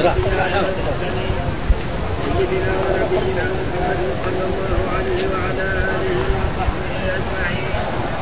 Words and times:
سيدنا 0.00 0.22
ونبينا 2.82 3.44
محمد 3.56 4.00
صلى 4.24 4.44
الله 4.50 4.80
عليه 4.96 5.22
وعلى 5.32 5.66
اله 5.94 6.20
وصحبه 6.40 7.00
اجمعين 7.16 7.72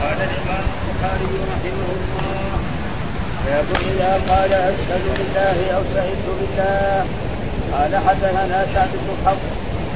قال 0.03 0.19
الامام 0.29 0.67
البخاري 0.75 1.31
رحمه 1.53 1.89
الله 1.99 2.51
باب 3.47 3.69
اذا 3.91 4.13
قال 4.31 4.53
أشهد 4.71 5.05
بالله 5.19 5.59
أو 5.77 5.83
شهدت 5.95 6.27
بالله. 6.39 7.07
قال 7.73 7.93
حدثنا 8.07 8.59
ثابت 8.75 9.05
الحق 9.15 9.43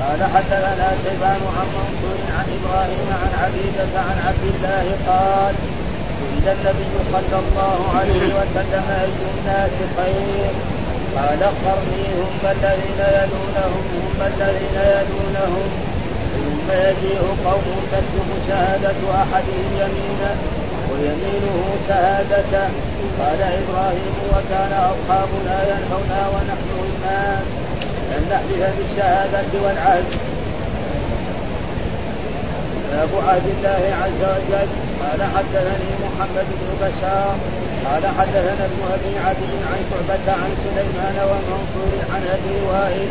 قال 0.03 0.21
حدثنا 0.35 0.89
شيبان 1.05 1.43
عن 1.57 1.69
منصور 1.77 2.19
عن 2.39 2.47
إبراهيم 2.59 3.09
عن 3.23 3.33
عبيدة 3.43 3.95
عن 4.09 4.19
عبد 4.27 4.45
الله 4.55 4.87
قال 5.09 5.55
سئل 6.19 6.47
النبي 6.57 6.95
صلى 7.13 7.39
الله 7.43 7.79
عليه 7.99 8.27
وسلم 8.39 8.85
أي 9.03 9.15
الناس 9.35 9.77
خير. 9.97 10.53
قال 11.17 11.43
قرني 11.65 12.05
هم 12.21 12.41
الذين 12.55 13.01
يلونهم 13.19 13.85
هم 14.05 14.19
الذين 14.31 14.77
يلونهم. 14.95 15.69
ثم 16.33 16.69
يجيء 16.87 17.23
قوم 17.47 17.67
تكتب 17.93 18.29
شهادة 18.49 19.01
أحدهم 19.23 19.71
يمينه 19.83 20.35
ويمينه 20.91 21.57
شهادته. 21.89 22.69
قال 23.21 23.41
إبراهيم 23.61 24.17
وكان 24.33 24.73
أصحابنا 24.93 25.57
ينهونا 25.71 26.21
ونحن 26.33 26.69
إيمان 26.85 27.45
أن 28.15 28.23
نحلف 28.31 28.63
بالشهادة 28.79 29.53
والعهد. 29.65 30.05
باب 32.93 33.13
عهد 33.29 33.47
الله 33.57 33.83
عز 34.03 34.23
وجل 34.33 34.71
قال 35.03 35.21
حدثني 35.35 35.91
محمد 36.05 36.49
بن 36.59 36.71
بشار 36.81 37.35
قال 37.87 38.03
حدثنا 38.19 38.65
ابن 38.71 38.81
أبي 38.97 39.13
عدي 39.27 39.53
عن 39.71 39.81
شعبة 39.91 40.27
عن 40.43 40.51
سليمان 40.65 41.17
ومنصور 41.31 41.99
عن 42.15 42.23
أبي 42.37 42.57
وائل 42.69 43.09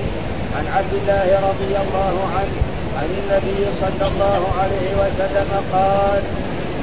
عن 0.58 0.66
عبد 0.76 0.94
الله 1.02 1.28
رضي 1.50 1.74
الله 1.84 2.16
عنه 2.36 2.56
عن 3.00 3.10
النبي 3.20 3.62
صلى 3.82 4.08
الله 4.12 4.42
عليه 4.62 4.90
وسلم 5.02 5.50
قال 5.74 6.22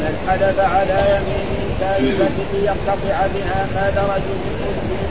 من 0.01 0.13
حلف 0.29 0.59
على 0.75 1.01
يمين 1.15 1.69
كاذبة 1.81 2.37
ليقتطع 2.53 3.17
بها 3.35 3.61
مال 3.75 3.97
رجل 4.15 4.39
مسلم 4.61 5.11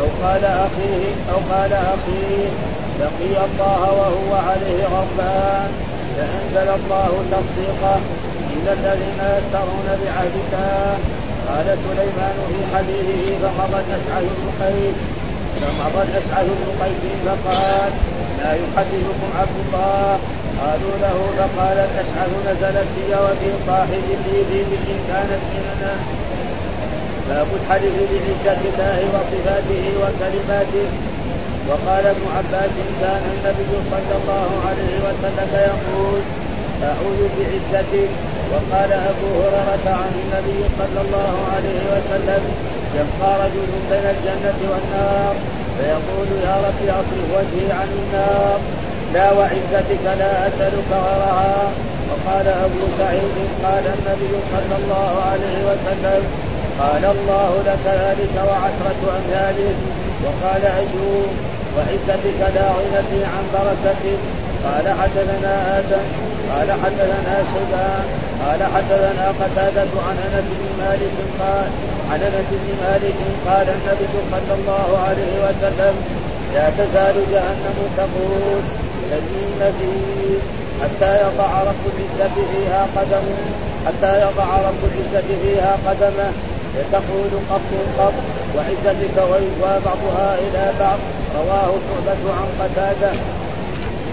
أو 0.00 0.06
قال 0.26 0.44
أخيه 0.44 1.04
أو 1.32 1.38
قال 1.54 1.72
أخيه 1.72 2.48
لقي 3.00 3.44
الله 3.46 3.80
وهو 3.92 4.34
عليه 4.48 4.84
غضبان 4.84 5.70
فأنزل 6.16 6.68
الله 6.70 7.24
تصديقه 7.32 8.00
إن 8.52 8.66
الذين 8.78 9.20
يشترون 9.36 9.88
بعهد 10.04 10.34
الله 10.44 10.98
قال 11.52 11.66
سليمان 11.84 12.36
في 12.48 12.60
حديثه 12.72 13.48
فمضت 13.56 13.88
أسعد 13.96 14.24
بن 14.38 14.46
قيس 14.60 14.98
فمضت 15.60 16.10
أسعد 16.20 16.46
بن 16.46 16.68
قيس 16.80 17.02
فقال 17.26 17.92
لا 18.38 18.52
يحدثكم 18.62 19.30
عبد 19.40 19.56
الله. 19.64 20.18
قالوا 20.60 20.94
له 21.04 21.18
فقال 21.38 21.78
أسعد 22.02 22.30
نزلت 22.46 22.88
في 22.94 23.14
وفي 23.24 23.50
صاحب 23.66 24.04
في 24.24 24.36
بئر 24.50 24.88
كانت 25.08 25.42
مننا. 25.52 25.94
باب 27.28 27.46
الحديث 27.60 27.92
بعزة 28.00 28.60
الله 28.70 28.98
وصفاته 29.14 29.84
وكلماته. 30.02 30.88
وقال 31.68 32.06
ابن 32.06 32.24
عباس 32.36 32.74
كان 33.00 33.22
النبي 33.34 33.72
صلى 33.90 34.14
الله 34.20 34.50
عليه 34.68 34.94
وسلم 35.06 35.50
يقول 35.68 36.20
أعوذ 36.90 37.20
بعزتك 37.36 38.10
وقال 38.52 38.90
أبو 39.10 39.28
هريرة 39.42 39.86
عن 40.02 40.12
النبي 40.22 40.60
صلى 40.78 41.00
الله 41.04 41.34
عليه 41.54 41.82
وسلم 41.92 42.42
يبقى 42.98 43.30
رجل 43.44 43.70
بين 43.90 44.06
الجنة 44.14 44.60
والنار 44.72 45.34
فيقول 45.76 46.28
يا 46.46 46.54
رب 46.66 46.80
اصرف 47.00 47.28
وجهي 47.34 47.72
عن 47.80 47.88
النار. 47.98 48.58
لا 49.14 49.32
وعزتك 49.32 50.04
لا 50.04 50.48
أسألك 50.48 50.90
غيرها 51.06 51.62
وقال 52.08 52.46
أبو 52.48 52.82
سعيد 52.98 53.36
قال 53.64 53.84
النبي 53.96 54.34
صلى 54.52 54.74
الله 54.80 55.12
عليه 55.30 55.58
وسلم 55.68 56.22
قال 56.80 57.04
الله 57.14 57.52
لك 57.66 57.84
ذلك 58.04 58.34
وعشرة 58.48 59.00
أمثاله. 59.18 59.74
وقال 60.24 60.62
أيوب 60.80 61.30
وعزتك 61.76 62.40
لا 62.56 62.68
غنى 62.76 63.24
عن 63.24 63.44
بركتك 63.54 64.18
قال 64.64 64.86
حدثنا 65.00 65.78
آدم 65.78 66.31
قال 66.52 66.68
حدثنا 66.84 67.34
شيبان 67.52 68.04
قال 68.44 68.60
حدثنا 68.74 69.26
قتادة 69.40 69.92
عن 70.06 70.16
أنس 70.26 70.46
بن 70.60 70.70
مالك 70.84 71.16
قال 71.40 71.68
عن 72.10 72.20
أنس 72.28 72.48
بن 72.62 72.68
مالك 72.84 73.18
قال 73.46 73.66
النبي 73.76 74.06
صلى 74.32 74.54
الله 74.58 74.88
عليه 75.06 75.34
وسلم 75.44 75.94
لا 76.54 76.70
تزال 76.78 77.16
جهنم 77.32 77.78
تقول 77.96 78.60
تزين 79.10 79.60
فيه 79.78 80.38
حتى 80.82 81.12
يضع 81.24 81.62
رب 81.62 81.84
العزة 81.92 82.34
فيها 82.52 82.86
قدمه 82.96 83.40
حتى 83.86 84.12
يضع 84.24 84.48
رب 84.68 84.82
العزة 84.90 85.28
فيها 85.42 85.76
قدمه 85.86 86.32
تقول 86.92 87.32
قط 87.50 87.70
قط 87.98 88.12
وعزتك 88.56 89.16
ويجوى 89.30 89.74
بعضها 89.84 90.34
إلى 90.38 90.72
بعض. 90.80 90.98
رواه 91.34 91.72
شعبة 91.88 92.34
عن 92.34 92.48
قتادة. 92.60 93.12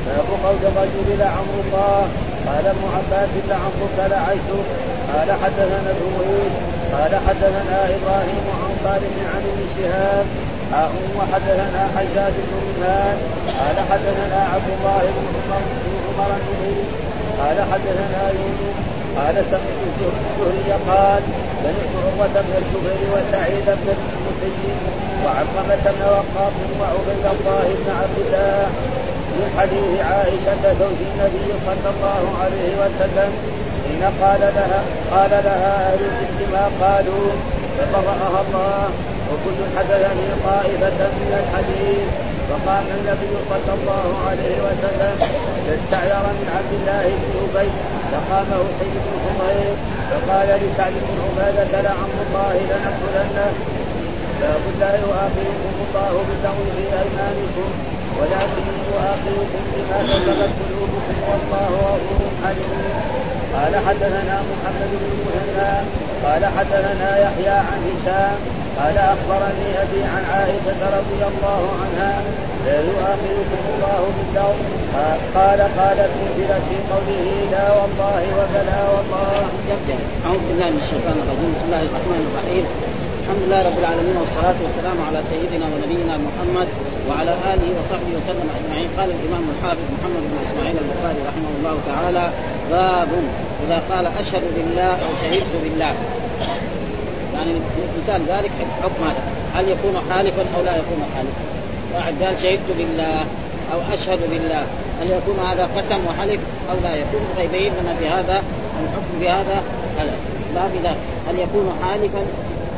باب 0.09 0.29
قول 0.43 0.61
الرجل 0.71 1.07
لعمر 1.19 1.55
الله. 1.65 2.01
قال 2.47 2.65
ابن 2.73 2.83
عباس 2.95 3.31
لعمرك 3.49 3.97
لعيش 4.11 4.49
قال 5.13 5.29
حدثنا 5.41 5.89
الرويس 5.95 6.53
قال 6.93 7.13
حدثنا 7.27 7.77
إبراهيم 7.95 8.45
عن 8.61 8.71
خالد 8.83 9.15
عن 9.33 9.41
ابن 9.51 9.61
شهاب. 9.75 10.25
حاء 10.71 10.91
وحدثنا 11.17 11.81
حجاج 11.95 12.33
بن 12.47 12.53
منهان 12.67 13.17
قال 13.59 13.77
حدثنا 13.89 14.39
عبد 14.53 14.69
الله 14.75 15.03
بن 15.15 15.25
عمر 15.35 15.61
بن 15.83 15.95
عمر 16.07 16.31
قال 17.39 17.57
حدثنا 17.71 18.21
يونس. 18.37 18.77
قال 19.17 19.35
سمعت 19.51 19.79
الزهري 19.89 20.71
قال 20.89 21.23
سمعت 21.63 21.93
عروة 22.03 22.35
بن 22.45 22.53
الزبير 22.61 23.01
وسعيد 23.13 23.65
بن 23.65 23.89
المسيب 24.17 24.79
وعلقمة 25.23 25.83
بن 25.95 26.01
وقاص 26.13 26.55
وعبيد 26.79 27.25
الله 27.33 27.65
بن 27.79 27.89
عبد 27.99 28.17
الله. 28.25 28.67
من 29.37 29.45
حديث 29.57 29.89
عائشة 30.09 30.63
زوج 30.79 30.99
النبي 31.11 31.47
صلى 31.67 31.89
الله 31.93 32.23
عليه 32.41 32.71
وسلم 32.81 33.31
حين 33.83 34.03
قال 34.21 34.41
لها 34.57 34.81
قال 35.13 35.31
لها 35.47 35.73
أهل 35.89 36.01
الجد 36.11 36.39
ما 36.53 36.65
قالوا؟ 36.81 37.27
فبرأها 37.77 38.39
الله 38.43 38.83
وكل 39.29 39.59
حدثني 39.75 40.27
طائفة 40.45 40.99
من 41.19 41.31
الحديث. 41.41 42.09
وقام 42.51 42.85
النبي 42.99 43.33
صلى 43.51 43.73
الله 43.77 44.07
عليه 44.29 44.57
وسلم 44.65 45.15
فاستعير 45.65 46.23
من 46.39 46.47
عبد 46.57 46.73
الله 46.79 47.05
بن 47.21 47.33
أبي. 47.45 47.69
فقامه 48.11 48.63
سيد 48.79 48.95
بن 49.05 49.13
حمير 49.25 49.73
فقال 50.09 50.49
لسعد 50.61 50.93
بن 51.07 51.17
عبادة 51.25 51.81
لعم 51.81 52.11
الله 52.25 52.53
لنقتلنه. 52.69 53.51
باب 54.41 54.63
لا 54.79 54.91
يؤاخذكم 55.03 55.73
الله 55.85 56.13
باللغو 56.27 56.65
في 56.75 56.83
ولكن 58.19 58.65
يؤاخذكم 58.89 59.61
بما 59.73 59.99
كسبت 60.09 60.51
قلوبكم 60.61 61.15
والله 61.29 61.71
غفور 61.91 62.21
حليم 62.43 62.71
قال 63.55 63.73
حدثنا 63.87 64.35
محمد 64.51 64.91
بن 65.01 65.11
مهنا 65.27 65.83
قال 66.25 66.45
حدثنا 66.57 67.09
يحيى 67.25 67.55
عن 67.69 67.79
هشام 67.89 68.37
قال 68.79 68.97
اخبرني 68.97 69.69
ابي 69.83 70.01
عن 70.13 70.23
عائشه 70.33 70.79
رضي 70.97 71.21
الله 71.31 71.61
عنها 71.81 72.21
لا 72.65 72.77
يؤاخذكم 72.89 73.61
الله 73.73 74.01
باللغو 74.15 74.63
قال 75.35 75.59
قالت 75.79 76.11
انزل 76.23 76.51
في 76.67 76.75
قوله 76.91 77.27
لا 77.51 77.65
والله 77.77 78.21
وبلا 78.37 78.79
والله. 78.93 79.41
أعوذ 80.25 80.39
بالله 80.49 80.69
من 80.69 80.81
الشيطان 80.83 81.15
الرجيم 81.23 81.51
بسم 81.55 81.65
الله 81.67 81.81
الرحمن 81.89 82.21
الرحيم 82.29 82.65
الحمد 83.29 83.45
لله 83.47 83.61
رب 83.69 83.79
العالمين 83.79 84.17
والصلاة 84.21 84.57
والسلام 84.65 84.97
على 85.07 85.19
سيدنا 85.31 85.65
ونبينا 85.73 86.15
محمد 86.27 86.67
وعلى 87.09 87.33
آله 87.53 87.69
وصحبه 87.77 88.11
وسلم 88.19 88.47
أجمعين. 88.57 88.89
قال 88.97 89.09
الإمام 89.17 89.43
الحافظ 89.53 89.85
محمد 89.95 90.21
بن 90.29 90.37
إسماعيل 90.47 90.75
البخاري 90.83 91.19
رحمه 91.29 91.51
الله 91.57 91.75
تعالى 91.91 92.25
باب 92.71 93.11
إذا 93.63 93.77
قال 93.91 94.05
أشهد 94.21 94.43
بالله 94.55 94.91
أو 95.05 95.11
شهدت 95.21 95.53
بالله. 95.63 95.93
يعني 97.35 97.51
مثال 97.97 98.21
ذلك 98.33 98.51
حكم 98.83 99.01
هذا. 99.07 99.21
هل 99.55 99.65
يكون 99.73 99.95
حالفا 100.09 100.43
أو 100.55 100.61
لا 100.65 100.75
يكون 100.81 101.01
حالفا 101.15 101.43
واحد 101.95 102.13
قال 102.23 102.35
شهدت 102.43 102.69
بالله 102.77 103.19
أو 103.73 103.79
أشهد 103.93 104.19
بالله. 104.31 104.63
هل 104.99 105.07
يكون 105.17 105.37
هذا 105.49 105.63
قسم 105.77 105.99
وحلف 106.07 106.41
أو 106.71 106.77
لا 106.83 106.93
يكون؟ 106.95 107.21
فيبين 107.37 107.71
لنا 107.79 107.93
في 107.99 108.05
هذا 108.07 108.37
الحكم 108.81 109.13
بهذا. 109.21 109.57
باب 110.55 110.71
ذلك. 110.83 110.97
هل 111.29 111.39
يكون 111.39 111.73
حالفا 111.83 112.21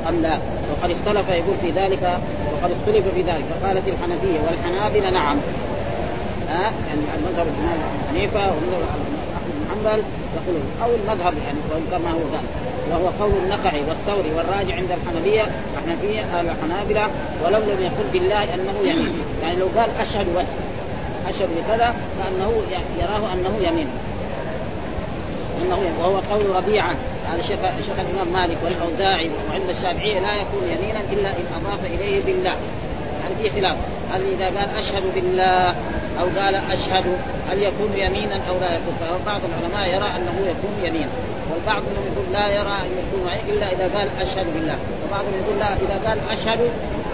أم 0.10 0.22
لا؟ 0.22 0.38
وقد 0.72 0.92
اختلف 0.92 1.30
يقول 1.30 1.56
في 1.62 1.70
ذلك 1.72 2.04
وقد 2.54 2.72
اختلف 2.72 3.06
في 3.16 3.22
ذلك. 3.22 3.46
فقالت 3.52 3.88
الحنفية 3.88 4.40
والحنابلة 4.48 5.10
نعم. 5.10 5.38
ها؟ 6.50 6.68
أه؟ 6.68 6.72
يعني 6.88 7.02
المذهب 7.18 7.48
الامام 7.48 7.80
حنيفة 8.10 8.40
ومذهب 8.40 8.82
أحمد 8.92 9.12
بن 9.54 9.64
حنبل 9.70 10.04
يقولون 10.36 10.66
أو 10.84 10.90
المذهب 10.96 11.34
يعني 11.46 11.60
وان 11.72 11.84
كان 11.92 12.02
ما 12.02 12.12
هو 12.12 12.26
ذلك. 12.34 12.52
وهو 12.92 13.08
قول 13.20 13.34
النخعي 13.44 13.82
والثوري 13.90 14.32
والراجع 14.38 14.76
عند 14.76 14.92
الحنفية 14.92 15.46
الحنفية 15.74 16.42
الحنابله 16.42 17.08
ولو 17.44 17.60
لم 17.60 17.82
يقل 17.82 18.08
بالله 18.14 18.44
أنه 18.44 18.76
يمين. 18.84 19.14
يعني 19.44 19.56
لو 19.56 19.68
قال 19.78 19.90
أشهد 20.00 20.26
بس 20.38 20.46
اشهد 21.30 21.50
بكذا 21.58 21.96
فأنه 22.20 22.52
يراه 23.00 23.34
أنه 23.34 23.68
يمين. 23.68 23.88
انه 25.62 25.80
وهو 26.00 26.18
قول 26.32 26.56
ربيعة. 26.56 26.96
هذا 27.32 27.42
شيخ 27.42 27.60
شيخ 27.86 27.98
الإمام 28.00 28.34
مالك 28.34 28.58
والأوزاعي 28.64 29.30
وعند 29.50 29.70
الشافعية 29.70 30.20
لا 30.20 30.36
يكون 30.36 30.64
يمينا 30.64 31.00
إلا 31.12 31.30
إن 31.30 31.46
أضاف 31.58 31.80
إليه 31.86 32.24
بالله. 32.24 32.56
يعني 33.22 33.36
في 33.42 33.62
خلاف. 33.62 33.78
هل 34.14 34.22
إذا 34.34 34.46
قال 34.46 34.70
أشهد 34.80 35.04
بالله 35.16 35.76
أو 36.20 36.26
قال 36.40 36.56
أشهد 36.56 37.06
هل 37.50 37.64
يكون 37.64 37.92
يمينا 37.96 38.36
أو 38.50 38.60
لا 38.62 38.76
يكون. 38.76 38.94
فبعض 39.00 39.42
العلماء 39.50 39.96
يرى 39.96 40.10
أنه 40.18 40.36
يكون 40.52 40.76
يمينا 40.84 41.10
والبعض 41.52 41.82
منهم 41.82 42.06
يقول 42.12 42.34
لا 42.34 42.48
يرى 42.48 42.76
أن 42.86 42.92
يكون 43.02 43.32
إلا 43.50 43.72
إذا 43.72 43.98
قال 43.98 44.08
أشهد 44.22 44.54
بالله. 44.54 44.78
وبعضهم 45.04 45.34
يقول 45.44 45.60
لا 45.60 45.74
إذا 45.74 46.10
قال 46.10 46.18
أشهد 46.32 46.60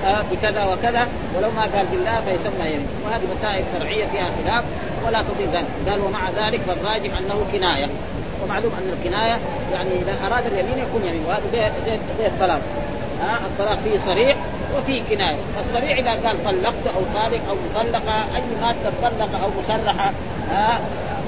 آه، 0.06 0.22
بكذا 0.32 0.66
وكذا. 0.66 1.08
ولو 1.38 1.52
ما 1.52 1.62
قال 1.62 1.86
بالله 1.92 2.22
فيسمى 2.26 2.66
يمين. 2.74 2.88
وهذه 3.06 3.22
مسائل 3.38 3.64
فرعيه 3.74 4.06
فيها 4.06 4.30
خلاف 4.44 4.64
ولا 5.06 5.22
تضيف 5.22 5.50
ذلك. 5.54 5.66
قال 5.90 6.00
ومع 6.02 6.30
ذلك 6.30 6.62
فالراجح 6.68 7.18
أنه 7.18 7.46
كناية. 7.54 7.90
ومعلوم 8.44 8.72
أن 8.74 8.94
الكناية 9.00 9.39
يعني 9.74 9.89
إذا 10.01 10.28
أراد 10.28 10.45
اليمين 10.45 10.78
يكون 10.78 11.01
يمين 11.06 11.25
وهذا 11.28 11.72
زي 11.86 11.98
زي 12.19 12.28
الطلاق. 12.28 12.62
ها 13.22 13.39
الطلاق 13.45 13.80
فيه 13.84 14.00
صريح 14.06 14.36
وفيه 14.78 15.01
كناية، 15.10 15.38
الصريح 15.66 15.98
إذا 15.98 16.12
قال 16.12 16.44
طلقت 16.45 16.88
أو 16.95 17.01
طالق 17.22 17.42
أو 17.50 17.56
مطلقة 17.69 18.16
أي 18.36 18.42
مادة 18.62 18.92
مطلقه 19.04 19.44
أو 19.44 19.50
مسرحه 19.60 20.12
ها 20.51 20.80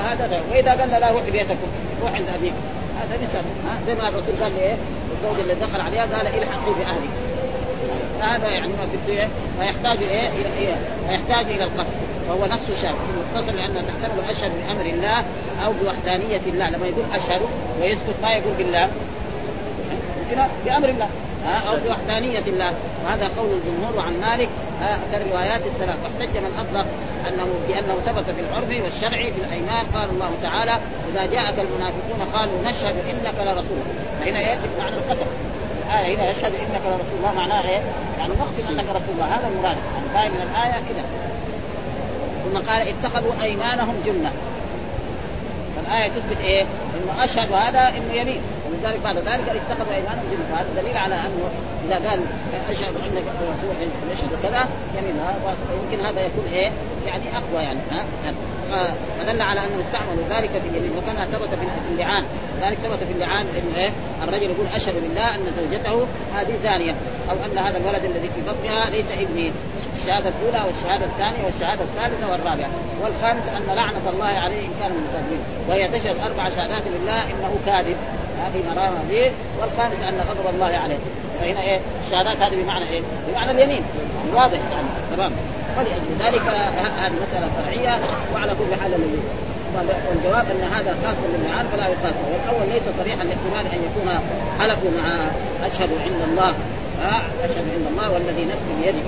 هذا 0.06 0.42
وإذا 0.52 0.72
قال 0.72 0.90
لا 0.90 1.12
روح 1.12 1.24
بيتكم 1.32 1.68
روح 2.02 2.14
عند 2.14 2.30
أبيك. 2.40 2.54
هذا 3.00 3.18
مثال 3.22 3.44
ها 3.66 3.78
زي 3.88 3.96
ما 3.96 4.10
الرسول 4.10 4.44
قال 4.44 4.52
إيه 4.60 4.76
الزوج 5.18 5.40
اللي 5.40 5.54
دخل 5.54 5.82
عليها 5.82 6.02
قال 6.02 6.28
الحقوا 6.28 6.74
بأهلك. 6.80 7.10
هذا 8.22 8.50
يعني 8.50 8.68
ما 8.68 8.88
بده 8.94 9.14
إيه 9.14 9.28
فيحتاج 9.60 9.98
إيه؟ 10.04 10.28
إلى 10.28 10.50
إيه؟ 10.60 10.76
فيحتاج 11.08 11.46
إلى 11.46 11.64
القصد. 11.64 11.94
وهو 12.30 12.46
نفس 12.46 12.64
شرط 12.82 12.96
متصل 13.36 13.58
لأنه 13.58 13.82
تحتمل 13.82 14.30
اشهد 14.30 14.52
بامر 14.68 14.86
الله 14.86 15.24
أو 15.66 15.72
بوحدانية 15.84 16.42
الله. 16.48 16.70
لما 16.70 16.88
يقول 16.88 17.04
اشهد 17.14 17.42
ويسكت 17.82 18.16
ما 18.24 18.32
يقول 18.32 18.54
بالله. 18.58 18.90
يمكن 20.32 20.42
بأمر 20.66 20.90
الله. 20.90 21.08
أو 21.70 21.78
بوحدانية 21.86 22.44
الله. 22.48 22.74
وهذا 23.06 23.32
قول 23.38 23.50
الجمهور 23.52 23.98
وعن 23.98 24.22
مالك. 24.22 24.50
كالروايات 25.12 25.62
الثلاث 25.66 25.98
واحتج 26.04 26.38
من 26.38 26.54
اطلق 26.60 26.86
انه 27.28 27.48
بأنه 27.68 27.96
ثبت 28.06 28.26
في 28.36 28.42
العرف 28.42 28.84
والشرع 28.84 29.24
في 29.24 29.42
الأيمان. 29.48 29.86
قال 29.94 30.10
الله 30.10 30.32
تعالى 30.44 30.80
إذا 31.12 31.26
جاءك 31.26 31.60
المنافقون 31.60 32.22
قالوا 32.34 32.62
نشهد 32.64 32.96
إنك 33.10 33.40
لرسول. 33.40 33.84
فهنا 34.20 34.40
إيه؟ 34.40 34.58
معنى 34.80 34.96
القسم 34.96 35.26
الآية 35.88 36.16
هنا 36.16 36.32
يشهد 36.32 36.54
إنك 36.56 36.82
لرسول. 36.86 37.18
الله 37.18 37.34
معناه 37.34 37.62
إيه؟ 37.62 37.82
يعني 38.20 38.34
نختم 38.34 38.70
أنك 38.70 38.90
رسول 38.90 39.14
الله. 39.14 39.26
هذا 39.26 39.48
المراد. 39.48 39.78
يعني 40.16 40.30
من 40.30 40.42
الآية 40.42 40.72
كذا 40.72 41.04
ثم 42.50 42.58
قال 42.58 42.88
اتخذوا 42.88 43.32
أيمانهم 43.44 43.96
جنة. 44.06 44.32
فالآية 45.76 46.08
تثبت 46.08 46.42
إيه؟ 46.42 46.62
إنه 46.64 47.24
أشهد 47.24 47.52
هذا 47.52 47.80
إنه 47.80 48.14
يمين. 48.14 48.42
ولذلك 48.68 49.00
بعد 49.04 49.18
ذلك 49.18 49.50
اتخذوا 49.50 49.96
أيمانهم 49.96 50.24
جنة. 50.32 50.46
وهذا 50.54 50.82
دليل 50.82 50.98
على 50.98 51.16
أنه 51.16 51.50
إذا 51.88 52.10
قال 52.10 52.20
أشهد 52.72 52.94
أنك 52.96 53.24
رسول 53.42 53.90
يشهد 54.12 54.30
كذا 54.44 54.68
يمين 54.98 55.16
ويمكن 55.46 56.06
هذا 56.06 56.22
يكون 56.22 56.46
إيه؟ 56.54 56.72
يعني 57.08 57.24
أقوى 57.38 57.64
يعني 57.64 57.80
ها؟ 57.92 58.04
فدل 59.20 59.42
على 59.42 59.60
أنه 59.60 59.84
استعملوا 59.88 60.24
ذلك 60.30 60.50
في 60.50 60.70
اليمين. 60.70 60.92
وكما 60.98 61.26
ثبت 61.26 61.50
في 61.50 61.92
اللعان. 61.92 62.24
ذلك 62.62 62.78
ثبت 62.78 63.04
في 63.04 63.12
اللعان 63.12 63.46
انه 63.46 63.78
إيه؟ 63.78 63.90
الرجل 64.24 64.44
يقول 64.44 64.68
أشهد 64.76 64.94
بالله 64.94 65.36
أن 65.36 65.46
زوجته 65.60 66.08
هذه 66.36 66.54
زانية 66.64 66.96
أو 67.30 67.36
أن 67.46 67.58
هذا 67.58 67.78
الولد 67.78 68.06
الذي 68.06 68.30
في 68.36 68.42
بطنها 68.42 68.90
ليس 68.90 69.06
ابني. 69.12 69.52
الشهادة 70.00 70.30
الأولى 70.30 70.62
والشهادة 70.68 71.06
الثانية 71.06 71.42
والشهادة 71.46 71.84
الثالثة 71.90 72.32
والرابعة. 72.32 72.70
والخامس 73.02 73.46
أن 73.58 73.76
لعنة 73.76 74.06
الله 74.14 74.34
عليه 74.44 74.62
إن 74.68 74.74
كان 74.80 74.92
من 74.92 75.04
الكاذبين 75.08 75.42
وهي 75.70 75.88
تشهد 75.88 76.18
أربع 76.30 76.50
شهادات 76.50 76.84
بالله 76.94 77.24
إنه 77.24 77.52
كاذب. 77.66 77.98
هذه 78.44 78.60
مرامة 78.72 79.00
به 79.10 79.32
والخامس 79.60 80.00
أن 80.10 80.18
غضب 80.30 80.56
الله 80.56 80.74
عليه. 80.84 81.00
فهنا 81.40 81.62
إيه؟ 81.62 81.80
الشهادات 82.06 82.38
هذه 82.38 82.64
بمعنى 82.64 82.86
إيه؟ 82.90 83.02
بمعنى 83.28 83.52
اليمين. 83.52 83.84
واضح 84.34 84.60
يعني. 84.74 84.90
تمام. 85.16 85.32
فلأجل 85.76 86.12
ذلك 86.20 86.42
هذه 87.02 87.14
مسألة 87.26 87.50
فرعية 87.58 88.00
وعلى 88.34 88.52
كل 88.60 88.82
حال 88.82 88.94
الذي 88.94 89.20
والجواب 90.10 90.46
أن 90.52 90.64
هذا 90.74 90.96
خاص 91.04 91.16
بالمعان 91.32 91.66
فلا 91.72 91.88
يقاس. 91.88 92.16
والأول 92.32 92.74
ليس 92.74 92.84
صريحا 93.00 93.24
لاحتمال 93.24 93.66
أن 93.74 93.80
يكون 93.88 94.10
حلفوا 94.60 94.92
مع 95.02 95.08
أشهد 95.68 95.90
عند 96.06 96.22
الله. 96.32 96.54
أشهد 97.46 97.66
عند 97.76 97.86
الله 97.92 98.12
والذي 98.14 98.46
نفسي 98.46 98.74
بيده. 98.82 99.04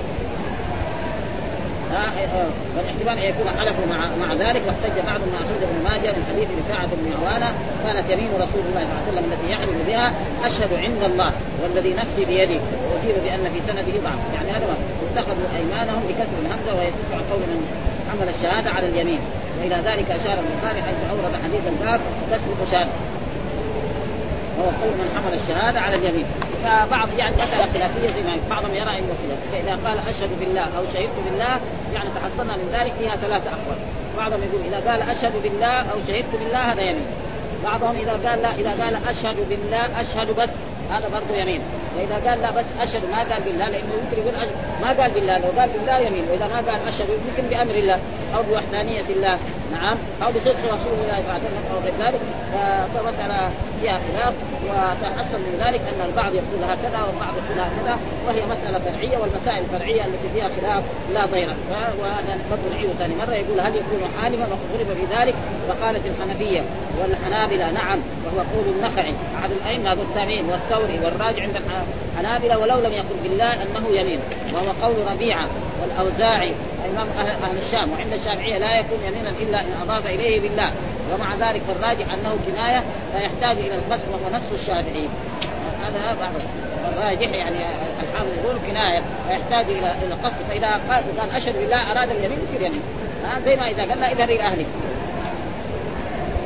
والاحتمال 2.76 3.18
أن 3.18 3.28
يكون 3.30 3.48
حلفوا 3.58 3.86
مع 3.92 4.26
مع 4.26 4.34
ذلك 4.34 4.62
واحتج 4.66 4.96
بعض 5.06 5.20
ما 5.32 5.38
أخرجه 5.44 5.64
ابن 5.70 5.78
ماجه 5.84 6.10
من 6.16 6.24
حديث 6.30 6.48
رفاعة 6.60 6.86
بن 6.86 7.06
عوانة 7.18 7.52
كانت 7.84 8.10
يمين 8.10 8.30
رسول 8.34 8.64
الله 8.68 8.82
صلى 8.88 8.92
الله 8.92 9.02
عليه 9.02 9.12
وسلم 9.12 9.24
التي 9.32 9.52
يحلف 9.52 9.78
بها 9.88 10.12
أشهد 10.44 10.72
عند 10.84 11.02
الله 11.10 11.32
والذي 11.62 11.92
نفسي 11.94 12.24
بيده 12.24 12.60
وأجيب 12.88 13.16
بأن 13.24 13.44
في 13.52 13.60
سنده 13.68 13.94
ضعف. 14.06 14.20
يعني 14.34 14.50
هذا 14.56 14.66
اتخذوا 15.12 15.48
أيمانهم 15.58 16.02
بكسر 16.08 16.36
الهمزة 16.44 16.72
ويدل 16.78 17.12
عن 17.16 17.24
قول 17.30 17.42
من 17.52 17.60
حمل 18.10 18.28
الشهادة 18.34 18.70
على 18.70 18.86
اليمين. 18.88 19.20
وإلى 19.58 19.74
ذلك 19.74 20.06
أشار 20.10 20.38
البخاري 20.44 20.82
حيث 20.86 20.98
أورد 21.10 21.34
حديث 21.44 21.64
الباب 21.72 22.00
كسر 22.30 22.64
الشهاده 22.66 22.90
وهو 24.58 24.70
قول 24.82 24.94
من 25.00 25.08
حمل 25.16 25.34
الشهادة 25.40 25.80
على 25.80 25.96
اليمين. 25.96 26.26
فبعض 26.62 27.08
يعني 27.18 27.34
مساله 27.36 27.72
خلافية 27.74 28.08
زي 28.14 28.22
ما 28.22 28.36
بعضهم 28.50 28.74
يرى 28.74 28.98
إنه 28.98 29.14
خلاف. 29.22 29.38
فإذا 29.52 29.88
قال 29.88 29.98
أشهد 30.08 30.30
بالله 30.40 30.60
أو 30.78 30.84
شهدت 30.94 31.16
بالله 31.24 31.60
يعني 31.94 32.08
تحصلنا 32.10 32.56
من 32.56 32.68
ذلك 32.72 32.92
فيها 32.98 33.16
ثلاثة 33.16 33.50
أقوال. 33.50 33.78
بعضهم 34.16 34.40
يقول 34.42 34.60
إذا 34.68 34.90
قال 34.90 35.02
أشهد 35.02 35.32
بالله 35.42 35.78
أو 35.78 35.98
شهدت 36.08 36.34
بالله 36.40 36.72
هذا 36.72 36.82
يمين. 36.82 37.06
بعضهم 37.64 37.96
إذا 37.96 38.12
قال 38.12 38.42
لا 38.42 38.54
إذا 38.54 38.84
قال 38.84 38.96
أشهد 39.08 39.36
بالله 39.48 40.00
أشهد 40.00 40.36
بس. 40.36 40.48
هذا 40.96 41.08
برضه 41.08 41.40
يمين. 41.42 41.60
وإذا 41.96 42.30
قال 42.30 42.42
لا 42.42 42.50
بس 42.50 42.64
أشهد 42.80 43.02
ما 43.12 43.18
قال 43.18 43.42
بالله 43.46 43.68
لأنه 43.68 43.92
يمكن 44.02 44.16
يقول 44.22 44.34
أشهد. 44.34 44.56
ما 44.82 44.88
قال 44.88 45.10
بالله 45.10 45.38
لو 45.38 45.50
قال 45.58 45.68
بالله 45.74 45.98
يمين. 45.98 46.24
وإذا 46.30 46.46
ما 46.54 46.60
قال 46.68 46.88
أشهد 46.88 47.08
يمكن 47.26 47.44
بأمر 47.50 47.74
الله. 47.74 47.98
أو 48.36 48.42
بوحدانية 48.42 49.08
الله. 49.10 49.38
نعم. 49.72 49.96
أو 50.22 50.28
بصدق 50.32 50.62
رسول 50.76 50.92
الله 51.02 51.16
صلى 51.16 51.24
الله 51.24 51.36
عليه 51.38 51.48
وسلم 51.48 51.64
أو 51.72 51.78
غير 51.84 51.94
ذلك. 52.04 52.20
فمساله 52.94 53.50
فيها 53.80 53.98
خلاف 54.06 54.34
وتحصل 54.68 55.40
من 55.48 55.54
ذلك 55.64 55.80
أن 55.90 56.00
البعض 56.08 56.32
يقول 56.34 56.60
هكذا 56.72 56.98
والبعض 57.06 57.34
يقول 57.40 57.58
هكذا. 57.68 57.94
وهي 58.26 58.42
مسألة 58.54 58.78
فرعية 58.86 59.16
والمسائل 59.18 59.64
الفرعية 59.64 60.02
التي 60.04 60.28
فيها 60.34 60.48
خلاف 60.56 60.82
لا 61.14 61.26
ضير 61.26 61.48
وهذا 62.00 62.32
برضه 62.50 62.66
نعيد 62.74 62.90
ثاني 62.98 63.14
مرة 63.14 63.34
يقول 63.34 63.60
هل 63.60 63.76
يكون 63.76 64.02
حالما 64.22 64.46
وغلب 64.52 64.88
في 64.98 65.16
ذلك 65.16 65.34
فقالت 65.68 66.06
الحنفية 66.06 66.62
والحنابلة 67.00 67.70
نعم 67.70 67.98
وهو 68.24 68.38
قول 68.38 68.74
النخعي 68.76 69.14
أحد 69.38 69.50
الأئمة 69.50 69.92
هذا 69.92 70.02
التابعين 70.02 70.44
والثوري 70.44 71.00
والراجع 71.04 71.42
عند 71.42 71.60
الحنابلة 72.16 72.58
ولو 72.58 72.80
لم 72.80 72.92
يقل 72.92 73.16
بالله 73.22 73.52
أنه 73.52 73.88
يمين 74.00 74.20
وهو 74.54 74.72
قول 74.82 74.94
ربيعة 75.12 75.48
والأوزاعي. 75.82 76.52
إمام 76.92 77.08
أهل, 77.18 77.30
أهل 77.30 77.56
الشام 77.66 77.92
وعند 77.92 78.12
الشافعية 78.12 78.58
لا 78.58 78.78
يكون 78.78 78.98
يمينا 79.06 79.30
إلا 79.30 79.60
إن 79.60 79.72
أضاف 79.82 80.06
إليه 80.06 80.40
بالله. 80.40 80.72
ومع 81.14 81.34
ذلك 81.34 81.62
فالراجح 81.62 82.12
أنه 82.12 82.36
كناية 82.46 82.84
فيحتاج 83.12 83.56
إلى 83.56 83.74
القسم 83.74 84.10
وهو 84.12 84.36
نصف 84.36 84.52
الشافعي. 84.60 85.08
هذا 85.82 86.16
بعض 86.20 86.32
الراجح 86.92 87.32
يعني 87.32 87.56
الحافظ 88.02 88.28
يقول 88.44 88.56
كناية 88.66 89.02
ويحتاج 89.28 89.64
إلى 89.64 89.78
إلى 89.78 90.14
القصد 90.14 90.36
فإذا 90.48 90.80
قال 91.20 91.30
أشهد 91.36 91.58
بالله 91.58 91.92
أراد 91.92 92.10
اليمين 92.10 92.38
يصير 92.48 92.66
يمين. 92.66 92.82
زي 93.44 93.56
ما 93.56 93.68
إذا 93.70 93.82
قال 93.82 94.00
لا 94.00 94.12
اذهب 94.12 94.30
إلى 94.30 94.42
اهلك 94.42 94.66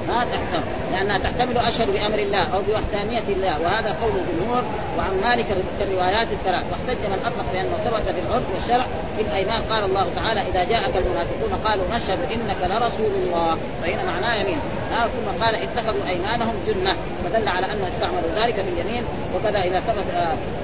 ما 0.09 0.25
تحتمل 0.25 0.65
لأنها 0.93 1.19
تحتمل 1.19 1.59
اشهد 1.59 1.91
بأمر 1.91 2.19
الله 2.19 2.45
أو 2.55 2.61
بوحدانية 2.63 3.27
الله 3.29 3.61
وهذا 3.63 3.97
قول 4.03 4.13
الجمهور 4.21 4.63
وعن 4.99 5.21
مالك 5.25 5.47
كالروايات 5.79 6.29
الثلاث. 6.33 6.65
واحتج 6.71 7.01
من 7.07 7.21
أطلق 7.25 7.47
بانه 7.53 7.77
ثبت 7.85 8.15
في 8.15 8.21
العرف 8.27 8.45
والشرع 8.55 8.87
في 9.17 9.23
الأيمان. 9.23 9.63
قال 9.63 9.85
الله 9.85 10.07
تعالى 10.17 10.41
إذا 10.41 10.65
جاءك 10.65 10.97
المنافقون 10.97 11.53
قالوا 11.65 11.85
نشهد 11.91 12.19
إنك 12.33 12.61
لرسول 12.63 13.13
الله. 13.23 13.57
فهنا 13.83 14.03
معناه 14.05 14.35
يمين. 14.35 14.59
ثم 14.87 15.45
قال 15.45 15.55
اتخذوا 15.55 16.09
أيمانهم 16.09 16.55
جنة 16.67 16.97
فدل 17.25 17.49
على 17.49 17.67
أنه 17.67 17.89
استعملوا 17.95 18.31
ذلك 18.37 18.55
في 18.55 18.69
اليمين 18.69 19.03
وكذا 19.35 19.59
إذا 19.59 19.81
ثبت 19.81 20.05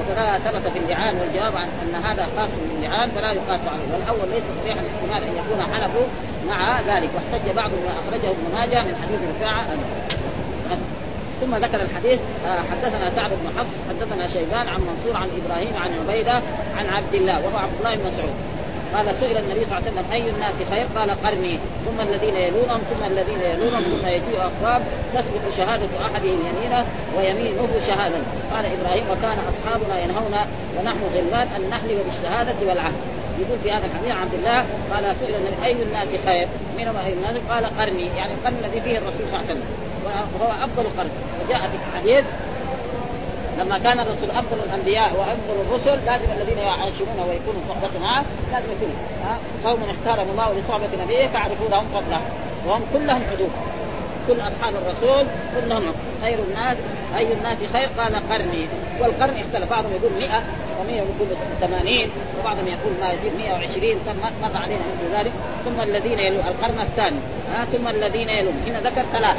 وكذا 0.00 0.38
ثبت 0.38 0.72
في 0.72 0.78
اللعان 0.78 1.16
والجواب 1.20 1.56
عن 1.56 1.68
أن 1.82 2.04
هذا 2.04 2.28
خاص 2.36 2.50
باللعان 2.70 3.10
فلا 3.10 3.32
يقاس 3.32 3.60
عليه. 3.60 3.86
والأول 3.92 4.28
ليس 4.34 4.42
صريحا 4.62 4.80
الاحتمال 4.80 5.22
أن 5.28 5.44
يكون 5.44 5.74
حلفوا 5.74 6.06
مع 6.48 6.80
ذلك 6.80 7.10
واحتج 7.14 7.56
بعض 7.56 7.70
ما 7.70 7.92
أخرجه 8.00 8.30
ابن 8.30 8.54
ماجه 8.54 8.82
من 8.82 8.96
حديث 9.02 9.20
رفاعة. 9.36 9.64
ثم 11.40 11.54
ذكر 11.54 11.82
الحديث 11.82 12.20
آه، 12.46 12.62
حدثنا 12.70 13.10
سعد 13.14 13.30
بن 13.30 13.58
حفص 13.58 13.74
حدثنا 13.88 14.28
شيبان 14.28 14.68
عن 14.68 14.80
منصور 14.80 15.16
عن 15.16 15.28
إبراهيم 15.44 15.72
عن 15.76 15.90
عبيدة 16.00 16.42
عن 16.76 16.86
عبد 16.86 17.14
الله 17.14 17.46
وهو 17.46 17.58
عبد 17.58 17.72
الله 17.78 17.94
بن 17.94 18.00
مسعود. 18.00 18.51
قال 18.94 19.06
سئل 19.20 19.36
النبي 19.36 19.64
صلى 19.64 19.78
الله 19.78 19.82
عليه 19.86 19.92
وسلم 19.92 20.12
أي 20.12 20.30
الناس 20.30 20.54
خير؟ 20.70 20.86
قال 20.96 21.10
قرني 21.10 21.58
ثم 21.86 22.00
الذين 22.00 22.36
يلونهم 22.36 22.80
ثم 22.90 23.04
الذين 23.06 23.40
يلونهم 23.52 23.82
ثم 23.82 24.06
يجيء 24.06 24.38
أقوام 24.40 24.82
تسبق 25.14 25.44
شهادة 25.56 25.88
أحدهم 26.06 26.38
يمينه 26.48 26.84
ويمينه 27.16 27.68
شهادة 27.86 28.18
قال 28.52 28.64
إبراهيم 28.76 29.04
وكان 29.10 29.38
أصحابنا 29.52 30.00
ينهونا 30.04 30.46
ونحن 30.78 31.00
غلمان 31.14 31.48
أن 31.56 31.70
نحلف 31.70 31.98
بالشهادة 32.06 32.54
والعهد 32.68 33.00
يقول 33.40 33.58
في 33.62 33.70
هذا 33.72 33.86
الحديث 33.86 34.12
عبد 34.22 34.34
الله 34.34 34.58
قال 34.92 35.16
سئل 35.20 35.34
النبي 35.34 35.66
أي 35.66 35.72
الناس 35.82 36.08
خير؟ 36.26 36.48
من 36.78 36.88
هم 36.88 36.96
أي 37.06 37.12
الناس؟ 37.12 37.36
قال 37.50 37.64
قرني 37.78 38.06
يعني 38.16 38.32
القرن 38.34 38.56
الذي 38.64 38.80
فيه 38.80 38.98
الرسول 38.98 39.24
صلى 39.30 39.40
الله 39.40 39.50
عليه 39.50 39.52
وسلم 39.52 39.66
وهو 40.04 40.50
أفضل 40.64 40.84
قرن 40.98 41.10
وجاء 41.44 41.60
في 41.60 41.76
الحديث 41.76 42.24
لما 43.58 43.78
كان 43.78 44.00
الرسول 44.00 44.30
أفضل 44.30 44.58
الأنبياء 44.66 45.10
وأفضل 45.18 45.56
الرسل 45.66 46.06
لازم 46.06 46.24
الذين 46.40 46.58
يعاشرون 46.58 47.18
ويكونوا 47.28 47.62
صحبة 47.68 48.04
معه 48.04 48.24
لازم 48.52 48.66
يكونوا. 48.72 48.96
قوم 49.64 49.80
اختارهم 49.90 50.30
الله 50.30 50.54
لصحبة 50.54 51.04
نبيه 51.04 51.26
فاعرفونهم 51.26 51.84
فضله. 51.94 52.20
وهم 52.66 52.82
كلهم 52.92 53.22
حدود. 53.32 53.50
كل 54.28 54.40
أصحاب 54.40 54.74
الرسول 54.74 55.26
كلهم 55.54 55.94
خير 56.22 56.38
الناس 56.48 56.76
أي 57.16 57.32
الناس 57.32 57.58
خير؟ 57.72 57.88
قال 57.98 58.14
قرني. 58.30 58.66
والقرن 59.00 59.36
اختلف 59.40 59.70
بعضهم 59.70 59.92
يقول 59.92 60.12
100 60.18 60.42
و100 60.78 60.92
يقول 60.92 61.28
80 61.60 62.10
وبعضهم 62.40 62.66
يقول 62.66 62.92
ما 63.00 63.12
يزيد 63.12 63.32
120 63.38 63.96
مر 64.42 64.56
علينا 64.56 64.80
مثل 64.80 65.18
ذلك. 65.18 65.32
ثم 65.64 65.80
الذين 65.80 66.18
يلون 66.18 66.44
القرن 66.46 66.80
الثاني. 66.80 67.16
ها؟ 67.54 67.64
ثم 67.64 67.88
الذين 67.88 68.28
يلون 68.28 68.54
هنا 68.66 68.80
ذكر 68.80 69.02
ثلاث 69.12 69.36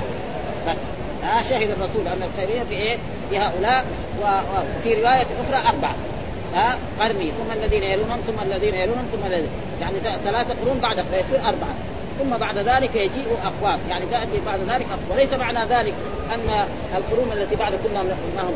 بس. 0.68 0.78
ها؟ 1.24 1.42
شهد 1.42 1.70
الرسول 1.70 2.08
أن 2.08 2.30
الخيرية 2.30 2.64
في 2.64 2.76
إيه؟ 2.76 2.98
هؤلاء 3.40 3.86
وفي 4.22 4.94
رواية 4.94 5.26
أخرى 5.44 5.70
أربعة. 5.70 5.96
ها؟ 6.56 6.78
قرني 7.00 7.32
ثم 7.32 7.52
الذين 7.52 7.84
يلونهم 7.84 8.20
ثم 8.28 8.52
الذين 8.52 8.76
يلونهم 8.76 9.06
ثم 9.12 9.26
الذين 9.28 9.50
يعني 9.82 9.96
ثلاثة 10.26 10.56
قرون 10.62 10.80
بعد 10.80 10.96
فيصير 10.96 11.40
أربعة. 11.48 11.76
ثم 12.20 12.38
بعد 12.38 12.58
ذلك 12.58 12.96
يجيء 12.96 13.38
أقوام. 13.44 13.80
يعني 13.90 14.06
تأتي 14.12 14.40
بعد 14.46 14.60
ذلك 14.60 14.86
أقوام. 14.86 15.12
وليس 15.12 15.34
معنى 15.34 15.60
ذلك 15.60 15.94
أن 16.34 16.68
القرون 16.98 17.32
التي 17.32 17.56
بعد 17.56 17.74
كنا 17.84 18.04
ما 18.04 18.16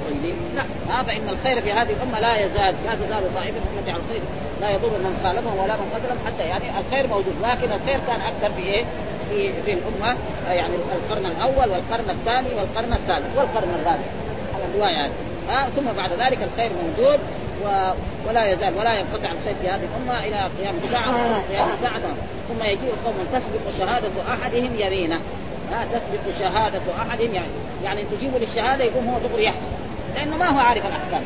طيبين. 0.10 0.36
لا. 0.56 0.64
ها؟ 0.94 1.04
فإن 1.04 1.30
الخير 1.30 1.62
في 1.62 1.72
هذه 1.72 1.90
الأمة 1.90 2.20
لا 2.20 2.46
يزال 2.46 2.76
لا 2.86 2.96
تزال 2.96 3.36
طائفة 3.36 3.60
امتي 3.78 3.92
على 3.92 4.02
الخير. 4.02 4.22
لا 4.62 4.70
يضر 4.70 4.90
من 4.90 5.20
خالفهم 5.24 5.58
ولا 5.60 5.74
من 5.74 5.90
قتلهم 5.96 6.18
حتى 6.26 6.50
يعني 6.50 6.64
الخير 6.80 7.08
موجود. 7.08 7.36
لكن 7.44 7.68
الخير 7.72 8.00
كان 8.08 8.20
أكثر 8.22 8.54
في 8.56 8.62
إيه؟ 8.62 8.86
في 9.30 9.54
في 9.66 9.74
الأمة. 9.74 10.18
يعني 10.50 10.74
القرن 10.76 11.26
الأول 11.26 11.70
والقرن 11.72 12.10
الثاني 12.10 12.48
والقرن 12.58 12.94
الثالث 12.94 13.38
والقرن 13.38 13.72
الرابع. 13.82 14.08
يعني 14.86 15.14
ها 15.50 15.68
ثم 15.76 15.98
بعد 15.98 16.12
ذلك 16.12 16.38
الخير 16.44 16.72
موجود 16.84 17.20
و... 17.66 17.68
ولا 18.28 18.52
يزال 18.52 18.78
ولا 18.78 19.00
ينقطع 19.00 19.32
الخير 19.32 19.56
في 19.62 19.70
هذه 19.70 19.82
الأمة 19.84 20.20
إلى 20.20 20.50
قيام 20.60 20.76
الساعة 20.84 21.42
قيام 21.52 21.70
الساعة 21.78 22.02
ثم 22.50 22.64
يجيء 22.64 22.94
قوم 23.06 23.16
تسبق 23.34 23.78
شهادة 23.80 24.10
أحدهم 24.34 24.72
يمينه 24.80 25.20
ها 25.72 25.86
تسبق 25.86 26.40
شهادة 26.40 26.82
أحدهم 27.02 27.34
يعني 27.34 27.48
يعني 27.84 28.02
تجيب 28.04 28.32
للشهادة 28.42 28.84
يقوم 28.84 29.08
هو 29.08 29.30
دغري 29.30 29.44
يحكم. 29.44 29.66
لأنه 30.16 30.38
ما 30.38 30.50
هو 30.50 30.60
عارف 30.60 30.84
الأحكام. 30.86 31.22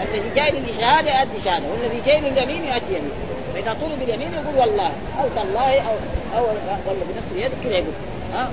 الذي 0.00 0.30
جاي 0.36 0.50
للشهادة 0.50 1.20
يؤدي 1.20 1.44
شهادة 1.44 1.64
والذي 1.70 2.00
جاي 2.06 2.20
لليمين 2.20 2.64
يؤدي 2.64 2.98
يمين. 2.98 3.12
فإذا 3.54 3.76
طلب 3.80 4.02
اليمين 4.02 4.32
يقول 4.32 4.58
والله 4.58 4.92
أو 5.20 5.28
تالله 5.36 5.80
أو 5.80 5.94
أو 6.36 6.44
ولا 6.86 7.04
بنفس 7.14 7.32
اليد 7.32 7.52
كذا 7.64 7.72
يقول. 7.72 7.92
ها 8.34 8.50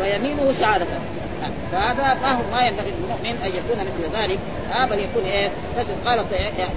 ويمينه 0.00 0.52
فهذا 1.72 2.14
ما 2.22 2.32
هو 2.32 2.42
ما 2.52 2.66
ينبغي 2.66 2.90
للمؤمن 2.90 3.42
أن 3.44 3.48
يكون 3.48 3.84
مثل 3.84 4.22
ذلك. 4.22 4.38
ها 4.70 4.86
بل 4.86 4.98
يكون 4.98 5.24
إيه 5.24 5.50
قال 6.04 6.24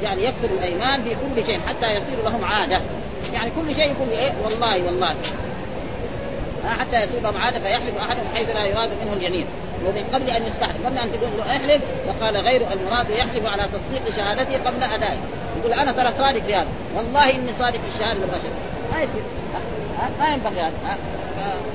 يعني 0.03 0.23
يكثر 0.23 0.49
الأيمان 0.59 1.03
في 1.03 1.09
كل 1.09 1.45
شيء 1.45 1.59
حتى 1.59 1.91
يصير 1.91 2.23
لهم 2.25 2.43
عادة. 2.43 2.81
يعني 3.33 3.51
كل 3.55 3.75
شيء 3.75 3.91
يقول 3.91 4.09
إيه 4.09 4.31
والله 4.43 4.85
والله. 4.85 5.15
حتى 6.79 7.03
يصير 7.03 7.21
لهم 7.23 7.37
عادة 7.37 7.59
فيحلف 7.59 7.97
أحدهم 7.97 8.25
حيث 8.35 8.49
لا 8.49 8.65
يراد 8.65 8.89
منه 8.89 9.13
اليمين 9.13 9.45
ومن 9.85 10.09
قبل 10.13 10.29
أن 10.29 10.43
يستحلف 10.43 10.85
قبل 10.85 10.97
أن 10.97 11.11
تقول 11.11 11.29
له 11.37 11.55
احلف 11.55 11.81
وقال 12.07 12.37
غير 12.37 12.61
المراد 12.61 13.09
يحلف 13.09 13.45
على 13.45 13.63
تصديق 13.63 14.15
شهادته 14.17 14.69
قبل 14.69 14.83
أدائه. 14.83 15.17
يقول 15.59 15.73
أنا 15.73 15.91
ترى 15.91 16.13
صادق 16.13 16.39
في 16.39 16.55
هذا. 16.55 16.67
والله 16.95 17.29
إني 17.29 17.53
صادق 17.59 17.79
في 17.79 17.95
الشهادة 17.95 18.19
للبشر 18.19 18.49
ما 18.91 19.01
يصير. 19.01 19.23
ما 20.19 20.27
ينبغي 20.27 20.61
هذا. 20.61 20.97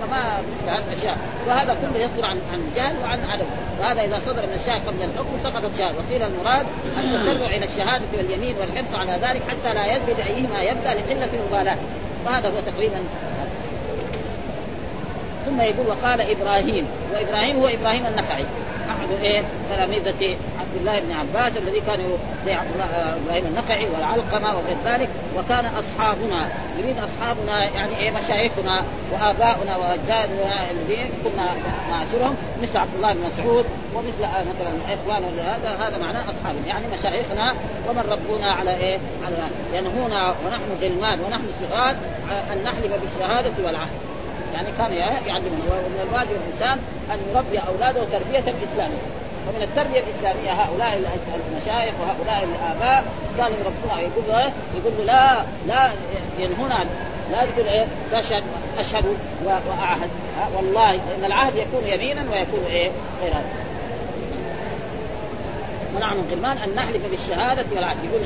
فما 0.01 0.41
مثل 0.41 0.71
هذه 0.71 0.83
الاشياء 0.93 1.19
وهذا 1.49 1.75
كله 1.75 2.05
يصدر 2.05 2.27
عن 2.27 2.39
عن 2.53 2.71
جهل 2.77 2.95
وعن 3.03 3.19
عدم 3.31 3.45
وهذا 3.81 4.03
إذا 4.05 4.21
صدر 4.27 4.47
من 4.47 4.59
الشاهد 4.61 4.81
قبل 4.87 5.03
الحكم 5.03 5.39
سقطت 5.45 5.71
شهاده 5.79 5.95
وقيل 5.99 6.23
المراد 6.23 6.67
التسرع 6.99 7.47
إلى 7.57 7.65
الشهادة 7.65 8.05
واليمين 8.17 8.55
والحرص 8.61 8.95
على 8.95 9.13
ذلك 9.13 9.43
حتى 9.49 9.75
لا 9.75 9.87
يدري 9.87 10.15
بأيهما 10.15 10.63
يبدأ 10.63 10.95
لقله 10.95 11.29
المبالاة. 11.35 11.77
وهذا 12.27 12.49
هو 12.49 12.73
تقريبا 12.73 13.01
ثم 15.47 15.61
يقول 15.61 15.87
وقال 15.87 16.21
إبراهيم. 16.21 16.87
وإبراهيم 17.15 17.57
هو 17.57 17.69
إبراهيم 17.69 18.07
النخعي. 18.07 18.45
أحد 18.91 19.23
إيه؟ 19.23 19.43
تلاميذة 19.71 20.37
عبد 20.71 20.81
الله 20.81 21.01
بن 21.01 21.13
عباس 21.13 21.57
الذي 21.57 21.81
كانوا 21.81 22.17
زي 22.47 22.53
عبد 22.53 22.71
الله 22.75 22.85
آه، 22.85 23.17
إبراهيم 23.17 23.47
النخعي 23.47 23.87
والعلقمة 23.95 24.49
وغير 24.57 24.77
ذلك 24.85 25.09
وكان 25.39 25.65
أصحابنا 25.67 26.49
يريد 26.79 26.97
أصحابنا 26.99 27.65
يعني 27.65 27.97
إيه 27.99 28.11
مشايخنا 28.11 28.85
وآباؤنا 29.13 29.77
وأجدادنا 29.77 30.71
الذين 30.71 31.07
كنا 31.25 31.49
نعاشرهم 31.91 32.37
مثل 32.63 32.79
عبد 32.79 32.95
الله 32.97 33.13
بن 33.13 33.21
مسعود 33.21 33.65
ومثل 33.95 34.25
آه، 34.25 34.43
مثلا 34.43 34.95
اخوان 34.95 35.23
هذا 35.39 35.87
هذا 35.87 35.99
معناه 35.99 36.25
أصحابنا 36.31 36.67
يعني 36.67 36.85
مشايخنا 36.99 37.55
ومن 37.89 38.05
ربونا 38.11 38.55
على 38.55 38.77
إيه؟ 38.77 38.99
على 39.27 39.37
ينهونا 39.75 40.35
ونحن 40.47 40.83
غلمان 40.83 41.21
ونحن 41.21 41.45
صغار 41.61 41.97
أن 42.53 42.63
نحلف 42.65 42.93
بالشهادة 43.03 43.53
والعهد 43.67 43.99
يعني 44.55 44.69
كان 44.79 44.93
يعلمنا 45.27 45.65
ومن 45.71 46.09
الواجب 46.11 46.31
الإنسان 46.31 46.79
أن 47.13 47.19
يربي 47.35 47.59
أولاده 47.59 48.01
تربية 48.13 48.55
إسلامية 48.73 49.20
ومن 49.51 49.63
التربية 49.63 50.01
الإسلامية 50.01 50.53
هؤلاء 50.53 51.03
المشايخ 51.51 51.95
وهؤلاء 52.01 52.45
الاباء 52.45 53.05
كانوا 53.39 53.57
يربونا 53.59 54.01
يقول 54.01 54.25
له 54.29 54.53
يقول 54.77 54.93
له 54.99 55.05
لا 55.05 55.43
لا 55.67 55.91
ينهون 56.39 56.71
لا 57.33 57.45
تقول 57.45 57.69
إيه؟ 57.69 57.87
تشهد 58.13 58.43
أشهد 58.79 59.05
وأعهد. 59.45 60.11
والله 60.57 60.95
إن 60.95 61.25
العهد 61.25 61.57
يكون 61.57 61.87
يمينا 61.87 62.23
ويكون 62.33 62.65
إيه؟ 62.67 62.91
غير 63.23 63.33
هذا 63.33 63.45
ونحن 65.97 66.25
غلمان 66.31 66.57
أن 66.57 66.75
نحلف 66.75 67.03
بالشهادة 67.11 67.65
والعهد. 67.75 67.97
يقول 68.05 68.21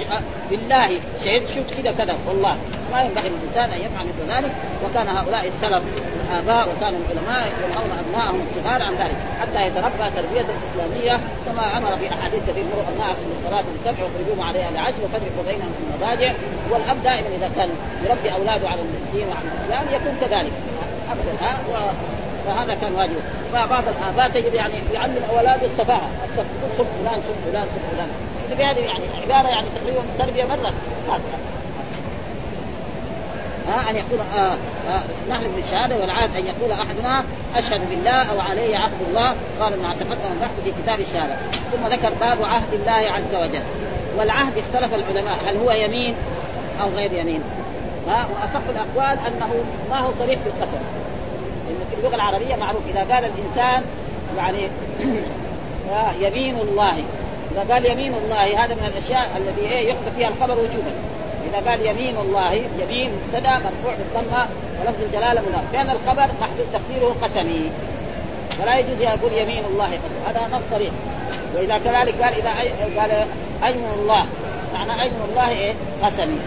بالله 0.50 0.88
شهدت 1.24 1.48
شفت 1.48 1.82
كذا 1.82 1.92
كذا 1.92 2.16
والله 2.28 2.56
ما 2.92 3.02
ينبغي 3.02 3.28
للإنسان 3.28 3.64
أن 3.64 3.80
يفعل 3.80 4.06
مثل 4.06 4.32
ذلك. 4.32 4.52
وكان 4.84 5.08
هؤلاء 5.08 5.48
السلف 5.48 5.82
الاباء 6.34 6.68
وكانوا 6.68 6.98
العلماء 7.04 7.52
ينهون 7.64 7.90
ابنائهم 8.04 8.40
الصغار 8.46 8.82
عن 8.82 8.94
ذلك 8.94 9.16
حتى 9.40 9.66
يتربى 9.66 10.06
تربية 10.16 10.46
اسلاميه 10.66 11.20
كما 11.46 11.78
أمر 11.78 11.96
في 11.96 12.08
أحاديث 12.08 12.40
كثير 12.48 12.64
مروا 12.64 12.88
ابنائكم 12.92 13.24
بالصلاه 13.30 13.64
بالسبع 13.72 14.04
واخرجوهم 14.04 14.48
عليها 14.48 14.70
لعشر 14.70 15.00
وفرقوا 15.04 15.44
بينهم 15.46 15.72
في 15.76 15.82
المضاجع 15.86 16.32
والأب 16.70 17.02
دائما 17.02 17.28
إذا 17.38 17.50
كان 17.56 17.68
يربي 18.04 18.32
أولاده 18.32 18.68
على 18.68 18.80
الدين 18.80 19.26
وعلى 19.28 19.48
الإسلام 19.52 19.84
يكون 19.96 20.14
كذلك. 20.20 20.52
ابدا 21.12 21.32
ها؟ 21.44 21.56
فهذا 22.46 22.74
كان 22.74 22.94
واجب. 22.94 23.20
فبعض 23.52 23.84
الآباء 23.88 24.28
تجد 24.28 24.54
يعني 24.54 24.74
يعلم 24.94 25.22
أولاده 25.30 25.66
السفاهه 25.66 26.08
سب 26.78 26.86
فلان 27.00 27.20
سب 27.28 27.50
فلان 27.50 27.66
سب 27.74 27.96
فلان. 27.96 28.10
هذه 28.68 28.78
يعني 28.78 29.04
عبارة 29.22 29.48
يعني 29.48 29.66
تقريبا 29.76 30.02
تربية 30.18 30.44
مرة. 30.44 30.72
ها 33.68 33.90
أن 33.90 33.96
يقول 33.96 34.20
آه 34.36 34.56
آه 34.90 35.02
نحن 35.30 35.42
بالشهاده 35.56 35.96
والعهد 35.96 36.36
أن 36.36 36.46
يقول 36.46 36.72
أحدنا 36.72 37.24
أشهد 37.56 37.90
بالله 37.90 38.22
أو 38.32 38.40
علي 38.40 38.76
عهد 38.76 39.02
الله 39.08 39.34
قال 39.60 39.82
ما 39.82 39.94
تقدم 39.94 40.32
البحث 40.34 40.60
في 40.64 40.72
كتاب 40.82 41.00
الشهادة. 41.00 41.34
ثم 41.72 41.86
ذكر 41.86 42.10
باب 42.20 42.42
عهد 42.42 42.74
الله 42.74 42.92
عز 42.92 43.34
وجل. 43.42 43.62
والعهد 44.18 44.52
اختلف 44.58 44.94
العلماء 44.94 45.38
هل 45.46 45.56
هو 45.56 45.70
يمين 45.70 46.14
أو 46.82 46.88
غير 46.88 47.12
يمين؟ 47.12 47.40
ها 48.08 48.26
وأصح 48.30 48.62
الأقوال 48.68 49.18
أنه 49.26 49.64
ما 49.90 49.98
هو 49.98 50.10
صريح 50.18 50.38
في 50.40 50.46
القسم. 50.46 50.78
في 51.90 51.96
اللغة 51.98 52.14
العربية 52.14 52.56
معروف 52.56 52.82
إذا 52.90 53.14
قال 53.14 53.24
الإنسان 53.24 53.84
يعني 54.36 54.68
يمين 56.26 56.58
الله. 56.58 56.94
إذا 57.52 57.74
قال 57.74 57.86
يمين 57.86 58.12
الله 58.24 58.64
هذا 58.64 58.74
من 58.74 58.92
الأشياء 58.96 59.30
الذي 59.36 59.72
إيه 59.72 59.88
يقضى 59.88 60.10
فيها 60.16 60.28
الخبر 60.28 60.58
وجوبا. 60.58 60.94
إذا 61.48 61.70
قال 61.70 61.86
يمين 61.86 62.16
الله 62.16 62.52
يمين 62.52 63.10
مبتدا 63.10 63.50
مرفوع 63.50 63.94
بالضمه 63.98 64.46
ولفظ 64.80 65.02
الجلالة 65.02 65.40
مضاف. 65.40 65.64
كان 65.72 65.90
الخبر 65.90 66.28
محدود 66.40 66.66
تقديره 66.72 67.16
قسمي. 67.22 67.70
فلا 68.58 68.78
يجوز 68.78 69.00
يقول 69.00 69.32
يمين 69.32 69.64
الله 69.64 69.86
قسم 69.86 70.20
هذا 70.28 70.56
نص 70.56 70.62
صريح. 70.70 70.90
وإذا 71.54 71.78
كذلك 71.78 72.22
قال 72.22 72.34
إذا 72.34 72.50
قال 73.00 73.10
ايمن 73.64 73.98
الله. 73.98 74.26
معنى 74.74 75.02
ايمن 75.02 75.28
الله 75.30 75.48
إيه؟ 75.50 75.72
قسمي. 76.02 76.38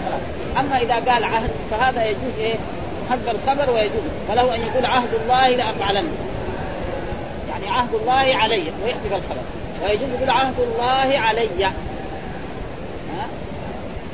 أما 0.60 0.78
إذا 0.78 0.96
قال 0.96 1.24
عهد 1.24 1.50
فهذا 1.72 2.06
يجوز 2.06 2.34
إيه؟ 2.40 2.56
حذف 3.10 3.30
الخبر 3.30 3.74
ويجوز. 3.74 4.04
فله 4.28 4.56
أن 4.56 4.62
يقول 4.62 4.86
عهد 4.86 5.14
الله 5.24 5.50
لافعلن 5.50 6.08
يعني 7.50 7.70
عهد 7.70 7.94
الله 7.94 8.36
علي 8.36 8.64
ويحذف 8.84 9.14
الخبر. 9.14 9.42
ويجوز 9.84 10.10
يقول 10.18 10.30
عهد 10.30 10.60
الله 10.60 11.20
علي. 11.20 11.70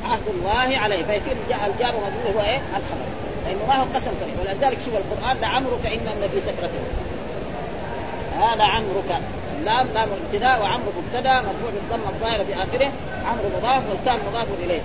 عهد 0.04 0.28
الله 0.28 0.78
عليه. 0.78 1.02
فيصير 1.04 1.36
الجار 1.50 1.94
ومجرور 1.96 2.36
هو 2.36 2.40
إيه؟ 2.40 2.56
الخبر. 2.56 3.06
لأنه 3.46 3.66
ما 3.68 3.74
هو 3.74 3.84
قسم 3.94 4.10
صريح 4.20 4.34
ولذلك 4.40 4.78
شوف 4.84 4.94
القرآن 4.94 5.36
لعمرك 5.40 5.86
انهم 5.86 6.16
لفي 6.22 6.40
سكرته 6.46 6.80
هذا 8.40 8.64
عمرك. 8.64 9.20
لام 9.64 9.86
لام 9.94 10.08
ابتداء 10.24 10.62
وعمرو 10.62 10.92
مبتدا 10.98 11.32
مرفوع 11.32 11.70
بالضمه 11.74 12.08
الظاهره 12.08 12.44
في 12.44 12.54
آخره. 12.54 12.92
عمرو 13.26 13.48
مضاف 13.58 13.82
والكان 13.90 14.18
مضاف 14.30 14.46
إليه. 14.64 14.80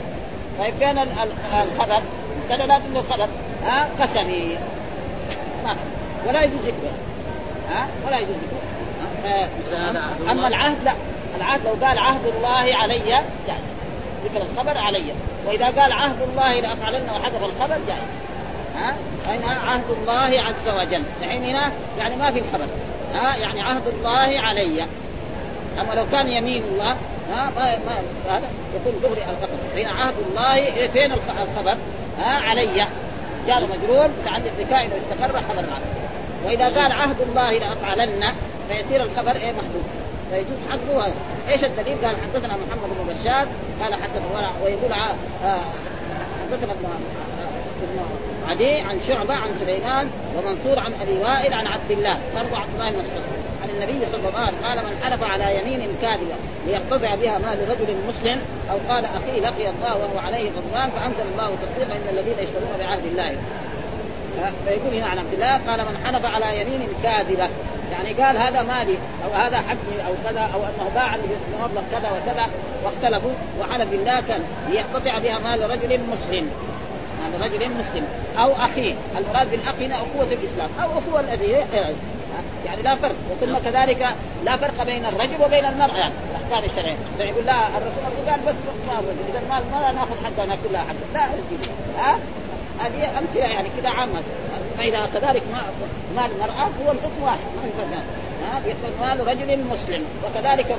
طيب 0.59 0.73
كان 0.79 0.97
الخبر. 0.97 2.01
مبتدا 2.43 2.65
لا 2.65 2.79
تقول 2.79 2.97
الخبر. 2.97 3.27
ها 3.65 3.89
قسمي. 3.99 4.57
ما 5.65 5.75
ولا 6.27 6.41
يجوز 6.41 6.61
ذكره. 6.65 6.91
ها 7.71 7.87
ولا 8.07 8.17
يجوز 8.17 8.35
ذكره. 8.35 8.59
أما 10.31 10.47
العهد 10.47 10.77
لا. 10.85 10.93
العهد 11.37 11.61
لو 11.65 11.85
قال 11.87 11.97
عهد 11.97 12.25
الله 12.25 12.75
علي 12.75 12.99
جائز 13.47 13.68
ذكر 14.25 14.45
الخبر 14.51 14.77
علي. 14.77 15.13
وإذا 15.47 15.65
قال 15.65 15.91
عهد 15.91 16.21
الله 16.21 16.59
لافعلن 16.59 17.09
وحذف 17.09 17.43
الخبر 17.43 17.77
جائز. 17.87 18.11
ها؟ 18.75 18.95
هنا 19.27 19.59
عهد 19.67 19.91
الله 20.01 20.41
عز 20.41 20.77
وجل. 20.77 21.03
الحين 21.21 21.43
هنا 21.43 21.71
يعني 21.99 22.15
ما 22.15 22.31
في 22.31 22.39
الخبر 22.39 22.67
ها؟ 23.13 23.35
يعني 23.35 23.61
عهد 23.61 23.87
الله 23.87 24.39
علي. 24.41 24.85
أما 25.79 25.93
لو 25.93 26.05
كان 26.11 26.27
يمين 26.27 26.63
الله 26.63 26.95
ها؟ 27.31 27.51
ما 27.55 27.77
ما 27.85 27.93
هذا 28.29 28.49
يكون 28.75 29.01
دغري 29.03 29.21
القسم 29.21 29.57
هنا 29.75 30.01
عهد 30.01 30.15
الله 30.29 30.87
فين 30.87 31.11
الخبر؟ 31.11 31.77
ها؟ 32.19 32.49
علي. 32.49 32.85
جار 33.47 33.61
مجرور 33.63 34.07
متعدد 34.21 34.51
بكائن 34.59 34.91
واستقر 34.91 35.41
خبر 35.49 35.59
عنه 35.59 35.85
وإذا 36.45 36.65
قال 36.65 36.91
عهد 36.91 37.21
الله 37.21 37.57
لافعلن 37.57 38.33
فيصير 38.69 39.03
الخبر 39.03 39.35
إيه 39.35 39.51
محدود 39.51 39.83
فيجوز 40.31 40.57
حذفه 40.71 41.13
إيش 41.49 41.63
الدليل؟ 41.63 41.97
قال 42.05 42.15
حدثنا 42.15 42.53
محمد 42.53 42.89
بن 42.89 43.13
بشار 43.13 43.47
قال 43.83 43.93
حدثنا 43.93 44.51
ويقول 44.63 44.91
آه، 44.91 45.59
حدثنا 46.41 46.71
ابن 46.71 46.87
عدي 48.49 48.79
عن 48.79 48.99
شعبة 49.07 49.33
عن 49.33 49.49
سليمان 49.59 50.09
ومنصور 50.37 50.79
عن 50.79 50.93
أبي 51.01 51.17
وائل 51.17 51.53
عن 51.53 51.67
عبد 51.67 51.91
الله 51.91 52.17
برضه 52.35 52.57
عبد 52.57 52.73
الله 52.73 52.91
بن 52.91 52.97
مسعود. 52.97 53.23
عن 53.63 53.69
النبي 53.69 54.05
صلى 54.11 54.29
الله 54.29 54.39
عليه 54.39 54.57
وسلم 54.57 54.65
قال 54.65 54.77
من 54.85 54.97
حلف 55.03 55.23
على 55.23 55.59
يمين 55.59 55.89
كاذبة 56.01 56.35
ليقتطع 56.67 57.15
بها 57.15 57.37
مال 57.37 57.69
رجل 57.69 57.95
مسلم 58.07 58.41
أو 58.71 58.77
قال 58.89 59.05
اخيه 59.05 59.39
لقي 59.41 59.69
الله 59.69 59.97
وهو 59.97 60.19
عليه 60.25 60.49
غضبان 60.49 60.89
فأنزل 60.89 61.23
الله 61.31 61.55
تصديقا 61.61 61.95
ان 61.95 62.17
الذين 62.17 62.35
يشترون 62.39 62.69
بعهد 62.79 63.05
الله. 63.05 63.37
فيقول 64.65 64.93
هنا 64.93 65.07
عن 65.07 65.19
عبد 65.19 65.33
الله 65.33 65.51
قال 65.51 65.79
من 65.79 65.97
حلف 66.05 66.25
على 66.25 66.61
يمين 66.61 66.87
كاذبة. 67.03 67.49
يعني 67.91 68.23
قال 68.23 68.37
هذا 68.37 68.61
مالي 68.61 68.97
أو 69.25 69.31
هذا 69.33 69.57
حقي 69.57 70.07
أو 70.07 70.13
كذا 70.29 70.49
أو 70.53 70.59
أنه 70.63 70.91
باع 70.95 71.15
بمبلغ 71.15 71.81
كذا 71.91 72.11
وكذا 72.11 72.49
واختلفوا 72.83 73.31
وحلف 73.59 73.89
بالله 73.89 74.21
كان 74.27 74.43
ليقتطع 74.69 75.17
بها 75.19 75.39
مال 75.39 75.69
رجل 75.69 75.99
مسلم. 75.99 76.51
هذا 77.23 77.45
رجل 77.45 77.69
مسلم. 77.69 78.07
أو 78.37 78.51
اخيه 78.51 78.95
المراد 79.17 79.51
بالاخ 79.51 79.75
هنا 79.81 79.95
اخوه 79.95 80.23
الإسلام. 80.23 80.69
أو 80.83 80.89
اخوه 80.99 81.19
الذي 81.19 81.51
يعني 82.65 82.81
لا 82.81 82.95
فرق. 82.95 83.15
وثم 83.31 83.57
كذلك 83.57 84.07
لا 84.45 84.57
فرق 84.57 84.83
بين 84.83 85.05
الرجل 85.05 85.43
وبين 85.45 85.65
المرأة. 85.65 85.97
يعني 85.97 86.13
الأحكام 86.31 86.69
الشرعية. 86.69 86.97
فيقول 87.17 87.45
لا 87.45 87.67
الرسول 87.67 88.29
قال 88.29 88.39
بس 88.47 88.55
ما 88.87 88.99
إذا 89.29 89.39
المال 89.39 89.63
ما 89.71 89.91
ناخذ 89.91 90.15
حقنا 90.23 90.57
كلها 90.69 90.81
حق. 90.81 90.95
لا 91.13 91.25
ها؟ 91.99 92.19
هذه 92.79 93.19
أمثلة 93.19 93.45
يعني 93.45 93.69
كذا 93.81 93.89
عامة. 93.89 94.21
فإذا 94.77 95.09
كذلك 95.13 95.43
مال 96.15 96.31
المرأة 96.31 96.69
هو 96.85 96.91
الحكم 96.91 97.23
واحد 97.23 97.39
ما 98.51 98.59
في 98.63 98.73
فرق 98.73 99.07
مال 99.07 99.27
رجل 99.27 99.59
مسلم 99.71 100.05
وكذلك 100.25 100.75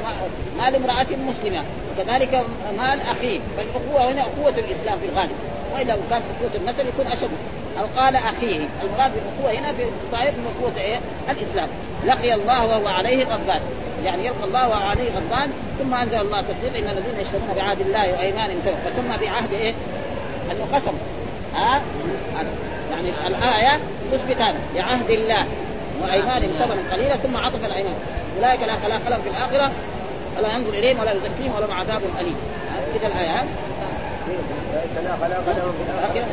مال 0.59 0.75
امرأة 0.75 1.07
مسلمة 1.29 1.65
وكذلك 1.91 2.45
مال 2.79 3.01
أخيه. 3.01 3.41
فالأخوة 3.57 4.13
هنا 4.13 4.21
أخوة 4.21 4.49
الإسلام 4.49 4.99
في 4.99 5.07
الغالب. 5.13 5.33
وإذا 5.75 5.99
كانت 6.11 6.25
أخوة 6.37 6.51
النسل 6.55 6.89
يكون 6.89 7.07
أشد. 7.07 7.31
أو 7.79 7.87
قال 7.97 8.17
أخيه. 8.17 8.57
المراد 8.57 9.13
بالأخوة 9.15 9.61
هنا 9.61 9.73
في 9.73 9.85
طائف 10.13 10.35
من 10.35 10.53
أخوة 10.57 10.81
إيه؟ 10.81 10.99
الإسلام. 11.31 11.69
لقي 12.07 12.35
الله 12.35 12.67
وهو 12.67 12.89
عليه 12.89 13.25
غضبان. 13.25 13.61
يعني 14.05 14.27
يلقى 14.27 14.45
الله 14.45 14.69
وهو 14.69 14.89
عليه 14.89 15.11
غضبان 15.11 15.51
ثم 15.79 15.95
أنزل 15.95 16.21
الله 16.21 16.41
تصديق 16.41 16.77
إن 16.77 16.97
الذين 16.97 17.21
يشترون 17.21 17.55
بعهد 17.57 17.81
الله 17.81 18.13
وأيمانهم 18.13 18.61
فثم 18.61 19.25
بعهد 19.27 19.53
إيه؟ 19.53 19.73
أنه 20.51 20.67
قسم. 20.73 20.93
ها 21.55 21.81
يعني 22.91 23.11
الآية 23.27 23.81
تثبت 24.13 24.37
هذا 24.37 24.59
بعهد 24.75 25.11
الله 25.11 25.47
وايمانهم 26.03 26.51
ثمنا 26.59 26.93
قليلا 26.93 27.17
ثم 27.17 27.37
عطف 27.37 27.65
الأيمان. 27.65 27.95
أولئك 28.39 28.61
لا 28.61 28.77
خلاق 28.85 29.09
لهم 29.09 29.23
في 29.23 29.29
الآخرة 29.29 29.71
ولا 30.39 30.55
ينظر 30.55 30.71
إليهم 30.71 31.01
ولا 31.01 31.13
يزكيهم 31.13 31.55
ولهم 31.57 31.73
عذاب 31.73 32.03
أليم. 32.21 32.37
كذا 32.95 33.09
الآية 33.09 33.45
اولئك 34.71 34.91
لا 35.05 35.17
خلاق 35.27 35.57
لهم 35.57 35.73
في 35.73 35.83
الاخره 35.93 36.27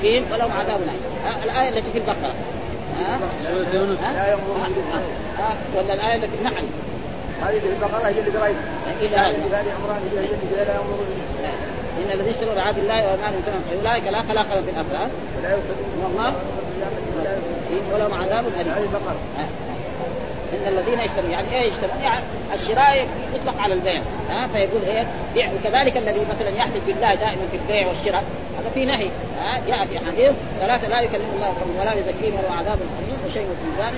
فيهم 0.00 0.24
ولهم 0.32 0.52
عذاب 0.52 0.80
أليم. 0.80 1.02
الآية 1.44 1.68
التي 1.68 1.90
في 1.92 1.98
البقرة؟ 1.98 2.34
ها؟ 2.98 3.18
ولا 5.76 5.94
الآية 5.94 6.14
التي 6.14 6.28
في 6.28 6.34
النحل. 6.38 6.64
هذه 7.42 7.60
في 7.60 7.66
البقرة 7.66 8.08
هي 8.08 8.10
اللي 8.10 8.54
إلى 9.00 9.16
هذه 9.16 9.72
عمران 9.82 10.02
هي 10.12 10.18
اللي 10.18 10.64
لا 10.64 11.71
إن 11.98 12.10
الذين 12.14 12.32
اشتروا 12.32 12.54
بعهد 12.54 12.78
الله 12.78 12.94
وايمانهم 12.94 13.42
ثمنا 13.46 13.90
اولئك 13.90 14.04
لا 14.04 14.22
خلاق 14.28 14.54
لهم 14.54 14.64
في 14.64 14.70
الاخره 14.70 15.10
والله 16.02 16.32
ولهم 17.94 18.14
عذاب 18.14 18.44
أليم. 18.60 18.90
إن 20.52 20.68
الذين 20.68 21.00
يشترون 21.00 21.30
يعني 21.30 21.46
إيه 21.54 21.60
يشترون 21.60 22.02
يعني 22.02 22.24
الشراء 22.54 23.06
يطلق 23.34 23.60
على 23.60 23.74
البيع. 23.74 24.02
ها 24.30 24.46
فيقول 24.46 24.82
إيه؟ 24.86 25.06
بيع 25.34 25.50
وكذلك 25.52 25.96
الذي 25.96 26.20
مثلا 26.30 26.50
يحلف 26.50 26.86
بالله 26.86 27.14
دائما 27.14 27.42
في 27.50 27.56
البيع 27.56 27.88
والشراء. 27.88 28.24
هذا 28.58 28.70
في 28.74 28.84
نهي. 28.84 29.08
ها 29.40 29.60
جاء 29.68 29.86
في 29.86 29.98
حديث 29.98 30.32
ثلاثة 30.60 30.88
لا 30.88 31.00
يكلم 31.00 31.30
الله 31.34 31.46
قوم 31.46 31.76
ولا 31.80 31.92
يزكيهم 31.92 32.34
ولا 32.38 32.58
عذاب 32.58 32.78
أليم 32.98 33.18
وشيء 33.26 33.42
في 33.42 33.70
ميزان 33.70 33.92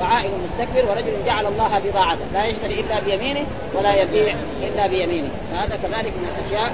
وعائل 0.00 0.30
مستكبر 0.30 0.90
ورجل 0.90 1.12
جعل 1.26 1.46
الله 1.46 1.80
بضاعته. 1.84 2.24
لا 2.34 2.44
يشتري 2.44 2.80
إلا 2.80 3.00
بيمينه 3.00 3.46
ولا 3.74 4.02
يبيع 4.02 4.34
إلا 4.62 4.86
بيمينه. 4.86 5.28
فهذا 5.52 5.78
كذلك 5.82 6.12
من 6.12 6.28
الأشياء. 6.34 6.72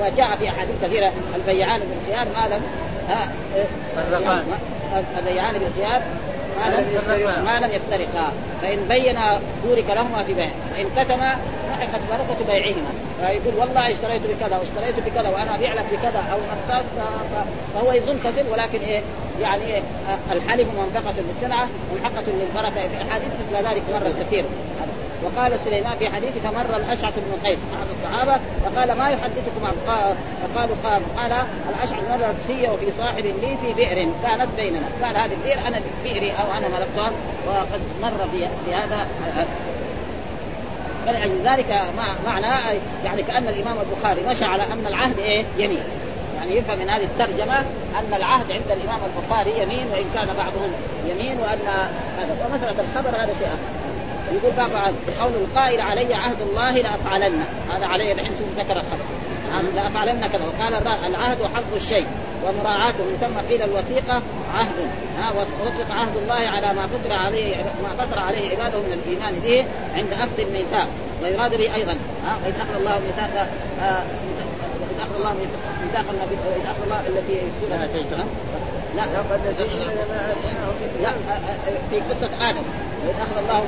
وجاء 0.00 0.36
في 0.36 0.48
أحاديث 0.48 0.74
كثيرة 0.82 1.12
البيعان 1.34 1.80
بالخيار 1.80 2.26
ما 2.36 2.54
لم 2.54 2.62
فرقان 3.96 4.44
البيعان 5.18 5.54
بالخيار 5.58 6.02
ما 6.60 6.66
لم 6.66 7.44
ما 7.44 7.66
لم 7.66 7.70
يفترقا. 7.72 8.32
فإن 8.62 8.78
بين 8.88 9.18
بورك 9.64 9.84
لهما 9.90 10.22
في 10.22 10.34
بيع. 10.34 10.48
فإن 10.76 10.86
كتما 10.96 11.36
محقت 11.70 12.00
بركه 12.10 12.52
بيعهما. 12.52 12.92
فيقول 13.20 13.54
والله 13.60 13.92
اشتريت 13.92 14.22
بكذا 14.22 14.58
واشتريت 14.58 15.06
بكذا 15.06 15.28
وأنا 15.28 15.54
ابيع 15.54 15.72
لك 15.72 15.84
بكذا 15.92 16.22
أو 16.32 16.38
نقصت 16.38 16.84
فهو 17.74 17.92
يظن 17.92 18.18
كذب 18.24 18.46
ولكن 18.52 18.78
إيه 18.88 19.00
يعني 19.42 19.62
إيه 19.64 19.82
الحلف 20.32 20.68
منفقة 20.78 21.14
للسلعه 21.18 21.68
ملحقه 21.94 22.24
للبركة 22.26 22.88
في 22.88 23.08
أحاديث 23.08 23.28
مثل 23.40 23.66
ذلك 23.66 23.82
مرة 23.94 24.12
كثير. 24.20 24.44
وقال 25.24 25.58
سليمان 25.64 25.98
في 25.98 26.08
حديث 26.08 26.30
فمر 26.44 26.76
الأشعث 26.76 27.14
بن 27.16 27.48
قيس 27.48 27.58
احد 27.74 27.86
الصحابة 27.96 28.40
فقال 28.64 28.98
ما 28.98 29.08
يحدثكم 29.08 29.66
عن 29.66 29.74
فقالوا 30.54 30.76
قال 30.84 31.02
قال 31.16 31.32
الأشعث 31.68 32.10
نظرت 32.10 32.36
في 32.46 32.68
وفي 32.70 32.86
صاحب 32.98 33.24
لي 33.24 33.56
في 33.62 33.72
بئر 33.72 34.08
كانت 34.22 34.48
بيننا. 34.56 34.86
قال 35.02 35.16
هذه 35.16 35.32
البئر 35.32 35.66
أنا 35.66 35.80
بئري 36.04 36.30
أو 36.30 36.58
أنا 36.58 36.68
ملكتها 36.68 37.10
وقد 37.46 37.80
مر 38.02 38.28
في, 38.32 38.74
هذا 38.74 39.06
فلذلك 41.06 41.82
معنى 42.26 42.56
يعني 43.04 43.22
كأن 43.22 43.48
الإمام 43.48 43.76
البخاري 43.80 44.20
مشى 44.28 44.44
على 44.44 44.62
أن 44.62 44.86
العهد 44.86 45.18
إيه؟ 45.18 45.44
يمين. 45.56 45.82
يعني 46.38 46.56
يفهم 46.56 46.78
من 46.78 46.90
هذه 46.90 47.04
الترجمة 47.04 47.58
أن 47.98 48.14
العهد 48.16 48.52
عند 48.52 48.70
الإمام 48.70 49.00
البخاري 49.06 49.50
يمين 49.62 49.86
وإن 49.92 50.04
كان 50.14 50.26
بعضهم 50.26 50.72
يمين 51.10 51.38
وأن 51.40 51.88
هذا 52.18 52.36
ومساله 52.44 52.84
الخبر 52.84 53.08
هذا 53.08 53.34
شيء 53.38 53.46
آخر. 53.46 53.87
يقول 54.32 54.52
بقى 54.56 54.92
قول 55.20 55.32
القائل 55.34 55.80
علي 55.80 56.14
عهد 56.14 56.40
الله 56.40 56.72
لافعلن 56.72 57.44
هذا 57.74 57.86
علي 57.86 58.12
الحين 58.12 58.32
شوف 58.38 58.58
ذكر 58.58 58.72
الخبر 58.72 59.04
لافعلن 59.74 60.26
كذا. 60.26 60.44
وقال 60.44 60.74
العهد 61.06 61.42
حفظ 61.42 61.74
الشيء 61.76 62.06
ومراعاته. 62.44 63.04
من 63.04 63.16
ثم 63.20 63.48
قيل 63.50 63.62
الوثيقة 63.62 64.22
عهد. 64.54 64.78
ها 65.18 65.30
ووثق 65.30 65.94
عهد 65.94 66.16
الله 66.16 66.34
على 66.34 66.72
ما 66.72 66.86
فطر 66.86 67.12
عليه 67.12 67.56
ما 67.56 68.04
فطر 68.04 68.18
عليه 68.18 68.50
عباده 68.50 68.78
من 68.78 68.92
الإيمان 68.98 69.34
به 69.44 69.64
عند 69.96 70.12
أخذ 70.12 70.40
الميثاق. 70.40 70.86
ويراد 71.22 71.54
به 71.54 71.74
أيضا 71.74 71.96
ها 72.26 72.38
وإذ 72.44 72.54
أخذ 72.54 72.74
الله 72.80 72.98
ميثاق 73.06 73.48
وإذ 74.80 74.98
أخذ 75.00 75.14
الله 75.16 75.32
ميثاق 75.82 76.04
النبي 76.14 76.36
وإذ 76.46 76.64
أخذ 76.72 76.82
الله 76.84 77.00
التي 77.08 77.32
يسكنها 77.32 77.86
لا 78.96 79.02
لا 81.02 81.12
في 81.90 81.96
قصة 82.10 82.30
آدم. 82.50 82.62
وإذ 83.06 83.16
أخذ 83.20 83.38
الله 83.38 83.64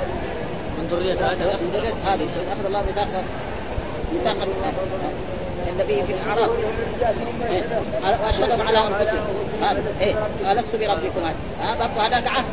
من 0.81 0.89
ذرية 0.93 1.33
آدم 1.33 1.41
من 1.41 1.71
ذرية 1.75 1.95
وإذ 2.33 2.49
أخذ 2.53 2.67
الله 2.67 2.83
ميثاق 2.87 3.09
ميثاق 4.13 4.37
النبي 5.69 6.03
في 6.03 6.13
الأعراف. 6.13 6.51
وأشهدهم 8.23 8.67
على 8.67 8.79
أنفسهم. 8.79 9.25
هذا. 9.63 9.83
إيه؟ 10.01 10.15
ألست 10.53 10.77
بربكم 10.81 11.21
هذا. 11.61 11.79
برضه 11.79 12.07
هذا 12.07 12.29
عهد. 12.29 12.45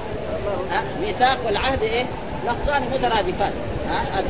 ميثاق 1.02 1.38
والعهد 1.46 1.84
إيه؟ 1.84 2.06
لفظان 2.46 2.82
مترادفان. 2.82 3.52
هذا. 3.90 4.26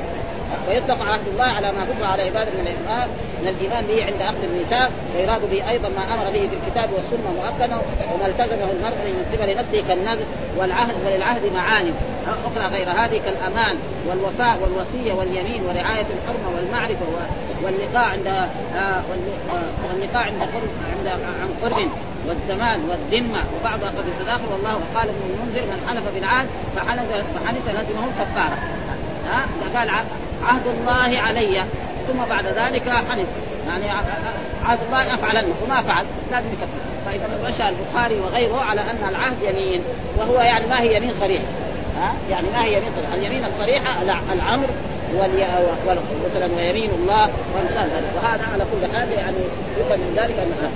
ويطلق 0.68 1.02
عهد 1.02 1.28
الله 1.34 1.46
على 1.46 1.68
ما 1.68 1.86
فضل 1.86 2.06
على 2.06 2.24
عبادة 2.24 2.52
من 2.52 2.68
الإيمان 2.68 3.08
من 3.42 3.48
الإيمان 3.48 3.84
به 3.86 4.06
عند 4.06 4.22
أخذ 4.22 4.44
الميثاق 4.44 4.92
ويراد 5.16 5.42
به 5.52 5.70
أيضا 5.70 5.90
ما 5.90 6.14
أمر 6.14 6.26
به 6.26 6.50
في 6.50 6.56
الكتاب 6.60 6.90
والسنة 6.96 7.30
مؤكدا 7.40 7.78
وما 8.14 8.28
التزمه 8.28 8.72
المرء 8.76 8.98
من 9.06 9.26
قبل 9.34 9.58
نفسه 9.58 9.88
كالنذر 9.88 10.26
والعهد 10.58 10.96
وللعهد 11.06 11.42
معاني. 11.54 11.92
أخرى 12.46 12.68
غير 12.78 12.90
هذه 12.90 13.22
كالأمان 13.26 13.76
والوفاء 14.08 14.58
والوصية 14.62 15.14
واليمين 15.14 15.62
ورعاية 15.64 16.06
الحرمة 16.16 16.48
والمعرفة 16.56 17.06
واللقاء 17.64 18.06
عند 18.06 18.28
آه، 18.28 19.02
واللقاء 19.94 20.24
عند 20.24 20.42
قرب 20.42 20.72
عند 20.98 21.08
عن 21.42 21.50
قرب 21.64 21.90
والزمان 22.28 22.80
والذمة 22.90 23.44
وبعضها 23.60 23.90
قد 23.90 24.06
التداخل 24.08 24.48
والله 24.52 24.76
وقال 24.76 25.10
ابن 25.10 25.24
المنذر 25.30 25.62
من 25.62 25.88
حلف 25.90 26.16
بالعهد 26.16 26.48
فحنث 26.76 27.24
فحنث 27.36 27.68
لزمه 27.68 28.06
الكفارة. 28.06 28.58
ها؟ 29.30 29.46
قال 29.80 29.90
عهد 30.46 30.68
الله 30.68 31.20
علي. 31.20 31.64
ثم 32.08 32.20
بعد 32.30 32.46
ذلك 32.46 32.90
حنث 32.90 33.28
يعني 33.68 33.86
عهد 34.66 34.80
الله 34.88 35.14
افعلن 35.14 35.54
وما 35.64 35.82
فعل. 35.82 36.06
لازم 36.32 36.48
يكفر. 36.48 36.68
فإذا 37.06 37.50
مشى 37.50 37.70
البخاري 37.70 38.20
وغيره 38.20 38.62
على 38.70 38.82
أن 38.82 39.10
العهد 39.10 39.36
يمين. 39.44 39.82
وهو 40.18 40.42
يعني 40.42 40.68
ما 40.68 40.82
هي 40.82 40.98
يمين 40.98 41.14
صريحة. 41.20 41.46
ها؟ 42.02 42.14
يعني 42.32 42.48
ما 42.54 42.64
هي 42.64 42.78
يمين 42.78 42.92
صريحة. 42.98 43.16
اليمين 43.16 43.46
الصريحة 43.46 44.02
العمر 44.34 44.68
مثلا 46.26 46.48
ويمين 46.58 46.90
الله 46.90 47.30
وامثال 47.56 47.90
ذلك. 47.96 48.12
وهذا 48.16 48.46
على 48.54 48.64
كل 48.64 48.98
حال 48.98 49.12
يعني 49.12 49.38
يفهم 49.80 50.00
من 50.00 50.14
ذلك 50.18 50.36
ان 50.40 50.72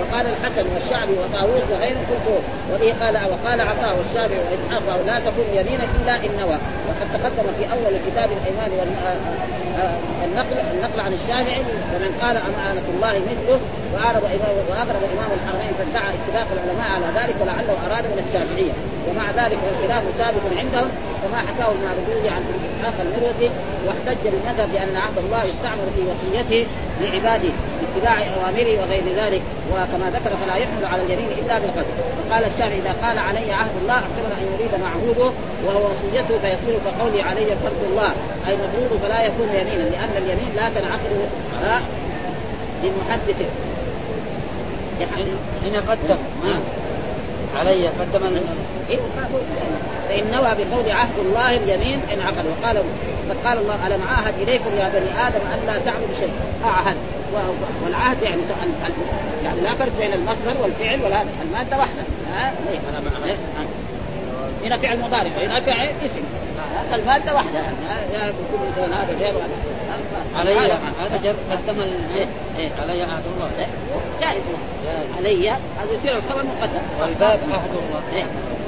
وقال 0.00 0.26
الحسن 0.32 0.64
والشعبي 0.74 1.14
وطاووس 1.22 1.64
وغيره 1.72 2.00
قلت 2.10 2.26
وبه 2.72 2.90
قال 3.02 3.14
وقال 3.32 3.60
عطاء 3.60 3.92
والشافعي 3.98 4.40
وإسحاق 4.44 4.84
لا 5.06 5.16
تكون 5.18 5.48
يمينا 5.58 5.84
إلا 5.96 6.14
إن 6.16 6.30
نوى. 6.40 6.58
وقد 6.88 7.06
تقدم 7.14 7.46
في 7.58 7.64
أول 7.74 7.94
كتاب 8.06 8.28
الأيمان 8.38 8.70
والنقل 8.78 10.56
النقل 10.74 11.00
عن 11.00 11.12
الشافعي 11.12 11.62
ومن 11.92 12.10
قال 12.22 12.36
امانه 12.36 12.86
الله 12.94 13.14
مثله 13.30 13.60
وأغرب 14.68 15.02
إمام 15.14 15.30
الحرمين 15.38 15.72
فادعى 15.78 16.10
اتفاق 16.18 16.48
العلماء 16.56 16.88
على 16.96 17.06
ذلك 17.18 17.34
ولعله 17.40 17.76
أراد 17.86 18.04
من 18.04 18.18
الشافعية. 18.26 18.95
ومع 19.08 19.30
ذلك 19.30 19.58
الخلاف 19.72 20.02
ثابت 20.18 20.44
عندهم 20.56 20.88
كما 21.22 21.38
حكاه 21.38 21.72
الماردودي 21.72 22.28
عن 22.28 22.42
إسحاق 22.68 22.94
المروزي 23.00 23.50
واحتج 23.86 24.18
بالمذهب 24.24 24.68
بأن 24.72 24.96
عهد 24.96 25.18
الله 25.24 25.44
يستعمل 25.44 25.86
في 25.96 26.02
وصيته 26.10 26.66
لعباده 27.00 27.52
باتباع 27.80 28.18
أوامره 28.36 28.80
وغير 28.80 29.04
ذلك 29.16 29.42
وكما 29.72 30.10
ذكر 30.10 30.36
فلا 30.36 30.56
يحمل 30.56 30.84
على 30.92 31.02
اليمين 31.02 31.28
إلا 31.38 31.58
بالقدر 31.58 31.94
وقال 32.20 32.44
الشافعي 32.44 32.78
إذا 32.78 32.94
قال 33.02 33.18
علي 33.18 33.52
عهد 33.52 33.70
الله 33.82 33.94
احتمل 33.94 34.32
أن 34.40 34.46
يريد 34.54 34.72
معهوده 34.84 35.32
وهو 35.66 35.90
وصيته 35.90 36.38
فيصير 36.42 36.78
كقولي 36.84 37.22
علي 37.22 37.46
فرض 37.46 37.80
الله 37.90 38.10
أي 38.48 38.54
مفروض 38.54 39.00
فلا 39.02 39.22
يكون 39.24 39.48
يمينا 39.48 39.88
لأن 39.90 40.12
اليمين 40.16 40.50
لا 40.56 40.68
تنعقد 40.68 41.10
لمحدث 42.84 43.42
هنا 45.64 45.80
قدم 45.80 46.18
علي 47.56 47.88
قدم 47.88 48.20
إيه 48.90 48.98
فإن 50.08 50.30
نوى 50.32 50.64
بقول 50.64 50.90
عهد 50.90 51.18
الله 51.18 51.56
اليمين 51.56 52.00
انعقد 52.14 52.44
وقال 52.46 52.76
قد 53.30 53.36
قال 53.44 53.58
الله 53.58 53.86
ألم 53.86 54.02
عاهد 54.08 54.34
إليكم 54.42 54.70
يا 54.78 54.88
بني 54.88 55.26
آدم 55.28 55.40
أن 55.54 55.66
لا 55.66 55.78
تعبدوا 55.78 56.14
شيء 56.20 56.32
أعهد. 56.64 56.96
والعهد 57.84 58.22
يعني 58.22 58.42
يعني 59.44 59.60
لا 59.60 59.74
فرق 59.74 59.92
بين 59.98 60.12
المصدر 60.12 60.62
والفعل 60.62 61.02
ولا 61.02 61.22
المادة 61.42 61.78
واحدة. 61.78 62.02
ها؟ 62.36 62.52
هنا 64.64 64.76
فعل 64.76 64.98
مضارع 64.98 65.30
وهنا 65.36 65.60
فعل 65.60 65.88
اسم. 66.06 66.22
المادة 66.94 67.34
واحدة. 67.34 67.60
يكون 68.14 68.68
مثلا 68.72 69.02
هذا 69.02 69.16
غير 69.18 69.34
علي 70.36 70.58
هذا 70.58 71.36
قدم 71.50 71.80
إيه، 71.80 72.26
إيه. 72.58 72.68
علي 72.82 73.02
عهد 73.02 73.22
الله. 73.34 73.50
إيه، 73.58 73.66
جائز 74.20 74.42
علي 75.18 75.50
هذا 75.50 75.92
يصير 75.98 76.16
الخبر 76.16 76.42
مقدم. 76.42 76.80
والباب 77.00 77.40
عهد 77.52 77.70
الله. 77.70 78.26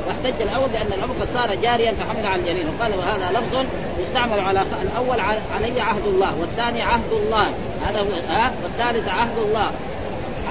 واحتج 0.09 0.43
الأول 0.43 0.69
بأن 0.69 0.93
العمر 0.99 1.15
قد 1.21 1.29
صار 1.35 1.55
جاريا 1.55 1.93
فحمل 1.93 2.27
على 2.27 2.43
اليمين 2.43 2.67
وقال 2.69 2.93
وهذا 2.99 3.39
لفظ 3.39 3.67
يستعمل 4.01 4.41
على 4.41 4.63
الأول 4.83 5.21
علي 5.55 5.81
عهد 5.81 6.07
الله 6.07 6.35
والثاني 6.41 6.83
عهد 6.83 7.13
الله 7.13 7.47
هذا 7.87 8.01
هو 8.01 8.35
ها؟ 8.35 8.53
والثالث 8.65 9.09
عهد 9.09 9.39
الله 9.39 9.71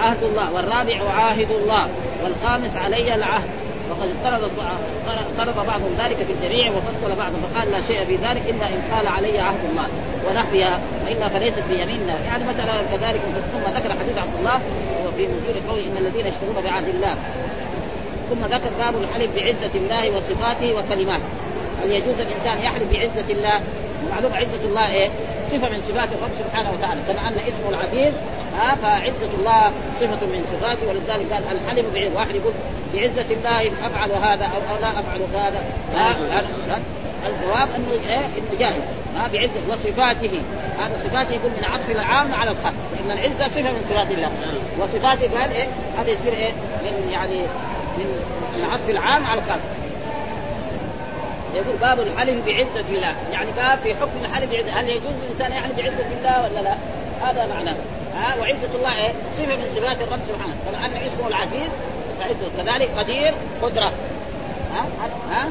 عهد 0.01 0.23
الله 0.23 0.53
والرابع 0.53 1.11
عاهد 1.11 1.51
الله 1.51 1.87
والخامس 2.23 2.75
علي 2.85 3.15
العهد. 3.15 3.49
وقد 3.89 4.09
اضطرب 4.09 4.51
اضطرب 5.07 5.65
بعضهم 5.67 5.95
ذلك 5.99 6.17
في 6.17 6.33
الجميع 6.33 6.71
وفصل 6.71 7.15
بعضهم 7.17 7.41
فقال 7.53 7.71
لا 7.71 7.81
شيء 7.81 8.05
في 8.05 8.15
ذلك 8.15 8.41
إلا 8.49 8.65
إن 8.65 8.81
قال 8.93 9.07
علي 9.07 9.39
عهد 9.39 9.59
الله. 9.69 9.87
ونحوها 10.29 10.79
والا 11.05 11.27
فليست 11.27 11.63
بيميننا 11.69 12.15
يعني 12.25 12.43
مثلا 12.43 12.73
كذلك 12.91 13.21
ثم 13.53 13.77
ذكر 13.77 13.89
حديث 13.89 14.17
عبد 14.17 14.35
الله 14.39 14.59
وفي 15.07 15.27
نزول 15.27 15.69
قوله 15.69 15.81
إن 15.81 15.97
الذين 15.97 16.25
يشترون 16.27 16.63
بعهد 16.63 16.87
الله. 16.87 17.15
ثم 18.29 18.45
ذكر 18.45 18.69
باب 18.79 18.95
الحلف 18.95 19.35
بعزة 19.35 19.73
الله 19.75 20.17
وصفاته 20.17 20.73
وكلماته. 20.73 21.23
هل 21.83 21.91
يجوز 21.91 22.19
الإنسان 22.19 22.57
يحلف 22.57 22.91
بعزة 22.91 23.29
الله؟ 23.29 23.61
معلوم 24.11 24.33
عزة 24.33 24.63
الله 24.65 24.91
إيه؟ 24.91 25.09
صفة 25.51 25.69
من 25.69 25.81
صفات 25.89 26.09
الرب 26.11 26.31
سبحانه 26.39 26.71
وتعالى. 26.71 27.01
كما 27.07 27.21
أن 27.27 27.33
اسمه 27.33 27.69
العزيز 27.69 28.13
ها 28.57 28.75
فعزة 28.75 29.31
الله 29.39 29.71
صفة 29.99 30.25
من 30.25 30.45
صفاته 30.53 30.87
ولذلك 30.89 31.33
قال 31.33 31.43
الحلف 31.57 31.85
بعزة 31.93 32.15
واحد 32.15 32.35
يقول 32.35 32.53
بعزة 32.93 33.25
الله 33.31 33.71
أفعل 33.87 34.11
هذا 34.11 34.45
أو, 34.45 34.75
أو 34.75 34.81
لا 34.81 34.99
أفعل 34.99 35.21
هذا. 35.33 35.61
الجواب 37.25 37.67
أنه 37.75 38.09
إيه؟ 38.09 38.25
انه 38.25 38.59
جائز 38.59 38.83
ها 39.17 39.27
بعزة 39.33 39.61
وصفاته. 39.69 40.41
هذا 40.79 40.99
صفاته 41.03 41.31
يقول 41.31 41.51
من 41.51 41.65
عطف 41.65 41.91
العام 41.91 42.33
على 42.33 42.51
الخاص 42.51 42.73
لأن 42.95 43.17
العزة 43.17 43.47
صفة 43.47 43.61
من 43.61 43.85
صفات 43.89 44.11
الله. 44.11 44.31
وصفاته 44.79 45.39
قال 45.39 45.51
إيه؟ 45.51 45.67
هذا 45.97 46.09
يصير 46.09 46.33
إيه؟ 46.33 46.51
من 46.83 47.09
يعني 47.11 47.41
من 47.97 48.63
العطف 48.63 48.89
العام 48.89 49.25
على 49.25 49.39
الخاص 49.39 49.59
يقول 51.55 51.77
باب 51.81 51.99
الحلف 51.99 52.45
بعزة 52.45 52.89
الله. 52.89 53.15
يعني 53.31 53.51
باب 53.51 53.79
في 53.83 53.95
حكم 53.95 54.25
الحلف 54.25 54.51
بعزة. 54.51 54.79
هل 54.79 54.89
يجوز 54.89 55.13
الإنسان 55.25 55.51
يحلف 55.51 55.77
بعزة 55.77 56.05
الله 56.19 56.43
ولا 56.43 56.61
لا؟ 56.61 56.75
هذا 57.21 57.45
معناه. 57.45 57.75
ها؟ 58.15 58.35
وعزة 58.39 58.75
الله 58.75 58.95
إيه؟ 58.95 59.11
صفة 59.37 59.55
من 59.55 59.69
صفات 59.75 60.01
الرب 60.01 60.19
سبحانه. 60.27 60.55
كما 60.65 60.85
أن 60.85 60.91
اسمه 60.91 61.27
العزيز 61.27 61.69
فعزة. 62.19 62.49
كذلك 62.57 62.89
قدير 62.97 63.33
قدرة. 63.61 63.91
ها؟ 64.73 64.85
ها؟ 65.31 65.47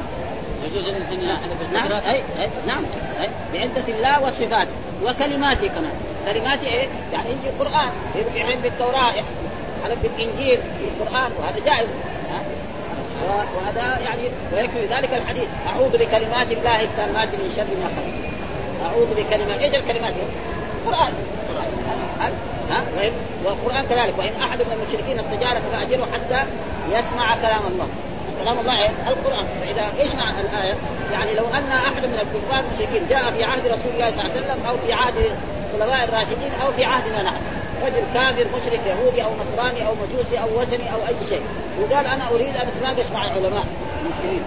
يجوز 0.65 0.87
الانسان 0.87 1.21
يحلف 1.21 1.73
نعم. 1.73 1.91
أي 1.91 2.15
أي 2.15 2.49
نعم. 2.67 2.83
أي 3.21 3.29
بعزة 3.53 3.87
الله 3.87 4.27
وصفاته. 4.27 4.71
وكلماته 5.03 5.67
كمان. 5.67 5.93
كلماته 6.25 6.67
إيه؟ 6.67 6.87
يعني 7.13 7.29
يجي 7.29 7.49
القرآن 7.49 7.89
يحلف 8.35 8.61
بالتوراة 8.63 9.13
حلف 9.83 9.99
بالإنجيل 10.03 10.59
بالقرآن 10.99 11.31
وهذا 11.39 11.59
جائز. 11.65 11.87
وهذا 13.25 13.99
يعني 14.05 14.21
ويكفي 14.53 14.85
ذلك 14.85 15.13
الحديث. 15.13 15.47
أعوذ 15.67 15.97
بكلمات 15.97 16.51
الله 16.51 16.81
التامات 16.81 17.27
من 17.27 17.53
شر 17.55 17.71
ما 17.81 17.87
خلق. 17.95 18.15
أعوذ 18.85 19.09
بكلمات 19.17 19.59
إيش 19.59 19.75
الكلمات؟ 19.75 20.13
القران 20.85 21.13
ها؟ 22.69 22.81
والقرآن 23.45 23.85
كذلك. 23.89 24.13
وإن 24.17 24.33
أحد 24.41 24.59
من 24.59 24.71
المشركين 24.77 25.19
استجارك 25.19 25.61
فأجره 25.73 26.07
حتى 26.13 26.39
يسمع 26.89 27.35
كلام 27.35 27.61
الله. 27.71 27.87
كلام 28.43 28.59
الله 28.59 28.81
إيه؟ 28.81 28.91
القرآن. 29.07 29.45
فإذا 29.61 29.85
إيش 29.99 30.15
معنى 30.15 30.41
الآية؟ 30.41 30.75
يعني 31.13 31.33
لو 31.33 31.45
أن 31.53 31.71
أحد 31.71 32.03
من 32.05 32.19
الكفار 32.23 32.63
المشركين 32.63 33.07
جاء 33.09 33.31
في 33.37 33.43
عهد 33.43 33.65
رسول 33.65 33.91
الله 33.93 34.11
صلى 34.11 34.21
الله 34.21 34.31
عليه 34.31 34.39
وسلم 34.41 34.59
أو 34.69 34.75
في 34.85 34.93
عهد 34.93 35.13
الخلفاء 35.73 36.03
الراشدين 36.09 36.51
أو 36.65 36.71
في 36.71 36.85
عهدنا 36.85 37.23
نحن. 37.23 37.41
رجل 37.85 38.03
كافر 38.13 38.45
مشرك 38.57 38.81
يهودي 38.87 39.23
أو 39.23 39.29
نصراني 39.41 39.87
أو 39.87 39.93
مجوسي 39.93 40.39
أو 40.39 40.61
وثني 40.61 40.93
أو 40.93 40.99
أي 41.07 41.15
شيء. 41.29 41.41
وقال 41.81 42.05
أنا 42.05 42.23
أريد 42.31 42.55
أن 42.55 42.67
أتناقش 42.67 43.11
مع 43.13 43.25
العلماء. 43.25 43.65
المسلمين. 44.01 44.43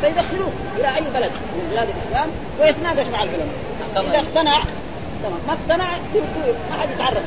فيدخلوه 0.00 0.52
إلى 0.78 0.88
أي 0.96 1.00
بلد 1.00 1.30
من 1.30 1.68
بلاد 1.72 1.88
الإسلام 1.88 2.28
ويتناقش 2.60 3.06
مع 3.12 3.22
العلماء. 3.22 3.56
إذا 3.96 4.18
اقتنع 4.18 4.64
تمام. 5.22 5.38
ما 5.46 5.52
اقتنع 5.52 5.90
ما 6.70 6.76
حد 6.80 6.90
يتعرف. 6.90 7.22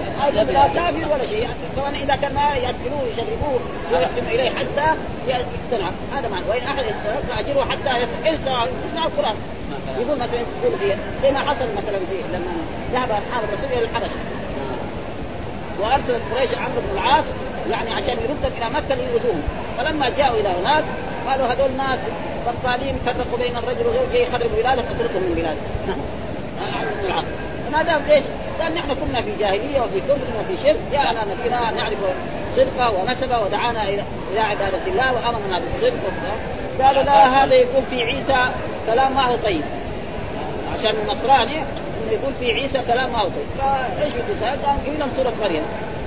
لا 0.51 0.67
كافر 0.67 1.13
ولا 1.13 1.25
شيء. 1.25 1.47
طبعا 1.77 1.89
إذا 1.89 2.15
كان 2.15 2.33
ما 2.35 2.41
يأكلوه 2.41 3.03
يشربوه 3.13 3.59
ويحكم 3.91 4.25
إليه 4.27 4.49
حتى 4.49 4.87
يقتنع. 5.27 5.89
هذا 6.15 6.27
معنى. 6.29 6.45
وإن 6.49 6.61
أحد 6.67 6.83
فأجره 7.29 7.65
حتى 7.69 8.05
يسمع 8.25 8.67
يسمع 8.87 9.05
القرآن. 9.05 9.35
يقول 9.99 10.17
مثلا 10.17 10.39
يقول 10.63 10.77
في 10.79 10.95
زي 11.21 11.31
ما 11.31 11.39
حصل 11.39 11.65
مثلا 11.77 11.99
في 12.09 12.17
لما 12.33 12.51
ذهب 12.93 13.09
أصحاب 13.11 13.43
الرسول 13.43 13.77
إلى 13.77 13.83
الحبشة. 13.83 14.19
وارسلت 15.79 16.21
قريش 16.35 16.49
عمرو 16.53 16.81
بن 16.81 16.97
العاص 16.97 17.25
يعني 17.71 17.93
عشان 17.93 18.17
يردهم 18.23 18.51
إلى 18.57 18.65
مكة 18.69 18.95
ليؤذوهم. 18.95 19.43
فلما 19.77 20.09
جاءوا 20.17 20.39
إلى 20.39 20.49
هناك 20.49 20.83
قالوا 21.27 21.47
هذول 21.47 21.71
ناس 21.77 21.99
بطالين 22.47 22.95
فرقوا 23.05 23.37
بين 23.37 23.57
الرجل 23.57 23.87
وزوجه 23.87 24.17
يخرب 24.17 24.49
بلاده 24.57 24.81
اتركهم 24.81 25.23
من 25.23 25.33
بلاده. 25.35 25.59
عمرو 26.73 26.89
بن 27.01 27.05
العاص. 27.05 27.25
ما 27.73 27.83
دام 27.83 28.01
ليش؟ 28.07 28.23
قال 28.61 28.75
نحن 28.75 28.87
كنا 28.87 29.21
في 29.21 29.35
جاهلية 29.39 29.81
وفي 29.81 29.99
كفر 29.99 30.27
وفي 30.39 30.63
شرك 30.63 30.79
جاءنا 30.91 31.19
نبينا 31.31 31.71
نعرف 31.71 31.97
صدقة 32.55 32.91
ونسبة 32.91 33.39
ودعانا 33.39 33.83
إلى 33.83 34.03
إلى 34.31 34.39
عبادة 34.39 34.87
الله 34.87 35.13
وأمرنا 35.13 35.59
بالصدق 35.59 35.99
قالوا 36.81 37.03
لا 37.03 37.43
هذا 37.43 37.53
يقول 37.53 37.83
في 37.89 38.03
عيسى 38.03 38.51
كلام 38.87 39.15
ما 39.15 39.25
هو 39.25 39.35
طيب. 39.35 39.61
عشان 40.73 40.93
النصراني 41.03 41.63
يقول 42.11 42.33
في 42.39 42.51
عيسى 42.51 42.81
كلام 42.87 43.11
ما 43.11 43.19
هو 43.19 43.29
فايش 43.59 44.13
يقول؟ 44.13 44.55
قال 44.65 44.85
قيل 44.85 44.99
لهم 44.99 45.09
سورة 45.17 45.33
مريم. 45.41 45.63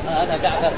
هذا 0.09 0.39
جعفر 0.43 0.73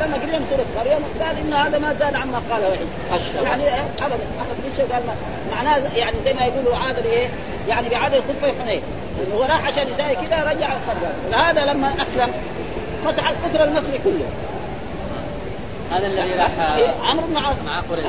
لما 0.00 0.16
قيل 0.16 0.32
لهم 0.32 0.44
سورة 0.50 0.66
مريم 0.76 1.04
قال 1.20 1.36
إن 1.38 1.52
هذا 1.52 1.78
ما 1.78 1.94
زاد 1.94 2.14
عما 2.14 2.42
قاله 2.50 2.66
عيسى 2.66 3.44
يعني 3.44 3.62
أبدا. 3.62 4.24
اخذ 4.38 4.56
بشه 4.66 4.94
قال 4.94 5.02
معناه 5.50 5.78
يعني 5.96 6.16
زي 6.24 6.32
ما 6.32 6.44
يقولوا 6.46 6.76
عاد 6.76 7.02
بايه؟ 7.02 7.28
يعني 7.68 7.88
بعدد 7.88 8.14
خطبه 8.14 8.52
حنين 8.62 8.82
هو 9.34 9.42
راح 9.42 9.66
عشان 9.66 9.86
يساوي 9.88 10.26
كذا 10.26 10.52
رجع 10.52 10.68
صدق 10.68 11.38
هذا 11.38 11.64
لما 11.64 11.92
أسلم 12.02 12.32
فتح 13.04 13.28
القطر 13.28 13.64
المصري 13.64 14.00
كله. 14.04 14.26
هذا 15.90 16.06
الذي 16.06 16.32
راح 16.32 16.50
عمرو 17.02 17.26
بن 17.26 17.36
عاص. 17.36 17.56
مع 17.66 17.80
قريش. 17.80 18.06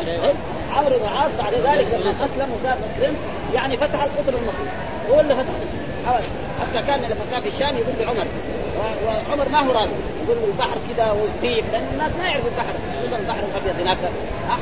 عمرو 0.78 0.98
بن 0.98 1.06
عاص 1.06 1.32
بعد 1.40 1.54
ذلك 1.54 1.88
لما 1.94 2.12
أسلم 2.12 2.50
وصار 2.54 2.78
مسلم 2.86 3.16
يعني 3.56 3.78
فتح 3.78 4.04
القطر 4.04 4.38
المصري 4.40 4.70
هو 5.12 5.20
اللي 5.20 5.36
فتح. 5.36 5.54
حتى 6.62 6.88
كان 6.88 7.00
لما 7.00 7.26
كان 7.32 7.42
في 7.42 7.50
الشام 7.50 7.78
يقول 7.78 7.94
لعمر. 8.00 8.26
وعمر 9.06 9.50
ما 9.52 9.60
هو 9.60 9.72
راضي 9.72 9.92
يقول 10.24 10.38
البحر 10.50 10.78
كذا 10.90 11.12
والديك 11.12 11.66
لأن 11.72 11.88
الناس 11.94 12.12
ما 12.20 12.26
يعرفوا 12.28 12.50
البحر. 12.50 12.74
خصوصا 13.02 13.18
البحر 13.20 13.40
الأبيض 13.40 13.82
هناك. 13.82 13.98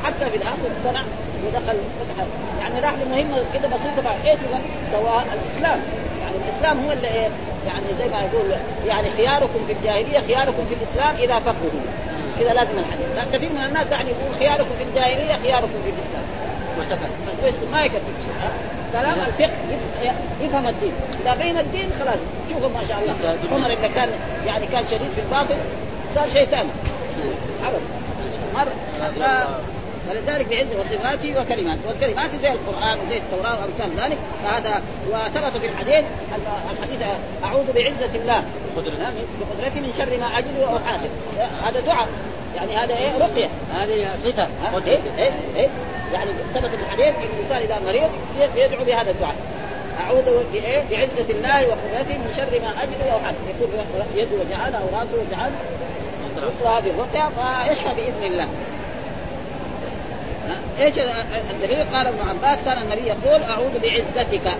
حتى 0.04 0.30
في 0.30 0.36
الآخر 0.36 0.58
اقتنع 0.76 1.02
ودخل 1.46 1.78
فتح. 2.00 2.24
يعني 2.60 2.80
راح 2.80 2.92
لمهمه 2.92 3.42
كذا 3.54 3.66
بسيطة 3.66 4.02
بعد 4.04 4.26
إيش 4.26 4.38
دواء 4.92 5.24
الإسلام. 5.36 5.80
يعني 6.22 6.36
الإسلام 6.48 6.84
هو 6.84 6.92
اللي 6.92 7.08
إيه؟ 7.08 7.28
يعني 7.66 7.86
زي 7.98 8.04
ما 8.04 8.20
يقول 8.20 8.50
يعني 8.86 9.10
خياركم 9.16 9.60
في 9.66 9.72
الجاهلية 9.72 10.20
خياركم 10.26 10.64
في 10.68 10.74
الإسلام 10.74 11.14
إذا 11.16 11.38
فقهوا. 11.38 11.80
كذا 12.38 12.52
لازم 12.54 12.78
الحديث. 12.78 13.34
كثير 13.34 13.50
من 13.52 13.64
الناس 13.64 13.86
يعني 13.90 14.10
يقول 14.10 14.38
خياركم 14.38 14.70
في 14.78 14.84
الجاهلية 14.84 15.36
خياركم 15.42 15.68
في 15.84 15.90
الإسلام. 15.90 17.10
ما 17.72 17.82
يكفي. 17.84 17.98
كلام 18.92 19.14
الفقه 19.14 19.50
يفهم 20.40 20.68
الدين. 20.68 20.92
إذا 21.22 21.34
بين 21.34 21.58
الدين 21.58 21.90
خلاص. 22.00 22.18
شوفوا 22.52 22.68
ما 22.68 22.80
شاء 22.88 22.98
الله. 23.02 23.36
عمر 23.52 23.72
اللي 23.72 23.88
كان 23.88 24.08
يعني 24.46 24.66
كان 24.66 24.84
شديد 24.90 25.08
في 25.16 25.20
الباطل 25.20 25.56
صار 26.14 26.28
شيطان 26.32 26.66
ابدا 27.66 27.80
مر 28.54 28.68
ولذلك 30.08 30.46
بعز 30.48 30.66
وصفاته 30.66 31.40
وكلماته 31.40 31.80
والكلمات 31.88 32.30
زي 32.42 32.52
القرآن 32.52 32.98
وزي 33.06 33.16
التوراة 33.16 33.56
وأمثال 33.60 34.00
ذلك. 34.04 34.18
فهذا 34.44 34.82
وثبت 35.10 35.60
في 35.60 35.66
الحديث 35.66 36.04
الحديث 36.72 37.02
أعوذ 37.44 37.72
بعزة 37.72 38.14
الله. 38.14 38.42
بقدرته 38.76 39.80
من 39.80 39.92
شر 39.98 40.16
ما 40.20 40.38
أجد 40.38 40.58
واحاذر 40.58 41.08
هذا 41.66 41.80
دعاء. 41.80 42.08
يعني 42.56 42.76
هذا 42.76 42.96
إيه؟ 42.96 43.18
رقية. 43.18 43.48
هذه 43.74 44.08
صفة. 44.24 44.48
إيه؟ 44.86 44.98
إيه؟ 45.18 45.32
إيه؟ 45.56 45.68
يعني 46.12 46.30
ثبت 46.54 46.70
في 46.70 46.82
الحديث 46.82 47.14
إن 47.16 47.28
الإنسان 47.36 47.62
إذا 47.62 47.78
مريض 47.86 48.10
يدعو 48.56 48.84
بهذا 48.84 49.10
الدعاء. 49.10 49.36
أعوذ 50.00 50.24
بايه 50.52 50.82
بعزة 50.90 51.30
الله 51.30 51.68
وقدرته 51.68 52.18
من 52.18 52.32
شر 52.36 52.60
ما 52.60 52.82
أجد 52.82 53.08
أو 53.12 53.18
حد 53.18 53.34
يكون 53.48 53.70
يده 54.14 54.36
وجعل 54.36 54.74
أو 54.74 54.98
راسه 54.98 55.22
يطلع 55.22 56.78
هذه 56.78 56.90
الرقيه 56.90 57.30
فيشفى 57.68 57.94
بإذن 57.96 58.24
الله. 58.24 58.48
إيش 60.80 60.94
الدليل؟ 61.50 61.84
قال 61.94 62.06
ابن 62.06 62.18
عباس 62.28 62.58
كان 62.64 62.82
النبي 62.82 63.06
يقول 63.06 63.42
أعوذ 63.42 63.78
بعزتك. 63.82 64.52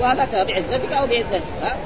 وهلك 0.00 0.34
بعزتك 0.34 0.92
أو 0.92 1.06
بعزتك 1.06 1.42
ها؟ 1.62 1.76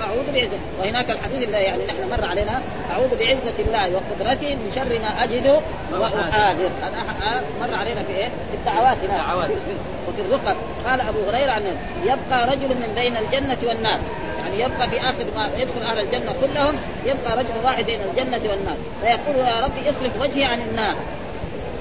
أعوذ 0.00 0.32
بعزتك. 0.34 0.58
وهناك 0.80 1.10
الحديث 1.10 1.42
اللي 1.42 1.56
يعني 1.56 1.86
نحن 1.86 2.10
مر 2.10 2.24
علينا 2.24 2.60
أعوذ 2.92 3.18
بعزة 3.18 3.54
الله 3.58 3.92
وقدرته 3.94 4.54
من 4.54 4.72
شر 4.74 4.98
ما 4.98 5.24
أجد 5.24 5.62
واحاذر 5.92 6.70
هذا 6.82 7.42
مر 7.60 7.74
علينا 7.74 8.02
في 8.02 8.12
إيه؟ 8.16 8.24
في 8.26 8.54
الدعوات 8.54 8.96
هنا 8.96 9.34
وفي 10.08 10.20
الرقى 10.20 10.54
قال 10.86 11.00
أبو 11.00 11.18
هريرة 11.30 11.52
عن 11.52 11.62
يبقى 12.04 12.46
رجل 12.46 12.68
من 12.68 12.92
بين 12.94 13.16
الجنة 13.16 13.58
والنار. 13.66 14.00
يعني 14.38 14.60
يبقى 14.60 14.88
في 14.88 15.00
آخر 15.00 15.24
ما 15.36 15.50
يدخل 15.56 15.82
أهل 15.82 15.98
الجنة 15.98 16.32
كلهم 16.40 16.74
يبقى 17.06 17.38
رجل 17.38 17.64
واحد 17.64 17.84
بين 17.84 18.00
الجنة 18.10 18.40
والنار. 18.50 18.76
فيقول 19.02 19.46
يا 19.48 19.60
ربي 19.60 19.90
اصرف 19.90 20.20
وجهي 20.20 20.44
عن 20.44 20.60
النار. 20.60 20.94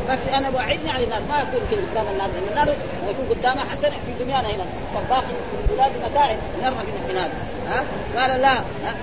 بس 0.10 0.20
أنا 0.34 0.50
بعدني 0.50 0.90
عن 0.92 1.04
النار 1.04 1.22
ما 1.30 1.42
اكون 1.42 1.62
كذا 1.72 1.80
قدام 1.92 2.14
النار 2.14 2.28
لأن 2.28 2.48
النار 2.52 2.76
يكون 3.10 3.38
قدامها 3.38 3.64
حتى 3.72 3.92
في 3.92 4.24
دنيانا 4.24 4.48
هنا 4.48 4.66
طباخ 4.96 5.22
في 5.22 5.76
بلاد 5.76 5.92
متاعب 6.12 6.38
نرمى 6.64 6.78
في 7.06 7.12
النار 7.12 7.30
ها؟ 7.70 7.84
قال 8.20 8.42
لا 8.42 8.54
ها؟ 8.54 8.96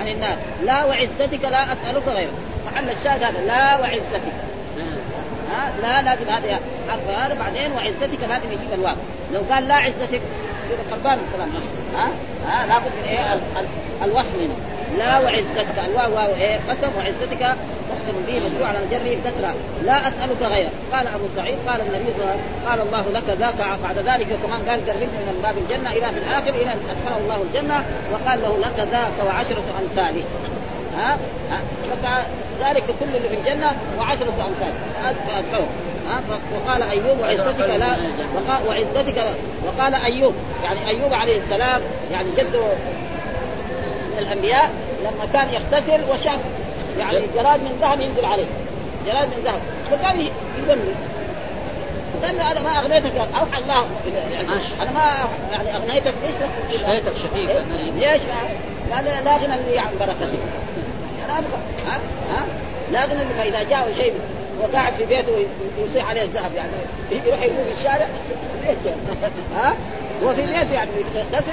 عن 0.00 0.08
النار 0.08 0.36
لا 0.64 0.84
وعزتك 0.84 1.44
لا 1.44 1.72
أسألك 1.72 2.08
غيره 2.08 2.32
محل 2.66 2.90
الشاهد 2.90 3.22
هذا 3.22 3.40
لا 3.46 3.80
وعزتك. 3.80 4.22
ها؟ 5.50 5.72
لا 5.82 6.02
لازم 6.02 6.30
هذا 6.30 6.60
حرف 6.88 7.38
بعدين 7.38 7.72
وعزتك 7.72 8.20
لازم 8.28 8.46
يجيب 8.52 8.72
الواو 8.72 8.96
لو 9.34 9.40
قال 9.50 9.68
لا 9.68 9.74
عزتك 9.74 10.20
يصير 10.64 10.78
خربان 10.90 11.18
الكلام. 11.18 11.50
ها؟ 11.96 12.08
ها؟ 12.48 12.66
لابد 12.66 12.92
من 13.02 13.08
إيه؟ 13.08 13.40
الوصل 14.04 14.38
هنا. 14.40 14.98
لا 14.98 15.18
وعزتك. 15.18 15.84
الواو 15.84 16.14
واو 16.14 16.34
إيه؟ 16.34 16.56
قسم 16.68 16.90
وعزتك 16.96 17.56
تقسم 18.08 18.26
به 18.26 18.48
مجموع 18.48 18.68
على 18.68 18.78
الجر 18.78 19.18
كسرى 19.24 19.54
لا 19.84 20.08
أسألك 20.08 20.42
غيره. 20.42 20.70
قال 20.92 21.06
أبو 21.06 21.24
سعيد 21.36 21.56
قال 21.68 21.80
النبي 21.80 22.12
قال 22.68 22.80
الله 22.80 23.04
لك 23.14 23.36
ذاك 23.38 23.78
بعد 23.82 23.98
ذلك 23.98 24.26
كمان 24.46 24.60
قال 24.68 24.80
قربني 24.86 25.06
من 25.06 25.40
باب 25.42 25.54
الجنة 25.58 25.90
إلى 25.90 26.06
في 26.14 26.18
الآخر 26.18 26.48
إلى 26.48 26.72
أن 26.72 26.80
أدخله 26.90 27.18
الله 27.18 27.42
الجنة 27.42 27.84
وقال 28.12 28.42
له 28.42 28.58
لك 28.58 28.88
ذاك 28.92 29.26
وعشرة 29.26 29.64
امثاله 29.80 30.24
ها, 30.96 31.16
ها؟ 31.50 32.26
ذلك 32.60 32.84
كل 32.84 33.16
اللي 33.16 33.28
في 33.28 33.34
الجنة 33.34 33.72
وعشرة 33.98 34.46
أمثال. 34.48 34.72
ادفعه 35.04 35.66
ها؟ 36.08 36.20
وقال 36.54 36.82
أيوب 36.82 37.20
وعزتك 37.20 37.60
لا 37.60 37.96
وعزتك 38.68 39.24
وقال 39.66 39.94
أيوب. 39.94 40.34
يعني 40.64 40.88
أيوب 40.88 41.12
عليه 41.12 41.38
السلام 41.38 41.80
يعني 42.12 42.28
جده 42.36 42.60
من 44.12 44.18
الأنبياء 44.18 44.70
لما 45.04 45.26
كان 45.32 45.48
يغتسل 45.54 46.00
وشاف 46.10 46.38
يعني 46.98 47.20
جراد 47.34 47.60
من 47.60 47.78
ذهب 47.80 48.00
ينزل 48.00 48.24
عليه. 48.24 48.46
جراد 49.06 49.28
من 49.28 49.42
ذهب. 49.44 49.60
فكان 49.90 50.28
قال 52.22 52.36
له 52.36 52.52
أنا 52.52 52.60
ما 52.60 52.78
أغنيتك 52.78 53.12
أوحى 53.16 53.62
الله. 53.62 53.86
يعني 54.34 54.48
أنا 54.80 54.90
ما 54.90 55.28
يعني 55.52 55.76
أغنيتك 55.76 56.14
ليش 56.22 56.80
شفيتك 56.80 57.12
شفيك 57.22 57.50
ليش؟ 57.96 58.22
قال 58.92 59.04
لا 59.04 59.36
غنى 59.36 59.62
لي 59.70 59.78
عن 59.78 59.90
بركتك 60.00 60.38
أنا 61.24 61.38
أبغى 61.38 61.58
ها؟ 61.86 62.00
ها؟ 62.30 62.42
لا 62.92 63.04
غنى 63.04 63.24
لي 63.24 63.34
فاذا 63.34 63.62
جاء 63.62 63.92
شيء. 63.96 64.12
وقاعد 64.60 64.92
في 64.94 65.04
بيته 65.04 65.46
ويطيح 65.78 66.10
عليه 66.10 66.22
الذهب 66.22 66.50
يعني. 66.56 66.70
يروح 67.10 67.42
يقول 67.42 67.64
في 67.64 67.80
الشارع 67.80 68.06
ليش 68.66 68.94
ها؟ 69.56 69.76
هو 70.22 70.34
في 70.34 70.42
بيته 70.42 70.72
يعني 70.72 70.90
يغتسل 71.16 71.52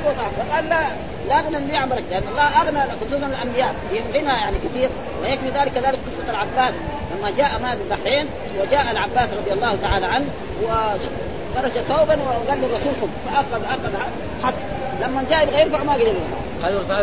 فقال 0.50 0.70
لا 0.70 0.80
لا 1.28 1.42
غنى 1.42 1.60
لي 1.60 1.86
بركتك 1.86 2.12
لأن 2.12 2.24
الله 2.32 2.62
أغنى 2.62 2.80
خصوصا 3.02 3.28
الأنبياء. 3.28 3.76
غنى 4.14 4.40
يعني 4.42 4.58
كثير. 4.58 4.90
ويكفي 5.22 5.50
ذلك 5.50 5.72
كذلك 5.74 6.00
قصة 6.08 6.30
العباس. 6.30 6.74
لما 7.18 7.32
جاء 7.32 7.60
مال 7.60 7.78
البحرين 7.82 8.28
وجاء 8.62 8.92
العباس 8.92 9.30
رضي 9.42 9.54
الله 9.54 9.76
تعالى 9.76 10.06
عنه 10.06 10.26
وفرش 10.64 11.72
ثوبا 11.72 12.18
وقال 12.22 12.62
للرسول 12.62 12.94
خذ. 13.02 13.08
فأخذ 13.26 13.64
أخذ 13.66 13.98
حط 14.44 14.54
لما 15.02 15.24
جاء 15.30 15.44
يبغى 15.44 15.62
يرفع 15.62 15.84
ما 15.84 15.94
قدر 15.94 16.08
يرفع 16.08 17.00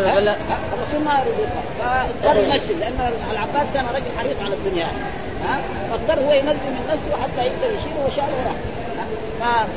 الرسول 0.75 1.05
ما 1.05 1.21
يريد 1.21 1.39
يرفع 1.39 1.63
فاضطر 1.79 2.41
يمثل 2.41 2.81
لأن 2.81 3.13
العباس 3.33 3.67
كان 3.75 3.85
رجل 3.87 4.19
حريص 4.19 4.41
على 4.41 4.55
الدنيا. 4.55 4.87
ها؟ 5.47 5.61
فاضطر 5.91 6.23
هو 6.27 6.33
ينزل 6.33 6.71
من 6.77 6.85
نفسه 6.93 7.23
حتى 7.23 7.47
يقدر 7.47 7.69
يشيله 7.77 8.07
وشاله 8.07 8.37
وراح 8.43 8.59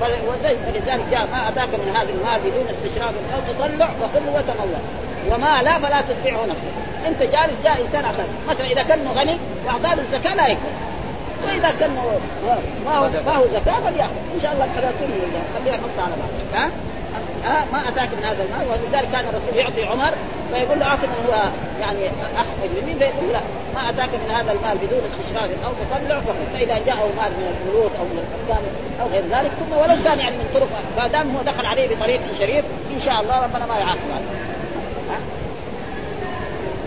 فلذلك 0.01 1.04
جاء 1.12 1.28
ما 1.32 1.49
أتاك 1.49 1.69
من 1.69 1.95
هذا 1.95 2.10
المال 2.10 2.39
بدون 2.39 2.65
استشراف 2.75 3.13
أو 3.34 3.39
تطلع 3.54 3.88
فخذه 3.88 4.30
وتمول 4.36 4.75
وما 5.32 5.63
لا 5.63 5.80
فلا 5.80 6.01
تتبعه 6.01 6.45
نفسك. 6.45 6.73
أنت 7.08 7.21
جالس 7.21 7.54
جاء 7.63 7.82
إنسان 7.86 8.06
اعطاك 8.06 8.25
مثلا 8.49 8.67
إذا 8.67 8.84
كان 8.84 9.08
غني 9.15 9.38
وأعطاه 9.65 9.93
الزكاة 9.93 10.36
لا 10.36 10.47
يكفي. 10.47 10.71
وإذا 11.45 11.73
كان 11.80 11.89
ما 11.89 12.01
هو 12.01 13.08
ما 13.25 13.38
هو 13.38 13.45
زكاة 13.47 13.80
فليأخذ. 13.80 14.12
إن 14.36 14.41
شاء 14.41 14.54
الله 14.54 14.65
الحلال 14.65 14.93
كله 14.99 15.41
خليه 15.56 15.71
يحط 15.71 15.97
على 15.99 16.13
بعض. 16.21 16.62
ها؟ 16.62 16.69
ها 17.45 17.65
ما 17.71 17.89
أتاك 17.89 18.10
من 18.17 18.23
هذا 18.23 18.43
المال. 18.43 18.67
ولذلك 18.67 19.12
كان 19.12 19.25
الرسول 19.30 19.56
يعطي 19.58 19.84
عمر 19.84 20.13
فيقول 20.51 20.80
له 20.80 20.86
اعطي 20.86 21.08
من 21.08 21.25
هو 21.28 21.34
يعني 21.82 21.99
احفظ 22.38 22.69
مني 22.82 22.93
فيقول 22.93 23.34
لا 23.34 23.41
ما 23.75 23.89
أتاك 23.89 24.10
من 24.10 24.32
هذا 24.36 24.51
المال 24.51 24.78
بدون 24.78 25.01
استشراف 25.10 25.49
أو 25.65 25.71
تطلع 25.82 26.21
فإذا 26.54 26.86
جاءه 26.86 27.10
مال 27.17 27.32
من 27.39 27.47
الفلوس 27.54 27.91
أو 27.99 28.06
من 28.06 28.19
الحكام 28.23 28.63
أو 29.01 29.08
غير 29.08 29.23
ذلك 29.23 29.51
ثم 29.60 29.78
ولو 29.78 30.04
كان 30.04 30.19
يعني 30.19 30.36
من 30.36 30.49
طرق 30.54 30.69
ما 30.97 31.08
دام 31.08 31.36
هو 31.36 31.41
دخل 31.41 31.65
عليه 31.65 31.95
بطريق 31.95 32.21
شريف 32.39 32.65
إن 32.95 33.01
شاء 33.06 33.21
الله 33.21 33.43
ربنا 33.43 33.65
ما 33.65 33.78
يعاقب 33.78 34.12
عليه 34.15 34.45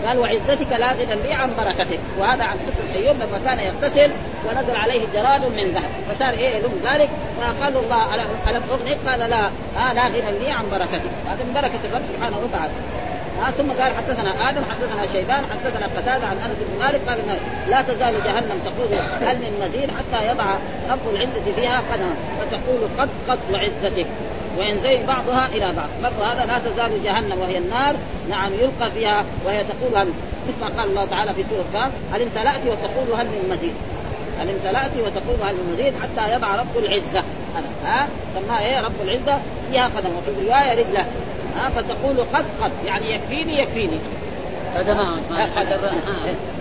قال 0.07 0.19
وعزتك 0.19 0.71
لا 0.79 0.91
غنى 0.91 1.15
لي 1.23 1.33
عن 1.33 1.49
بركتك. 1.57 1.99
وهذا 2.19 2.43
عن 2.43 2.57
قصه 2.57 2.99
أيوب 2.99 3.15
لما 3.15 3.39
كان 3.45 3.59
يغتسل 3.59 4.11
ونزل 4.45 4.75
عليه 4.75 5.01
جراد 5.13 5.41
من 5.41 5.71
ذهب. 5.71 6.15
فصار 6.15 6.29
إيه 6.29 6.55
يلوم 6.55 6.81
ذلك. 6.93 7.09
فقال 7.41 7.77
الله 7.77 8.15
الم 8.49 8.63
اغنيك 8.71 8.97
قال 9.07 9.19
لا 9.19 9.45
آه 9.77 9.93
لا 9.93 10.03
غنى 10.03 10.39
لي 10.39 10.51
عن 10.51 10.65
بركتك. 10.71 11.11
هذا 11.29 11.43
من 11.43 11.53
بركة 11.53 11.81
الرب 11.85 12.01
سبحانه 12.13 12.37
وتعالى. 12.43 12.73
آه 13.39 13.51
ثم 13.51 13.71
قال 13.81 13.91
حدثنا 13.97 14.49
آدم 14.49 14.61
حدثنا 14.71 15.05
شيبان 15.13 15.43
حدثنا 15.51 15.85
قتادة 15.97 16.27
عن 16.27 16.37
أنس 16.45 16.57
بن 16.67 16.79
مالك 16.85 17.01
قال 17.07 17.17
لا 17.69 17.81
تزال 17.81 18.13
جهنم 18.25 18.59
تقول 18.65 18.99
هل 19.27 19.35
من 19.35 19.51
مزيد 19.63 19.89
حتى 19.97 20.27
يضع 20.31 20.45
رب 20.91 21.13
العزة 21.13 21.53
فيها 21.55 21.81
قدما 21.91 22.13
فتقول 22.39 22.89
قد 22.97 23.09
قد 23.29 23.39
وعزتك. 23.53 24.07
وينزوي 24.57 24.97
بعضها 25.07 25.47
إلى 25.53 25.71
بعض. 25.71 25.89
برضو 26.03 26.23
هذا 26.23 26.45
لا 26.45 26.59
تزال 26.59 27.03
جهنم 27.03 27.39
وهي 27.41 27.57
النار. 27.57 27.95
نعم 28.29 28.51
يلقى 28.53 28.91
فيها 28.91 29.25
وهي 29.45 29.63
تقول 29.63 30.01
هل 30.01 30.07
مثل 30.47 30.59
ما 30.61 30.81
قال 30.81 30.89
الله 30.89 31.05
تعالى 31.05 31.33
في 31.33 31.43
سورة 31.49 31.65
كاف 31.73 31.91
هل 32.13 32.21
امتلأت 32.21 32.61
وتقول 32.61 33.19
هل 33.19 33.25
من 33.25 33.49
مزيد؟ 33.51 33.73
هل 34.39 34.49
امتلأت 34.49 34.91
وتقول 34.97 35.47
هل 35.47 35.55
من 35.55 35.73
مزيد؟ 35.73 35.93
حتى 36.01 36.33
يضع 36.33 36.55
رب 36.55 36.77
العزة. 36.77 37.23
ها؟ 37.85 38.07
سماها 38.35 38.59
إيه؟ 38.65 38.79
رب 38.79 39.01
العزة. 39.03 39.39
فيها 39.71 39.89
قدم. 39.97 40.09
وفي 40.17 40.47
روايه 40.47 40.71
رجلة. 40.71 41.05
ها؟ 41.57 41.69
فتقول 41.69 42.17
قد 42.33 42.45
قد. 42.61 42.71
يعني 42.85 43.13
يكفيني 43.13 43.61
يكفيني. 43.61 43.97
قدمه 44.77 45.17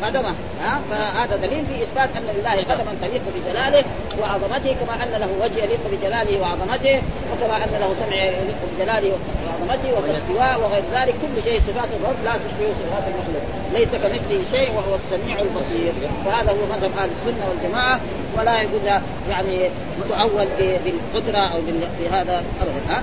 قدمه 0.02 0.34
ها. 0.64 0.80
فهذا 0.90 1.36
دليل 1.36 1.64
في 1.66 1.82
إثبات 1.82 2.08
أن 2.16 2.26
لله 2.36 2.56
قدما 2.74 2.92
تليق 3.02 3.22
بجلاله 3.34 3.84
وعظمته 4.20 4.76
كما 4.80 4.94
أن 5.02 5.20
له 5.20 5.30
وجه 5.42 5.64
يليق 5.64 5.80
بجلاله 5.92 6.40
وعظمته 6.40 7.02
وكما 7.30 7.56
أن 7.64 7.72
له 7.80 7.94
سمع 8.00 8.16
يليق 8.16 8.60
بجلاله 8.70 9.12
وعظمته 9.44 9.90
والاستواء 9.94 10.60
وغير 10.62 10.82
ذلك. 10.94 11.14
كل 11.22 11.42
شيء 11.50 11.60
صفات 11.60 11.88
الرب 12.00 12.18
لا 12.24 12.32
تشبه 12.32 12.68
صفات 12.82 13.04
المخلوق. 13.10 13.44
ليس 13.74 13.88
كمثله 13.88 14.42
شيء 14.50 14.70
وهو 14.76 14.94
السميع 14.94 15.36
البصير. 15.38 15.92
فهذا 16.24 16.50
هو 16.50 16.64
مذهب 16.76 16.90
أهل 16.98 17.10
السنة 17.16 17.44
والجماعة 17.48 18.00
ولا 18.38 18.62
يجوز 18.62 18.84
يعني 19.30 19.70
تؤول 20.08 20.46
بالقدرة 20.84 21.38
أو 21.38 21.58
بهذا 22.00 22.42
ابدا 22.62 22.94
ها؟ 22.94 23.02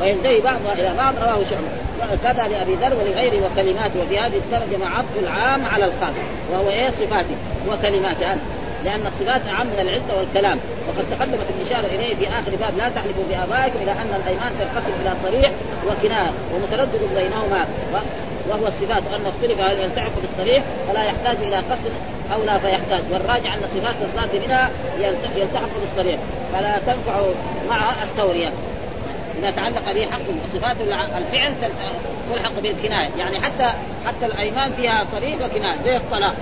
وينتهي 0.00 0.40
بعضها 0.40 0.72
إلى 0.72 0.94
بعض 0.98 1.14
رواه 1.22 1.44
شعبة. 1.50 1.87
كذا 2.22 2.48
لأبي 2.48 2.74
ذر 2.74 2.94
ولغيره 2.94 3.46
وكلماته. 3.46 4.00
وفي 4.02 4.18
هذه 4.18 4.36
الترجمة 4.36 4.86
عطف 4.86 5.14
العام 5.22 5.64
على 5.66 5.84
الخاص 5.84 6.14
وهو 6.52 6.70
إيه 6.70 6.88
صفاته؟ 6.88 7.36
وكلماته 7.68 8.36
لأن 8.84 9.00
الصفات 9.06 9.40
اعم 9.48 9.66
من 9.66 9.80
العزة 9.80 10.18
والكلام. 10.18 10.58
وقد 10.88 11.04
تقدمت 11.10 11.46
الإشارة 11.56 11.86
إليه 11.94 12.14
في 12.14 12.28
آخر 12.28 12.50
باب 12.60 12.72
لا 12.78 12.88
تحلفوا 12.88 13.24
بآبائكم 13.30 13.78
إلى 13.82 13.92
أن 13.92 14.20
الأيمان 14.22 14.52
تنقسم 14.60 14.94
إلى 15.02 15.12
صريح 15.24 15.50
وكنايه 15.86 16.30
ومتردد 16.54 17.02
بينهما. 17.16 17.66
وهو 18.48 18.66
الصفات 18.66 19.02
وان 19.12 19.26
اختلف 19.26 19.60
هل 19.60 19.80
يلتحق 19.80 20.12
بالصريح 20.22 20.64
فلا 20.88 21.04
يحتاج 21.04 21.36
إلى 21.42 21.56
قصر 21.56 21.92
أو 22.34 22.44
لا 22.44 22.58
فيحتاج. 22.58 23.02
والراجع 23.12 23.54
أن 23.54 23.60
صفات 23.74 23.94
الذات 24.02 24.44
منها 24.44 24.70
يلتحق 25.36 25.68
بالصريح. 25.80 26.18
فلا 26.52 26.78
تنفع 26.86 27.20
مع 27.70 27.90
التورية. 28.02 28.52
إذا 29.38 29.50
تعلق 29.50 29.92
به 29.92 30.06
حق 30.06 30.20
وصفات 30.44 30.76
الفعل 31.16 31.54
تلحق 32.30 32.60
بالكناية. 32.62 33.08
يعني 33.18 33.40
حتى 33.40 33.70
حتى 34.06 34.26
الأيمان 34.26 34.72
فيها 34.72 35.04
صريح 35.12 35.34
وكناية 35.34 35.76
زي 35.84 35.96
الطلاق. 35.96 36.34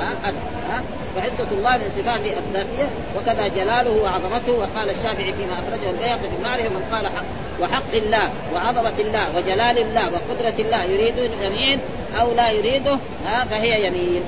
ها؟ 0.00 0.32
ها؟ 0.70 0.82
فعزة 1.16 1.50
الله 1.52 1.70
من 1.70 1.90
صفاته 1.98 2.38
الذاتية 2.38 2.88
وكذا 3.16 3.48
جلاله 3.48 4.02
وعظمته. 4.02 4.52
وقال 4.52 4.90
الشافعي 4.90 5.32
فيما 5.32 5.52
أخرجه 5.52 5.90
البيهقي 5.90 6.18
في 6.18 6.36
المعرفة 6.38 6.68
من 6.68 6.82
قال 6.92 7.06
حق 7.06 7.24
وحق 7.60 7.94
الله 7.94 8.30
وعظمة 8.54 8.98
الله 8.98 9.36
وجلال 9.36 9.78
الله 9.78 10.04
وقدرة 10.06 10.54
الله 10.58 10.82
يريد 10.82 11.18
اليمين 11.18 11.80
أو 12.20 12.34
لا 12.34 12.50
يريده 12.50 12.98
ها؟ 13.26 13.44
فهي 13.44 13.86
يمين. 13.86 14.22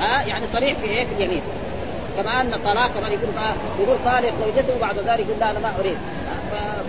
ها؟ 0.00 0.22
يعني 0.22 0.46
صريح 0.52 0.78
في 0.78 0.86
إيه؟ 0.86 1.04
في 1.04 1.14
اليمين. 1.14 1.42
كما 2.16 2.40
أن 2.40 2.50
طلاق 2.64 2.90
كمان 2.94 3.12
يقول 3.12 3.30
يقول 3.80 3.96
طالق 4.04 4.32
زوجته 4.44 4.76
وبعد 4.76 4.98
ذلك 4.98 5.20
يقول 5.20 5.40
لا 5.40 5.50
أنا 5.50 5.58
ما 5.58 5.72
أريد. 5.80 5.96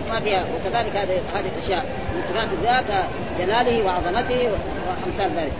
فما 0.08 0.20
فيها. 0.20 0.44
وكذلك 0.54 0.96
هذه 0.96 1.18
هذه 1.34 1.48
الأشياء. 1.56 1.84
من 2.14 2.22
صفات 2.28 2.48
الله 2.58 2.82
جلاله 3.38 3.86
وعظمته 3.86 4.48
وأمثال 4.86 5.30
ذلك. 5.38 5.52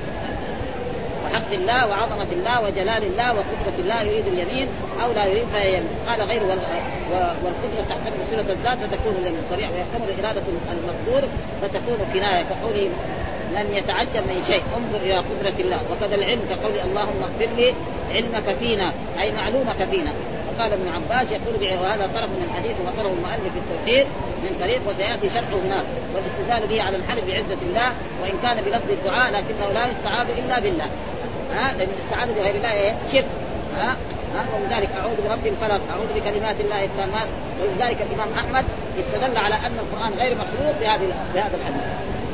وحق 1.25 1.53
الله 1.53 1.89
وعظمة 1.89 2.27
الله 2.33 2.63
وجلال 2.65 3.03
الله 3.05 3.29
وقدرة 3.33 3.77
الله 3.79 4.03
يريد 4.03 4.27
اليمين 4.27 4.69
أو 5.03 5.13
لا 5.13 5.25
يريد 5.25 5.45
فهي 5.53 5.69
يمين. 5.77 5.89
قال 6.09 6.23
غيره 6.23 6.43
والقدرة 7.45 7.85
تحتمل 7.89 8.21
صلة 8.31 8.53
الذات 8.53 8.79
فتكون 8.79 9.15
اليمين. 9.23 9.43
صريح. 9.51 9.71
ويحتمل 9.71 10.25
إرادة 10.25 10.43
المقدور 10.73 11.29
فتكون 11.63 11.99
كناية 12.15 12.43
كقوله 12.43 12.89
لم 13.57 13.77
يتعجب 13.77 14.25
من 14.31 14.45
شيء. 14.47 14.63
انظر 14.77 14.99
إلى 15.05 15.17
قدرة 15.17 15.59
الله. 15.65 15.79
وكذا 15.93 16.15
العلم 16.15 16.41
كقول 16.51 16.75
اللهم 16.85 17.23
اغفر 17.23 17.55
لي 17.57 17.75
علمك 18.15 18.57
فينا 18.61 18.93
أي 19.23 19.33
معلومك 19.33 19.89
فينا. 19.91 20.13
وقال 20.59 20.73
ابن 20.73 20.89
عباس 20.89 21.33
يقول 21.33 21.81
وهذا 21.83 22.07
طرف 22.15 22.31
من 22.37 22.47
الحديث 22.49 22.77
وطرف 22.87 23.13
المؤلف 23.13 23.53
في 23.55 23.61
التوحيد 23.63 24.07
من 24.45 24.57
طريق 24.61 24.81
وسيأتي 24.89 25.29
شرحه 25.35 25.57
هناك 25.67 25.85
والاستدلال 26.15 26.63
به 26.69 26.83
على 26.83 26.97
الحلف 26.97 27.25
بعزة 27.27 27.61
الله 27.69 27.89
وإن 28.23 28.35
كان 28.43 28.57
بلفظ 28.65 28.91
الدعاء 28.91 29.33
لكنه 29.33 29.67
لا 29.75 29.85
يستعاذ 29.93 30.27
إلا 30.39 30.61
بالله. 30.61 30.89
ها؟ 31.55 31.75
لأن 31.79 31.89
الاستعاذة 31.97 32.33
بغير 32.39 32.55
الله؟ 32.55 32.97
شرك. 33.13 33.25
ها؟ 33.79 33.97
ها؟ 34.35 34.45
ومن 34.55 34.89
أعوذ 35.01 35.17
برب 35.29 35.47
الفلق 35.47 35.81
أعوذ 35.93 36.09
بكلمات 36.15 36.57
الله 36.61 36.85
التامات. 36.85 37.29
ولذلك 37.61 37.99
الإمام 38.07 38.29
أحمد 38.39 38.65
استدل 39.01 39.39
على 39.39 39.55
أن 39.55 39.77
القرآن 39.85 40.13
غير 40.19 40.37
مخلوق 40.43 40.75
بهذه 40.81 41.07
بهذا 41.35 41.57
الحديث. 41.61 41.85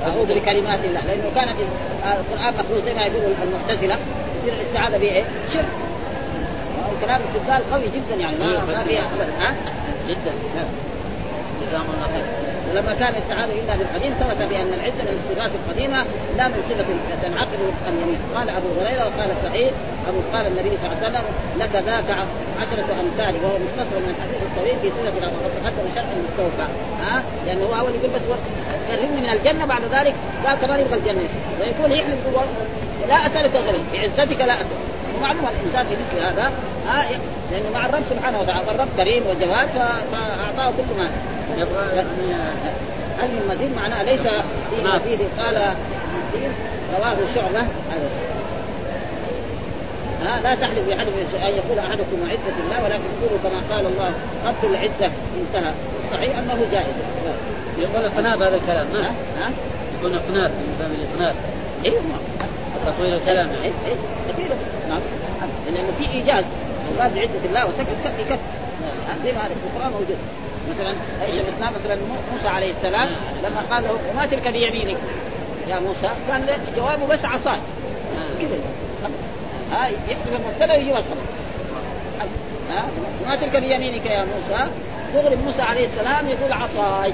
أعوذ 0.07 0.29
بكلمات 0.35 0.81
الله. 0.85 1.01
لأنه 1.09 1.31
كانت 1.35 1.57
القرآن 2.05 2.55
مخلوق 2.61 2.85
زي 2.85 2.95
ما 2.95 3.03
يقول 3.03 3.23
المعتزلة. 3.43 3.99
يصير 4.39 4.53
الاستعاذة 4.61 4.97
به 4.97 5.09
إيه؟ 5.09 5.25
شرك. 5.55 5.90
كلام 7.07 7.21
استدلال 7.27 7.63
قوي 7.73 7.87
جدا 7.97 8.15
يعني 8.23 8.37
ما, 8.39 8.47
ما 8.47 8.85
فيها 8.85 9.03
ابدا 9.15 9.33
ها؟ 9.41 9.55
جدا 10.09 10.33
جزاهم 11.63 11.89
الله 11.95 12.09
خير. 12.15 12.27
ولما 12.71 12.95
كان 13.01 13.11
الاستعاذه 13.15 13.55
إلا 13.63 13.75
بالقديم 13.79 14.13
ثبت 14.21 14.41
بأن 14.51 14.71
العزه 14.79 15.03
من 15.09 15.17
الصفات 15.21 15.51
القديمة 15.61 16.01
لا 16.39 16.49
من 16.49 16.61
صفة 16.69 16.89
تنعقد 17.23 17.61
اليمين. 17.89 18.21
قال 18.37 18.49
أبو 18.59 18.69
هريرة 18.79 19.03
وقال 19.09 19.31
سعيد 19.45 19.73
أبو 20.09 20.21
قال 20.33 20.45
النبي 20.47 20.73
صلى 20.81 20.87
الله 20.87 20.99
عليه 20.99 21.09
وسلم 21.09 21.25
لك 21.61 21.75
ذاك 21.89 22.11
عشرة 22.61 22.89
أمثال. 23.03 23.35
وهو 23.43 23.57
مختصر 23.65 23.97
من 24.05 24.11
الحديث 24.15 24.41
الطويل 24.49 24.77
في 24.83 24.89
صفه 24.97 25.27
وقد 25.35 25.53
تقدم 25.59 25.87
شرح 25.95 26.11
مستوفى 26.27 26.67
ها؟ 27.05 27.23
لأنه 27.47 27.65
هو 27.69 27.75
أول 27.81 27.93
يقول 27.99 28.11
بس 28.17 28.25
كرمني 28.89 29.21
من 29.21 29.31
الجنة 29.37 29.65
بعد 29.65 29.83
ذلك. 29.97 30.15
قال 30.47 30.57
كمان 30.63 30.81
يبغى 30.81 30.97
الجنة. 31.01 31.29
ويكون 31.61 31.91
يحلف 31.99 32.21
لا 33.09 33.27
أسألك 33.27 33.55
غيرك 33.57 33.85
بعزتك 33.93 34.41
لا 34.41 34.55
أسألك. 34.55 34.91
ومعلوم 35.21 35.45
الإنسان 35.47 35.87
في 35.87 35.95
مثل 35.95 36.25
هذا. 36.27 36.53
ها 36.89 37.07
لأنه 37.53 37.71
مع 37.75 37.87
الرب 37.87 38.03
سبحانه 38.11 38.41
وتعالى 38.41 38.71
الرب 38.71 38.89
كريم 38.97 39.23
وجواد 39.23 39.69
فأعطاه 39.69 40.71
كل 40.71 40.99
ما 40.99 41.09
هل 43.21 43.29
من 43.29 43.55
مزيد 43.55 43.77
معناه 43.77 44.03
ليس 44.03 44.21
في 44.21 44.77
مزيد 44.85 45.21
قال 45.39 45.75
رواه 46.99 47.17
شعبة. 47.35 47.61
هذا 47.91 48.09
ها 50.25 50.41
لا 50.41 50.55
تحلف 50.55 50.89
بحلف 50.89 51.09
أن 51.43 51.49
يقول 51.49 51.79
أحدكم 51.79 52.17
عزة 52.31 52.57
الله 52.65 52.85
ولكن 52.85 53.11
قولوا 53.23 53.39
كما 53.43 53.77
قال 53.77 53.87
الله 53.87 54.13
رب 54.47 54.71
العزة 54.71 55.13
انتهى. 55.41 55.73
الصحيح 56.05 56.39
أنه 56.39 56.67
جائز. 56.73 56.95
يقول 57.79 58.05
أقناب 58.05 58.43
هذا 58.43 58.57
الكلام. 58.57 58.87
ما 58.93 59.01
ها؟ 59.01 59.51
يكون 59.99 60.15
أقناب 60.15 60.51
من 60.51 60.77
باب 60.79 60.91
الإقناب. 60.91 61.35
أيوه 61.85 62.03
تطويل 62.87 63.15
الكلام. 63.15 63.49
اي 63.49 63.67
اي 63.67 63.97
كثير 64.29 64.51
نعم. 64.89 65.01
لأنه 65.67 65.93
في 65.99 66.15
إيجاز. 66.15 66.45
قال 67.01 67.11
بعزه 67.15 67.45
الله 67.45 67.67
وسكت 67.67 67.97
كفي. 68.05 68.25
كف 68.31 68.39
زي 69.25 69.33
ما 69.33 69.39
هذا 69.39 69.49
في 69.49 69.77
القرآن 69.77 69.93
موجود. 69.93 70.17
مثلا 70.75 70.95
إيش 71.23 71.41
الاثنان 71.41 71.73
مثلا 71.73 71.99
موسى 72.33 72.49
عليه 72.49 72.73
السلام 72.73 73.09
لما 73.45 73.63
قال 73.71 73.83
له 73.83 73.99
وما 74.11 74.27
تلك 74.27 74.49
بيمينك؟ 74.49 74.97
يا 75.69 75.79
موسى. 75.79 76.09
كان 76.29 76.47
جوابه 76.77 77.07
بس 77.07 77.25
عصاي. 77.25 77.59
كذا. 78.41 78.59
ها 79.73 79.89
يحدث 79.89 80.33
المبتدا 80.33 80.75
ويجيب 80.75 80.97
الخبر. 80.97 81.27
ها؟ 82.71 82.85
وما 83.25 83.37
تلك 83.37 83.57
بيمينك 83.57 84.07
يا 84.07 84.25
موسى؟ 84.25 84.67
دغري 85.15 85.37
موسى 85.37 85.63
عليه 85.63 85.87
السلام 85.87 86.29
يقول 86.29 86.53
عصاي. 86.53 87.13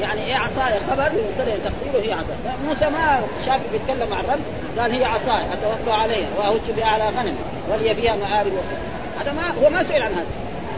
يعني 0.00 0.26
إيه 0.26 0.34
عصاي 0.34 0.80
خبر 0.90 1.04
يبتدئ 1.04 1.56
تقديره 1.64 2.06
هي 2.06 2.12
عصاي 2.12 2.36
موسى 2.66 2.84
ما 2.84 3.20
شاف 3.46 3.60
بيتكلم 3.72 4.10
مع 4.10 4.20
الرب 4.20 4.40
قال 4.78 4.92
هي 4.92 5.04
عصاي 5.04 5.42
اتوكل 5.52 5.90
عليها 5.90 6.28
واهج 6.38 6.70
بها 6.76 6.86
على 6.86 7.04
غنم 7.04 7.36
ولي 7.68 7.94
فيها 7.94 8.16
مآرب 8.16 8.52
هذا 9.20 9.32
ما 9.32 9.50
هو 9.62 9.70
ما 9.70 9.82
سئل 9.82 10.02
عن 10.02 10.12
هذا 10.12 10.26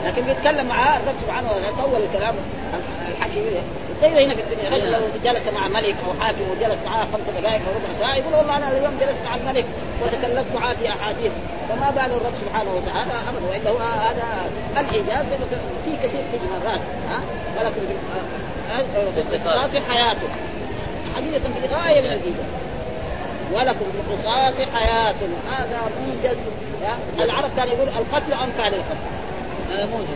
لكن 0.07 0.23
بيتكلم 0.23 0.67
معاه 0.67 0.97
الرب 0.97 1.15
سبحانه 1.27 1.49
وتعالى 1.49 1.77
طول 1.83 2.03
الكلام 2.03 2.35
الحكي 3.09 3.43
زي 4.03 4.25
هنا 4.25 4.35
في 4.35 4.43
الدنيا 4.43 4.71
رجل 4.71 4.93
لو 4.93 5.01
جلس 5.25 5.43
مع 5.55 5.69
ملك 5.69 5.97
أو 6.07 6.21
حاكم 6.21 6.45
وجلس 6.51 6.79
معاه 6.87 7.05
خمس 7.13 7.27
دقائق 7.41 7.61
أو 7.67 7.73
ربع 7.75 8.01
ساعة 8.01 8.15
يقول 8.15 8.35
والله 8.35 8.57
أنا 8.57 8.69
اليوم 8.69 8.99
جلست 9.01 9.19
مع 9.27 9.35
الملك 9.35 9.65
وتكلمت 10.03 10.47
معاه 10.55 10.75
في 10.75 10.89
أحاديث 10.89 11.33
فما 11.69 11.91
بال 11.91 12.13
الرب 12.17 12.33
سبحانه 12.45 12.71
وتعالى 12.77 13.13
ابدا 13.29 13.47
والا 13.51 13.71
هو 13.71 13.79
هذا 13.79 14.25
الاعجاز 14.73 15.27
في 15.85 15.91
كثير 15.97 16.23
تجي 16.33 16.49
مرات 16.51 16.81
ها؟ 17.11 17.21
ولكن 17.57 17.81
في 19.14 19.21
القصاص 19.21 19.71
حياته. 19.89 20.29
حقيقه 21.16 21.41
في 21.61 21.75
غاية 21.75 22.01
من 22.01 22.07
الايجاز 22.07 22.35
ولكم 23.53 23.79
في 23.79 24.01
القصاص 24.01 24.69
حياة. 24.75 25.14
هذا 25.59 25.81
موجز. 26.07 26.37
العرب 27.19 27.51
كان 27.57 27.69
يقول 27.69 27.89
القتل 27.89 28.33
أمثال 28.33 28.75
القتل 28.75 29.09
هذا 29.71 29.87
موجود 29.87 30.09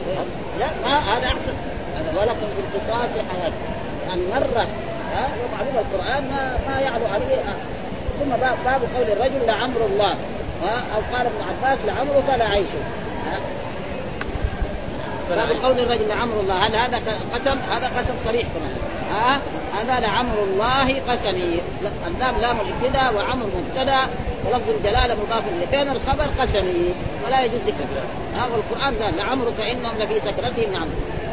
لا 0.60 0.66
ما 0.84 0.98
هذا 0.98 1.26
أحسن. 1.26 1.52
ولكم 2.16 2.46
في 2.56 2.76
القصاص 2.76 3.10
حياة. 3.10 3.52
يعني 4.08 4.22
مرة 4.34 4.66
ها 5.12 5.28
ومعلوم 5.44 5.84
القرآن 5.84 6.22
ما 6.22 6.58
ما 6.68 6.80
يعلو 6.80 7.06
عليه 7.06 7.36
ثم 8.20 8.30
باب, 8.30 8.56
باب 8.64 8.80
قول 8.96 9.06
الرجل 9.12 9.46
لعمر 9.46 9.86
الله. 9.86 10.14
ها 10.62 10.82
أو 10.94 11.16
قال 11.16 11.26
ابن 11.26 11.42
عباس 11.48 11.78
لعمرك 11.86 12.24
لعيشه 12.38 12.82
وبقول 15.32 15.80
الرجل 15.80 16.08
لعمر 16.08 16.40
الله 16.40 16.66
هل 16.66 16.76
هذا 16.76 17.02
قسم؟ 17.34 17.58
هذا 17.70 17.90
قسم 17.98 18.14
صريح 18.24 18.42
كمان. 18.42 18.76
ها؟ 19.10 19.38
هذا 19.80 20.00
لعمر 20.00 20.42
الله 20.42 21.00
قسمي. 21.08 21.60
اللام 22.06 22.34
لام 22.40 22.56
ابتدا 22.56 23.10
وعمر 23.10 23.46
مبتدا 23.46 24.00
ولفظ 24.44 24.68
الجلاله 24.68 25.14
مضاف 25.14 25.42
لكان 25.62 25.88
الخبر 25.88 26.24
قسمي 26.40 26.94
ولا 27.26 27.44
يجوز 27.44 27.60
ذكر 27.66 27.84
ها 28.34 28.46
والقرآن 28.52 29.02
قال 29.02 29.16
لعمرك 29.16 29.60
إنهم 29.60 29.98
لفي 29.98 30.20
سكرتهم 30.20 30.72
نعم. 30.72 30.88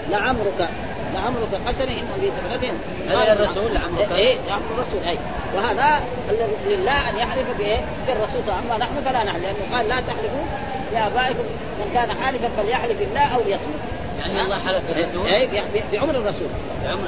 لعمرك 0.09 0.69
لعمرك 1.13 1.53
قسمي 1.67 1.93
انهم 1.93 2.17
في 2.21 2.31
سكرتهم 2.37 2.75
هذا 3.09 3.33
الرسول 3.33 3.73
لعمرك 3.73 4.11
إيه 4.11 4.35
لعمر 4.47 4.63
الرسول 4.77 5.03
أي. 5.07 5.17
وهذا 5.55 6.03
لله 6.67 7.09
أن 7.09 7.17
يحلف 7.17 7.57
بايه؟ 7.57 7.79
بالرسول 8.07 8.41
صلى 8.45 8.53
الله 8.53 8.53
عليه 8.53 8.65
وسلم. 8.65 8.71
أما 8.71 8.77
نحن 8.77 8.95
فلا 9.05 9.23
نحلف 9.23 9.43
لأنه 9.43 9.77
قال 9.77 9.89
لا 9.89 9.95
تحلفوا 9.95 10.45
لآبائكم. 10.93 11.43
من 11.79 11.91
كان 11.93 12.09
حالفا 12.23 12.49
فليحلف 12.57 13.01
الله 13.01 13.35
أو 13.35 13.39
ليصمت 13.45 13.81
يعني 14.19 14.41
الله 14.41 14.59
حلف 14.59 14.81
بالرسول؟ 14.89 15.27
اي 15.27 15.49
بعمر 15.91 16.15
الرسول. 16.15 16.47
بعمر 16.85 17.01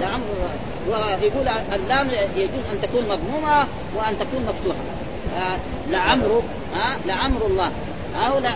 بعمر. 0.00 0.22
ويقول 0.88 1.48
اللام 1.72 2.10
يجوز 2.36 2.64
أن 2.72 2.80
تكون 2.82 3.02
مضمومة 3.08 3.66
وأن 3.94 4.18
تكون 4.18 4.46
مفتوحة. 4.48 4.78
آه 5.36 5.58
آه 6.74 6.96
لعمر 7.06 7.46
الله. 7.46 7.70
أو 8.16 8.38
لا 8.38 8.50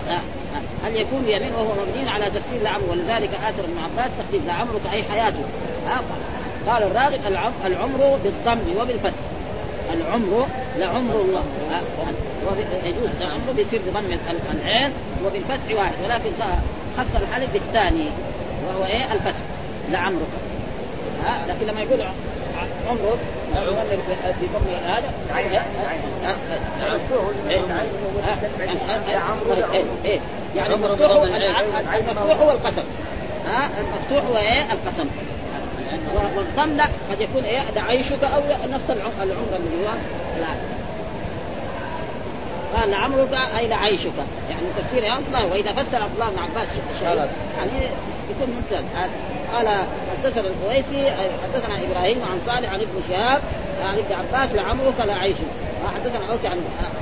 هل 0.84 0.96
يكون 0.96 1.24
يمين 1.28 1.52
وهو 1.54 1.74
مبني 1.74 2.10
على 2.10 2.24
تفسير 2.24 2.62
لعمر 2.62 2.84
ولذلك 2.90 3.30
آثر 3.34 3.64
ابن 3.64 3.78
عباس 3.84 4.10
تقديم 4.18 4.46
لعمرك 4.46 4.80
أي 4.92 5.02
حياته. 5.02 5.44
قال 6.66 6.82
الراغب 6.82 7.20
العمر 7.66 8.18
بالضم 8.24 8.80
وبالفتح. 8.80 9.18
العمر 9.92 10.46
لعمر 10.78 11.14
الله. 11.14 11.42
يجوز 12.84 13.08
العمر 13.20 13.52
بيصير 13.56 13.80
بضم 13.88 14.18
العين 14.52 14.90
وبالفتح 15.24 15.74
واحد 15.76 15.94
ولكن 16.04 16.30
خص 16.98 17.20
الحلف 17.22 17.52
بالثاني 17.52 18.06
وهو 18.66 18.84
إيه؟ 18.84 19.12
الفتح. 19.12 19.40
لعمرك 19.92 20.28
ها 21.24 21.38
لكن 21.48 21.66
لما 21.66 21.80
يقول 21.80 22.00
هذا 24.84 25.10
يعني 30.56 30.74
المفتوح 30.74 31.10
المفتوح 31.94 32.40
هو 32.40 32.50
القسم. 32.50 32.82
ها؟ 33.46 33.70
المفتوح 33.80 34.30
هو 34.30 34.36
إيه 34.36 34.62
القسم. 34.62 35.08
والضم 36.36 36.76
لا 36.76 36.84
قد 36.84 37.20
يكون 37.20 37.44
إيه؟ 37.44 37.60
عيشك 37.76 38.24
أو 38.24 38.40
نفس 38.72 38.90
العمر 38.90 39.12
اللي 39.22 39.34
هو 39.34 39.90
قال 42.76 42.90
لعمرك 42.90 43.38
اي 43.58 43.66
لعيشك 43.68 44.12
يعني 44.50 44.62
تفسير 44.78 45.02
يا 45.02 45.18
الله 45.18 45.52
وإذا 45.52 45.72
فسر 45.72 46.02
عبد 46.02 46.14
الله 46.14 46.30
بن 46.30 46.38
عباس 46.38 46.68
شيء 47.00 47.28
يعني 47.58 47.86
يكون 48.30 48.54
ممتاز. 48.56 48.84
قال 49.54 49.84
حدثنا 50.10 50.48
القويسي 50.48 51.10
حدثنا 51.42 51.74
إبراهيم 51.74 52.18
عن 52.24 52.40
صالح 52.46 52.72
عن 52.72 52.80
ابن 52.80 53.02
شهاب 53.08 53.40
عن 53.84 53.94
ابن 53.98 54.14
عباس 54.14 54.54
لعمرك 54.54 54.94
لعيشك. 54.98 55.69
حدثنا 55.88 56.32
اوسع 56.32 56.48
عن 56.50 56.58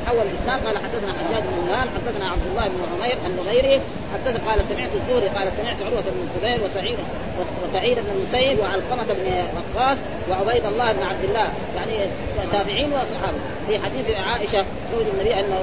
حول 0.06 0.18
الاسلام 0.18 0.60
قال 0.66 0.78
حدثنا 0.78 1.12
حجاج 1.12 1.42
بن 1.42 1.70
مهان 1.70 1.88
حدثنا 1.96 2.30
عبد 2.30 2.46
الله 2.50 2.68
بن 2.68 2.80
عمير 2.92 3.16
النغيري 3.26 3.80
حدث 4.14 4.36
قال 4.48 4.60
سمعت 4.68 4.90
الزهري 4.94 5.28
قال 5.28 5.48
سمعت 5.56 5.76
عروة 5.86 6.00
بن 6.00 6.28
الزبير 6.28 6.66
وسعيد 6.66 6.98
وسعيد 7.64 7.98
بن 7.98 8.10
المسيب 8.16 8.58
وعلقمة 8.58 9.14
بن 9.14 9.26
وقاص 9.56 9.98
وعبيد 10.30 10.66
الله 10.66 10.92
بن 10.92 11.02
عبد 11.02 11.24
الله 11.24 11.48
يعني 11.76 12.10
تابعين 12.52 12.92
وصحابه 12.92 13.38
في 13.68 13.78
حديث 13.78 14.16
عائشة 14.16 14.64
زوج 14.92 15.06
النبي 15.12 15.34
انه 15.34 15.58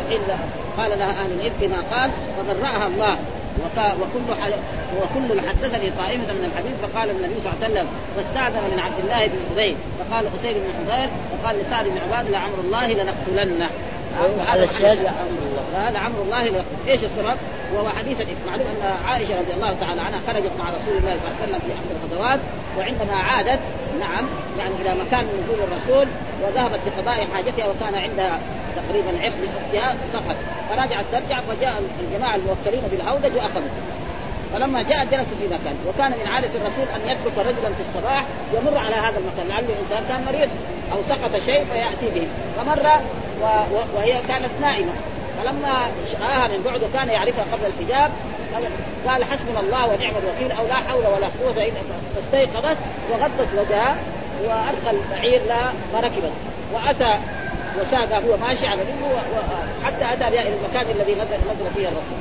قال 0.78 1.00
لها 1.00 1.12
أهل 1.12 1.32
الافك 1.32 1.64
ما 1.64 1.98
قال 1.98 2.12
فبرأها 2.38 2.88
الله. 2.88 3.18
وكل 4.02 4.26
وكل 5.02 5.42
حدثني 5.48 5.92
طائفة 5.98 6.34
من 6.34 6.52
الحديث 6.52 6.76
فقال 6.84 7.10
النبي 7.10 7.36
صلى 7.44 7.54
الله 7.54 7.64
عليه 7.64 7.74
وسلم 7.74 7.88
واستعذر 8.18 8.62
من 8.74 8.80
عبد 8.80 9.00
الله 9.04 9.28
بن 9.28 9.40
ابي 9.52 9.78
فقال 10.00 10.26
حسين 10.40 10.54
بن 10.54 10.70
حضير 10.78 11.10
فقال 11.32 11.56
لسعد 11.60 11.86
بن 11.86 11.98
عباد 12.06 12.32
لعمر 12.32 12.60
الله 12.64 12.88
لنقتلنه 12.94 13.70
هذا 14.48 14.64
الشاهد 14.64 14.98
لعمر 15.04 15.40
الله. 15.50 15.90
هذا 15.90 16.00
عمر 16.00 16.22
الله 16.22 16.64
إيش 16.88 17.04
السبب؟ 17.04 17.38
وهو 17.74 17.90
حديث 17.90 18.18
معلوم 18.48 18.68
أن 18.68 19.08
عائشة 19.08 19.40
رضي 19.40 19.54
الله 19.54 19.76
تعالى 19.80 20.02
عنها 20.02 20.20
خرجت 20.28 20.52
مع 20.60 20.66
رسول 20.70 20.98
الله 20.98 21.16
صلى 21.20 21.28
الله 21.28 21.38
عليه 21.42 21.44
وسلم 21.44 21.60
في 21.60 21.74
احد 21.74 21.88
الغزوات 21.96 22.40
وعندما 22.78 23.16
عادت 23.16 23.60
نعم 24.00 24.26
يعني 24.60 24.76
إلى 24.82 25.04
مكان 25.04 25.26
نزول 25.26 25.60
الرسول 25.68 26.08
وذهبت 26.44 26.80
لقضاء 26.88 27.28
حاجتها 27.34 27.66
وكان 27.68 27.96
عندها 28.04 28.40
تقريبا 28.76 29.24
عقد 29.24 29.34
لاختها 29.56 29.96
سقط. 30.14 30.36
فرجعت 30.70 31.06
ترجع 31.12 31.40
فجاء 31.42 31.82
الجماعة 32.00 32.36
الموكلين 32.36 32.82
بالهودج 32.92 33.36
وأخذوا. 33.36 33.70
فلما 34.54 34.82
جاء 34.82 35.06
جلسوا 35.06 35.38
في 35.40 35.48
مكان. 35.48 35.76
وكان 35.88 36.12
من 36.12 36.28
عادة 36.28 36.50
الرسول 36.56 36.88
أن 36.96 37.10
يترك 37.10 37.38
رجلا 37.38 37.70
في 37.78 37.84
الصباح 37.90 38.24
يمر 38.54 38.78
على 38.78 38.96
هذا 38.96 39.18
المكان. 39.18 39.48
لعله 39.50 39.76
إنسان 39.84 40.04
كان 40.10 40.26
مريض 40.26 40.50
أو 40.92 40.98
سقط 41.10 41.42
شيء 41.46 41.66
فيأتي 41.74 42.20
به. 42.20 42.28
فمر 42.58 42.90
و... 43.42 43.46
و... 43.46 43.78
وهي 43.96 44.14
كانت 44.28 44.52
نائمة. 44.62 44.92
فلما 45.38 45.88
راها 46.22 46.48
من 46.48 46.62
بعد 46.66 46.84
وكان 46.84 47.10
يعرفها 47.10 47.46
قبل 47.54 47.66
الحجاب 47.66 48.12
قال 49.08 49.24
حسبنا 49.24 49.60
الله 49.60 49.86
ونعم 49.86 50.14
الوكيل 50.24 50.52
أو 50.58 50.68
لا 50.68 50.74
حول 50.74 51.06
ولا 51.06 51.28
قوة 51.42 51.64
إلا 51.64 51.82
فاستيقظت 52.16 52.78
وغطت 53.12 53.48
وجهها. 53.58 53.96
وأدخل 54.44 55.02
بعير 55.12 55.42
لها 55.48 55.74
فركبت 55.94 56.32
وأتى 56.74 57.14
وساق 57.82 58.14
هو 58.14 58.38
ماشي 58.48 58.68
على 58.68 58.82
رجله 58.82 59.22
حتى 59.86 60.14
أتى 60.14 60.32
بها 60.32 60.42
إلى 60.42 60.56
المكان 60.56 60.86
الذي 60.96 61.14
نزل 61.14 61.40
نزل 61.52 61.74
فيه 61.76 61.88
الرسول. 61.88 62.20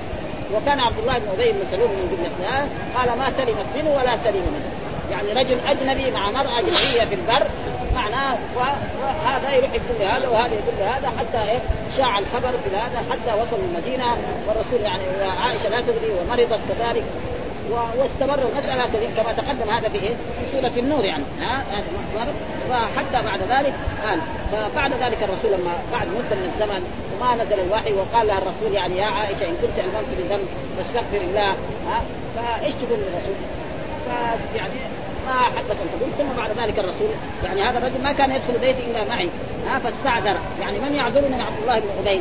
وكان 0.55 0.81
عبد 0.81 0.99
الله 0.99 1.19
بن 1.19 1.29
أبي 1.35 1.53
بن 1.53 1.61
سلول 1.71 1.89
من 1.89 2.17
جملة 2.17 2.69
قال 2.97 3.19
ما 3.19 3.31
سلمت 3.37 3.67
منه 3.77 3.91
ولا 3.97 4.17
سلم 4.25 4.45
منه. 4.55 4.71
يعني 5.11 5.33
رجل 5.33 5.57
أجنبي 5.67 6.11
مع 6.11 6.31
مرأة 6.31 6.59
اجنبيه 6.59 7.05
في 7.05 7.15
البر 7.15 7.47
معناه 7.95 8.37
وهذا 8.57 9.55
يروح 9.57 9.71
يقول 9.71 9.97
لهذا 10.01 10.29
وهذا 10.29 10.55
يقول 10.55 10.75
لهذا 10.79 11.13
حتى 11.19 11.51
إيه 11.51 11.59
شاع 11.97 12.19
الخبر 12.19 12.51
في 12.65 12.77
هذا 12.77 13.05
حتى 13.11 13.41
وصلوا 13.41 13.67
المدينة 13.69 14.17
والرسول 14.49 14.81
يعني 14.83 15.03
وعائشه 15.21 15.69
لا 15.69 15.81
تدري 15.81 16.11
ومرضت 16.21 16.61
كذلك. 16.69 17.05
واستمر 17.73 18.39
المسألة 18.39 18.87
كما 19.17 19.33
تقدم 19.33 19.71
هذا 19.71 19.89
في 19.89 20.03
إيه؟ 20.03 20.15
في 20.15 20.53
سورة 20.53 20.73
النور 20.79 21.05
يعني. 21.05 21.25
ها؟ 21.41 21.65
فحتى 22.71 23.27
بعد 23.27 23.41
ذلك 23.41 23.75
قال 24.05 24.19
فبعد 24.53 24.93
ذلك 24.93 25.19
الرسول 25.23 25.61
لما 25.61 25.73
بعد 25.93 26.07
مدة 26.09 26.37
من 26.37 26.53
الزمن 26.55 26.83
وما 27.17 27.35
نزل 27.35 27.61
الوحي 27.61 27.93
وقال 27.93 28.27
لها 28.27 28.39
الرسول 28.39 28.73
يعني 28.73 28.97
يا 28.99 29.07
عائشة 29.07 29.49
إن 29.49 29.57
كنت 29.63 29.79
ألممت 29.79 30.11
بذنب 30.19 30.49
فاستغفر 30.77 31.17
الله. 31.17 31.51
ها؟ 31.89 32.03
فإيش 32.37 32.75
تقول 32.75 32.99
للرسول؟ 32.99 33.37
فيعني 34.07 34.73
ما 35.27 35.43
حدث 35.43 35.77
الحدود 35.85 36.13
ثم 36.19 36.37
بعد 36.37 36.51
ذلك 36.51 36.79
الرسول 36.79 37.11
يعني 37.45 37.63
هذا 37.63 37.79
الرجل 37.79 38.03
ما 38.03 38.13
كان 38.13 38.31
يدخل 38.31 38.59
بيتي 38.61 38.83
إلا 38.91 39.05
معي. 39.05 39.29
ها؟ 39.67 39.79
فاستعذر. 39.79 40.37
يعني 40.61 40.79
من 40.79 40.95
يعذرني؟ 40.95 41.29
من 41.29 41.41
عبد 41.41 41.59
الله 41.63 41.79
بن 41.79 41.89
ابي 42.01 42.21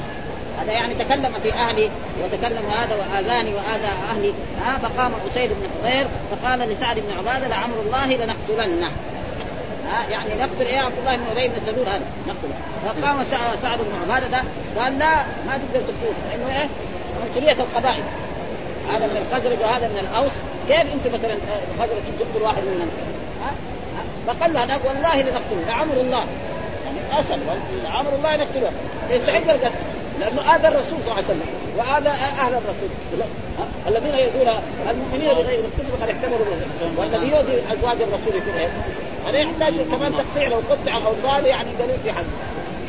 هذا 0.62 0.72
يعني 0.72 0.93
تكلم 0.93 1.34
في 1.43 1.54
أهلي 1.54 1.89
وتكلم 2.24 2.64
هذا 2.66 2.95
وآذاني 2.95 3.54
وآذى 3.54 3.91
أهلي. 4.12 4.34
ها 4.66 4.78
فقام 4.78 5.12
أسيد 5.32 5.49
بن 5.49 5.68
حضير 5.84 6.08
فقال 6.32 6.60
لسعد 6.60 6.95
بن 6.95 7.18
عبادة 7.18 7.47
لعمر 7.47 7.76
الله 7.86 8.06
لنقتلنه. 8.06 8.91
ها 9.89 10.10
يعني 10.12 10.30
نقتل 10.39 10.66
إيه؟ 10.66 10.80
عبد 10.80 10.93
الله 10.99 11.16
بن 11.16 11.24
أبي 11.32 11.47
بن 11.47 11.56
سلول 11.66 11.88
هذا 11.88 12.01
نقتله. 12.28 12.56
فقام 12.86 13.24
سعد 13.62 13.80
بن 13.80 14.12
عبادة 14.12 14.28
ده 14.28 14.43
قال 14.82 14.99
لا 14.99 15.16
ما 15.47 15.58
تقدر 15.58 15.86
تقتله 15.86 16.14
لأنه 16.30 16.60
إيه؟ 16.60 16.68
عنصريه 17.24 17.64
القبائل. 17.64 18.04
هذا 18.89 19.08
من 19.08 19.26
الخزرج 19.28 19.58
وهذا 19.62 19.88
من 19.88 19.99
الأوس. 19.99 20.32
كيف 20.68 20.93
أنت 20.93 21.08
مثلا 21.08 21.38
الخزرج 21.74 22.01
تقتل 22.20 22.43
واحد 22.43 22.64
منهم؟ 22.64 22.89
ها؟ 23.43 23.51
فقال 24.28 24.54
له 24.54 24.64
هناك 24.64 24.80
والله 24.86 25.16
لنقتله. 25.16 25.64
لعمر 25.68 25.93
الله. 25.93 26.26
يعني 26.86 27.20
اصل 27.20 27.39
لعمر 27.84 28.16
الله 28.16 28.36
نقتله 28.36 28.72
يستحق 29.10 29.51
القتل 29.51 29.72
لأنه 30.24 30.56
آذى 30.56 30.68
الرسول 30.68 31.00
صلى 31.06 31.12
الله 31.12 31.14
عليه 31.14 31.26
وسلم 31.26 31.50
وآذى 31.78 32.10
أهل 32.10 32.54
الرسول. 32.54 32.90
الذين 33.88 34.14
يؤذون 34.14 34.50
المؤمنين 34.90 35.34
بغير 35.34 35.60
الكفر 35.60 35.94
قد 36.02 36.10
احتملوا 36.10 36.46
والذي 36.98 37.28
يؤذي 37.28 37.62
أزواج 37.74 37.98
الرسول 38.02 38.36
يكون 38.36 38.54
إيه؟ 38.60 38.70
هذا 39.28 39.38
يحتاج 39.38 39.74
كمان 39.92 40.12
تقطيع 40.12 40.48
لو 40.48 40.62
قطع 40.70 40.96
أو 40.96 41.14
صار 41.24 41.46
يعني 41.46 41.70
قالوا 41.80 41.98
في 42.04 42.12
حد. 42.12 42.26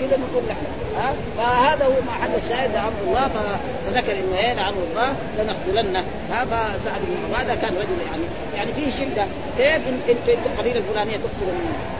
كذا 0.00 0.18
نقول 0.18 0.42
نحن. 0.48 0.64
ها؟ 0.98 1.14
فهذا 1.38 1.84
هو 1.86 1.92
محل 2.08 2.30
الشاهد 2.44 2.74
لعمر 2.74 3.00
الله 3.06 3.28
فذكر 3.28 4.12
إنه 4.12 4.38
إيه 4.38 4.52
لعمر 4.52 4.82
الله؟ 4.90 5.14
لنقتلنه. 5.38 6.04
ها؟ 6.30 6.44
فسعد 6.44 7.00
بن 7.00 7.34
هذا 7.34 7.54
كان 7.54 7.74
رجل 7.76 7.98
يعني 8.10 8.24
يعني 8.56 8.72
فيه 8.72 9.04
شدة. 9.04 9.26
كيف 9.58 9.82
انت 10.08 10.28
القبيلة 10.28 10.78
الفلانية 10.78 11.16
تقتل 11.16 11.46
منه؟ 11.46 11.94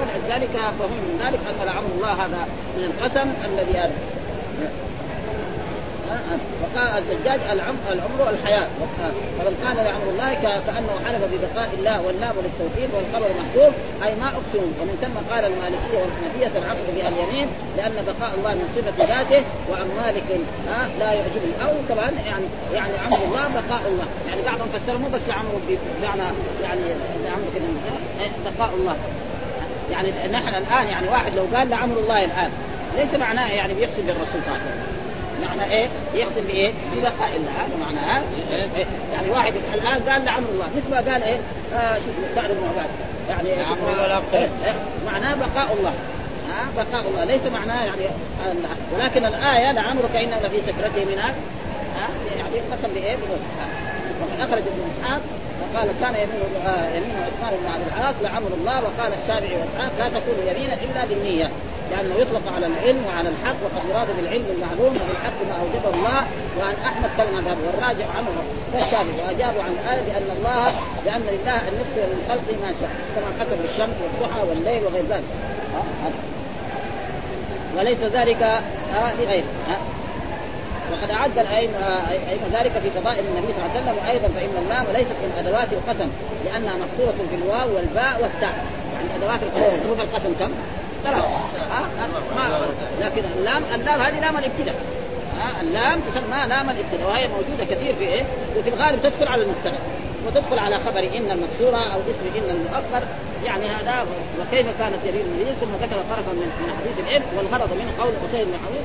ولذلك 0.00 0.50
فهم 0.78 0.90
من 0.90 1.20
ذلك 1.24 1.40
أن 1.50 1.66
لعمر 1.66 1.90
الله 1.96 2.12
هذا 2.12 2.48
من 2.76 2.84
القسم 2.84 3.28
الذي 3.44 3.78
هذا 3.78 3.92
وقال 6.62 7.02
الزجاج 7.02 7.40
العمر 7.92 8.30
الحياة 8.30 8.66
فمن 9.38 9.54
قال 9.64 9.76
لعمر 9.76 10.08
الله 10.10 10.34
كأنه 10.66 10.94
حلف 11.06 11.22
ببقاء 11.32 11.68
الله 11.78 12.06
واللام 12.06 12.34
للتوحيد 12.44 12.90
والخبر 12.94 13.30
محذوف 13.40 13.74
أي 14.04 14.14
ما 14.20 14.26
أقسم. 14.26 14.64
ومن 14.80 14.94
ثم 15.02 15.34
قال 15.34 15.44
المالكية 15.44 15.98
والحنفية 16.02 16.58
العقد 16.60 16.86
بها 16.96 17.08
اليمين 17.08 17.48
لأن 17.76 17.96
بقاء 18.06 18.32
الله 18.38 18.54
من 18.54 18.66
صفة 18.76 19.04
ذاته 19.04 19.44
وعن 19.70 19.88
مالك 20.02 20.28
لا 20.98 21.12
يعجبه. 21.12 21.52
أو 21.62 21.72
كمان 21.88 22.14
يعني 22.26 22.46
يعني 22.74 22.92
عمر 23.06 23.24
الله 23.28 23.44
بقاء 23.60 23.82
الله. 23.90 24.06
يعني 24.28 24.40
بعضهم 24.42 24.68
فسر 24.74 24.98
مو 24.98 25.08
بس 25.14 25.20
لعمر 25.28 25.52
بمعنى 25.68 26.26
يعني 26.62 26.80
لعمر 27.24 27.46
بقاء 28.44 28.70
الله. 28.74 28.96
يعني 29.92 30.08
نحن 30.32 30.48
الآن 30.48 30.86
يعني 30.86 31.08
واحد 31.08 31.34
لو 31.36 31.44
قال 31.56 31.70
لعمر 31.70 31.96
الله 31.98 32.24
الآن 32.24 32.50
ليس 32.96 33.14
معناه 33.14 33.52
يعني 33.52 33.74
بيقسم 33.74 34.02
بالرسول 34.06 34.26
صلى 34.26 34.38
الله 34.38 34.52
عليه 34.52 34.62
وسلم 34.64 35.00
معنى 35.48 35.72
إيه؟ 35.72 35.88
يقسم 36.14 36.40
بإيه؟ 36.46 36.72
ببقاء 36.92 37.30
الله 37.36 37.50
هذا 37.50 37.76
معناه 37.80 38.22
إيه؟ 38.52 38.86
يعني 39.12 39.30
واحد 39.30 39.52
الآن 39.74 40.02
قال 40.08 40.24
لعمر 40.24 40.48
الله 40.48 40.66
مثل 40.76 40.90
ما 40.90 41.12
قال 41.12 41.22
إيه؟ 41.22 41.38
آه 41.74 41.94
شوف 41.94 42.14
سعد 42.34 42.50
بن 42.50 42.68
عباد 42.68 42.90
يعني 43.28 43.48
إيه؟ 43.48 43.60
إيه؟ 44.34 44.74
معناه 45.06 45.34
بقاء 45.34 45.76
الله 45.78 45.92
ها 46.48 46.84
بقاء 46.84 47.08
الله 47.08 47.24
ليس 47.24 47.40
معناه 47.52 47.84
يعني 47.84 48.02
ولكن 48.94 49.24
الآية 49.24 49.72
لعمرك 49.72 50.16
ان 50.16 50.30
لفي 50.44 50.56
سكرته 50.66 51.04
من 51.04 51.18
ها 51.18 51.34
يعني 52.38 52.56
قسم 52.72 52.94
بإيه؟ 52.94 53.16
وقد 54.20 54.40
أخرج 54.40 54.62
ابن 54.62 54.82
إسحاق 54.90 55.20
وقال 55.60 55.88
كان 56.00 56.14
يمين 56.14 56.66
آه 56.66 56.88
يمين 56.88 57.16
عثمان 57.16 57.60
بن 57.60 57.66
عبد 57.74 57.86
العاص 57.96 58.14
لعمر 58.22 58.50
الله 58.60 58.76
وقال 58.76 59.12
الشافعي 59.22 59.56
واسحاق 59.56 59.92
لا 59.98 60.08
تكون 60.08 60.34
يمينا 60.46 60.74
إلا 60.74 61.04
بالنية 61.04 61.50
لأنه 61.90 62.14
يطلق 62.14 62.52
على 62.56 62.66
العلم 62.66 63.02
وعلى 63.08 63.28
الحق 63.28 63.56
وقد 63.64 63.82
يراد 63.90 64.08
بالعلم 64.16 64.44
المعلوم 64.56 64.92
وبالحق 65.00 65.38
ما 65.48 65.54
أوجبه 65.62 65.98
الله. 65.98 66.20
وعن 66.58 66.74
أحمد 66.84 67.10
كلمه 67.16 67.40
هذا 67.40 67.58
والراجع 67.66 68.06
عنه 68.16 68.28
كالشافعي 68.72 69.26
واجابوا 69.26 69.62
عن 69.62 69.72
الآية 69.78 70.02
بأن 70.08 70.36
الله 70.36 70.64
بأن 71.04 71.22
لله 71.32 71.56
أن 71.68 71.74
يكثر 71.80 72.06
من 72.12 72.20
خلقه 72.28 72.54
ما 72.64 72.70
شاء 72.80 72.90
كما 73.14 73.30
حسب 73.40 73.58
الشمس 73.70 73.96
والضحى 74.02 74.40
والليل 74.48 74.84
وغير 74.84 75.04
ذلك. 75.10 75.30
وليس 77.76 77.98
ذلك 77.98 78.60
لغيره. 79.20 79.44
وقد 80.92 81.10
أعد 81.10 81.38
الائمه 81.38 82.02
ذلك 82.52 82.72
في 82.82 82.90
فضائل 83.00 83.24
النبي 83.30 83.52
صلى 83.52 83.66
الله 83.66 83.70
عليه 83.74 83.80
وسلم 83.80 83.96
وأيضا 84.04 84.28
فإن 84.28 84.54
اللام 84.62 84.86
ليست 84.96 85.16
من 85.22 85.32
أدوات 85.38 85.68
القسم 85.72 86.08
لأنها 86.44 86.74
محصوره 86.82 87.18
في 87.30 87.36
الواو 87.36 87.76
والباء 87.76 88.14
والتاء. 88.22 88.64
يعني 88.94 89.08
أدوات 89.18 89.40
القسم 89.42 89.76
حروف 89.84 90.00
القسم 90.00 90.32
كم؟ 90.40 90.52
لكن 93.00 93.22
اللام 93.36 93.62
اللام 93.74 94.00
هذه 94.00 94.20
لام 94.20 94.38
الابتداء. 94.38 94.74
اللام 95.60 96.00
تسمى 96.00 96.46
لام 96.48 96.70
الابتداء 96.70 97.08
وهي 97.08 97.28
موجودة 97.28 97.64
كثير 97.64 97.94
في 97.94 98.04
إيه؟ 98.04 98.24
وفي 98.58 98.68
الغالب 98.68 99.02
تدخل 99.02 99.28
على 99.28 99.42
المبتدأ 99.42 99.78
وتدخل 100.26 100.58
على 100.58 100.78
خبر 100.78 100.98
إن 100.98 101.30
المكسوره 101.30 101.82
أو 101.94 102.00
اسم 102.10 102.24
إن 102.38 102.50
المؤخر. 102.56 103.06
يعني 103.44 103.64
هذا 103.66 104.06
وكيف 104.40 104.66
كانت 104.78 105.00
يمين 105.08 105.24
النبي 105.26 105.52
ثم 105.60 105.72
ذكر 105.82 105.96
طرفا 106.10 106.32
من 106.32 106.50
حديث 106.80 107.08
الابن 107.08 107.36
والغرض 107.36 107.70
منه 107.72 107.92
قول 108.02 108.12
قتيل 108.24 108.44
بن 108.44 108.54
حبيب 108.66 108.84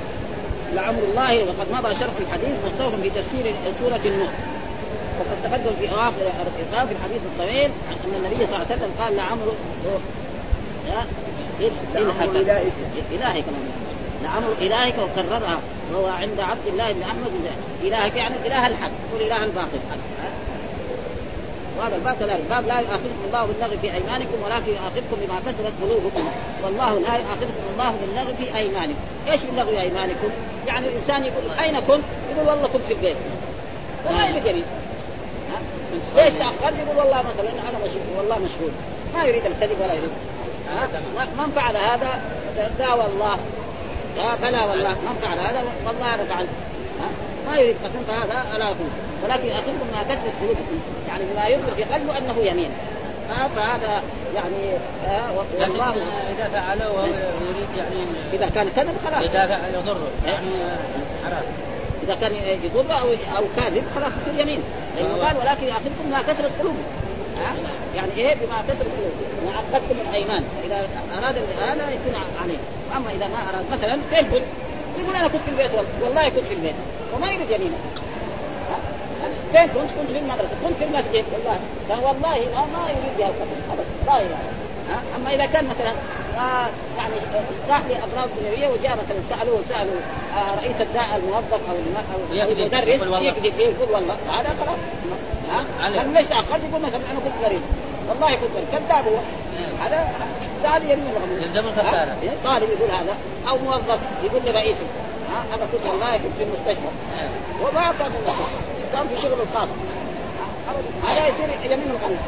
لعمر 0.74 1.04
الله 1.12 1.44
وقد 1.44 1.68
مضى 1.72 1.96
شرح 1.96 2.16
الحديث 2.22 2.56
مستوف 2.66 3.02
في 3.02 3.10
تفسير 3.10 3.54
سورة 3.80 4.00
النور. 4.06 4.34
وقد 5.20 5.38
تقدم 5.44 5.76
في 5.80 5.92
أواخر 5.92 6.26
في 6.88 6.92
الحديث 6.92 7.22
الطويل 7.32 7.72
أن 7.92 8.14
النبي 8.18 8.36
صلى 8.36 8.46
الله 8.46 8.66
عليه 8.70 8.76
وسلم 8.76 8.92
قال 9.00 9.16
لعمر 9.16 9.48
إلهك. 11.60 12.30
إلهك. 13.12 13.46
لعمر 14.24 14.54
إلهك 14.62 14.94
وكررها. 15.00 15.60
وهو 15.94 16.08
عند 16.08 16.40
عبد 16.40 16.68
الله 16.68 16.92
بن 16.92 17.02
أحمد. 17.02 17.32
إلهك 17.84 18.16
يعني 18.16 18.36
الإله 18.36 18.68
الحق. 18.68 18.92
قل 19.14 19.22
إله 19.22 19.44
الباطل. 19.44 19.80
وهذا 21.80 21.96
الباب 21.96 22.16
كذلك 22.20 22.42
باب 22.50 22.68
لا 22.68 22.80
يؤاخذكم 22.80 23.22
الله 23.28 23.46
باللغو 23.46 23.78
في 23.82 23.88
أيمانكم 23.88 24.38
ولكن 24.46 24.72
يؤاخذكم 24.72 25.16
بما 25.22 25.40
كسبت 25.46 25.74
قلوبكم. 25.82 26.26
والله 26.64 27.00
لا 27.00 27.16
يؤاخذكم 27.16 27.66
الله 27.74 27.94
باللغو 28.02 28.34
في 28.40 28.58
أيمانكم. 28.58 29.00
إيش 29.28 29.42
باللغو 29.42 29.72
في 29.72 29.82
أيمانكم؟ 29.82 30.30
يعني 30.68 30.88
الإنسان 30.88 31.26
يقول 31.26 31.60
أين 31.60 31.80
كنت؟ 31.80 32.04
يقول 32.32 32.48
والله 32.48 32.68
كنت 32.74 32.82
في 32.88 32.94
البيت. 32.94 33.16
وما 34.10 34.26
يريد. 34.26 34.46
يمين 34.46 34.64
ليش 36.16 36.34
تأخرت؟ 36.34 36.76
يقول 36.86 36.98
والله 36.98 37.22
مثلا 37.22 37.50
أنا 37.50 37.78
مشغول. 37.86 38.08
والله 38.18 38.36
مشغول. 38.36 38.72
ما 39.16 39.24
يريد 39.24 39.46
الكذب 39.46 39.78
ولا 39.82 39.94
يريد. 39.94 40.12
من 41.38 41.52
فعل 41.56 41.78
هذا؟ 41.78 42.22
لا 42.80 42.94
والله. 42.94 43.38
لا 44.18 44.36
بلى 44.36 44.60
والله. 44.70 44.90
من 44.92 45.20
فعل 45.22 45.40
هذا؟ 45.40 45.64
والله 45.88 46.14
أنا 46.16 46.24
فعلت 46.24 46.50
ما 47.48 47.58
يريد 47.58 47.76
قسم 47.84 48.04
فهذا 48.08 48.58
لا 48.58 48.70
يكون 48.70 48.90
ولكن 49.24 49.50
اخذكم 49.50 49.88
ما 49.94 50.04
كسبت 50.04 50.34
قلوبكم 50.42 50.80
يعني 51.08 51.24
بما 51.34 51.48
يبدو 51.48 51.76
في 51.76 51.84
قلبه 51.84 52.18
أنه 52.18 52.36
يمين. 52.40 52.70
آه 53.30 53.48
فهذا 53.56 54.02
يعني 54.36 54.72
آه 55.08 55.38
والله. 55.60 55.96
إذا 56.38 56.50
فعله 56.54 56.92
وهو 56.92 57.06
يريد 57.50 57.68
يعني 57.78 58.06
إذا 58.34 58.50
كان 58.56 58.70
كذب 58.76 58.96
خلاص. 59.06 59.26
إذا 59.26 59.48
فعل 59.48 59.74
يضره. 59.74 60.08
يعني 60.26 60.48
حرام. 61.26 61.44
إذا 62.04 62.16
كان 62.22 62.32
يضر 62.64 63.00
أو 63.00 63.08
أو 63.38 63.44
كاذب 63.56 63.84
خلاص 63.96 64.12
يصير 64.22 64.42
يمين. 64.42 64.62
لأنه 64.96 65.26
قال 65.26 65.38
ولكن 65.38 65.68
ياخذكم 65.68 66.12
ما 66.12 66.22
كثرت 66.22 66.52
قلوبكم 66.60 66.84
يعني 67.96 68.12
إيه 68.18 68.34
بما 68.36 68.64
كسر 68.68 68.86
قلوبكم 68.96 69.58
عقدتم 69.58 70.10
الأيمان. 70.10 70.44
فاذا 70.62 70.88
أراد 71.18 71.36
هذا 71.62 71.90
يكون 71.90 72.22
عليه. 72.44 72.58
اما 72.98 73.12
إذا 73.12 73.28
ما 73.28 73.40
أراد 73.50 73.66
مثلا 73.72 73.96
كنت؟ 74.12 74.44
يقول 75.00 75.16
أنا 75.16 75.28
كنت 75.28 75.42
في 75.42 75.52
البيت 75.52 75.72
والله 76.04 76.30
كنت 76.30 76.44
في 76.44 76.54
البيت 76.54 76.76
وما 77.16 77.28
يريد 77.28 77.50
يمينه. 77.50 77.78
فين 79.52 79.68
كنت؟ 79.68 79.90
كنت 80.00 80.12
في 80.12 80.20
المدرسة، 80.20 80.56
كنت 80.64 80.78
في 80.80 80.84
المسجد 80.84 81.26
والله. 81.34 82.08
والله 82.08 82.38
ما, 82.56 82.62
ما 82.62 82.90
يريد 82.90 83.18
بها 83.18 83.28
القتل 83.28 83.60
ابدا 83.72 83.86
لا 84.08 84.20
يريد 84.20 84.38
أما 85.16 85.34
إذا 85.36 85.46
كان 85.46 85.66
مثلا 85.66 85.94
يعني 86.98 87.14
راح 87.70 87.82
لأغراض 87.90 88.30
دنيوية 88.40 88.68
وجاء 88.68 88.92
مثلا 88.92 89.18
سالوه 89.30 89.60
سألوا 89.70 90.00
آه 90.38 90.56
رئيس 90.60 90.82
الداء 90.82 91.16
الموظف 91.16 91.70
أو 91.70 91.76
أو 92.14 92.20
المدرس 92.52 93.02
يكذب 93.24 93.60
يقول 93.60 93.90
والله. 93.94 94.16
هذا 94.30 94.56
خلاص 94.60 94.80
ها؟ 95.52 96.04
ليش 96.04 96.28
تأخرت؟ 96.28 96.64
يقول 96.70 96.82
مثلا 96.82 97.02
أنا 97.12 97.20
كنت 97.20 97.46
مريض 97.46 97.62
والله 98.10 98.36
كنت 98.36 98.50
مريض 98.56 98.68
كذاب 98.72 99.06
هو. 99.08 99.20
هذا 99.84 100.08
سال 100.64 100.84
يمين 100.84 101.06
الغموس 101.18 101.42
يلزم 101.42 101.68
الكفاره 101.68 102.16
طالب 102.44 102.70
يقول 102.70 102.90
هذا. 102.90 103.16
أو 103.50 103.58
موظف 103.58 104.00
يقول 104.24 104.42
لرئيسه. 104.46 104.86
ها؟ 105.32 105.56
أنا 105.56 105.66
كنت 105.72 105.86
والله 105.90 106.12
كنت 106.12 106.36
في 106.38 106.44
المستشفى. 106.44 106.90
وما 107.64 107.94
كان 108.00 108.12
في 108.12 108.18
المستشفى. 108.18 108.76
كان 108.94 109.08
في 109.08 109.22
شغل 109.22 109.42
الخاص 109.42 109.68
هذا 111.08 111.28
يصير 111.28 111.72
يمين 111.72 111.92
الغموس 111.92 112.20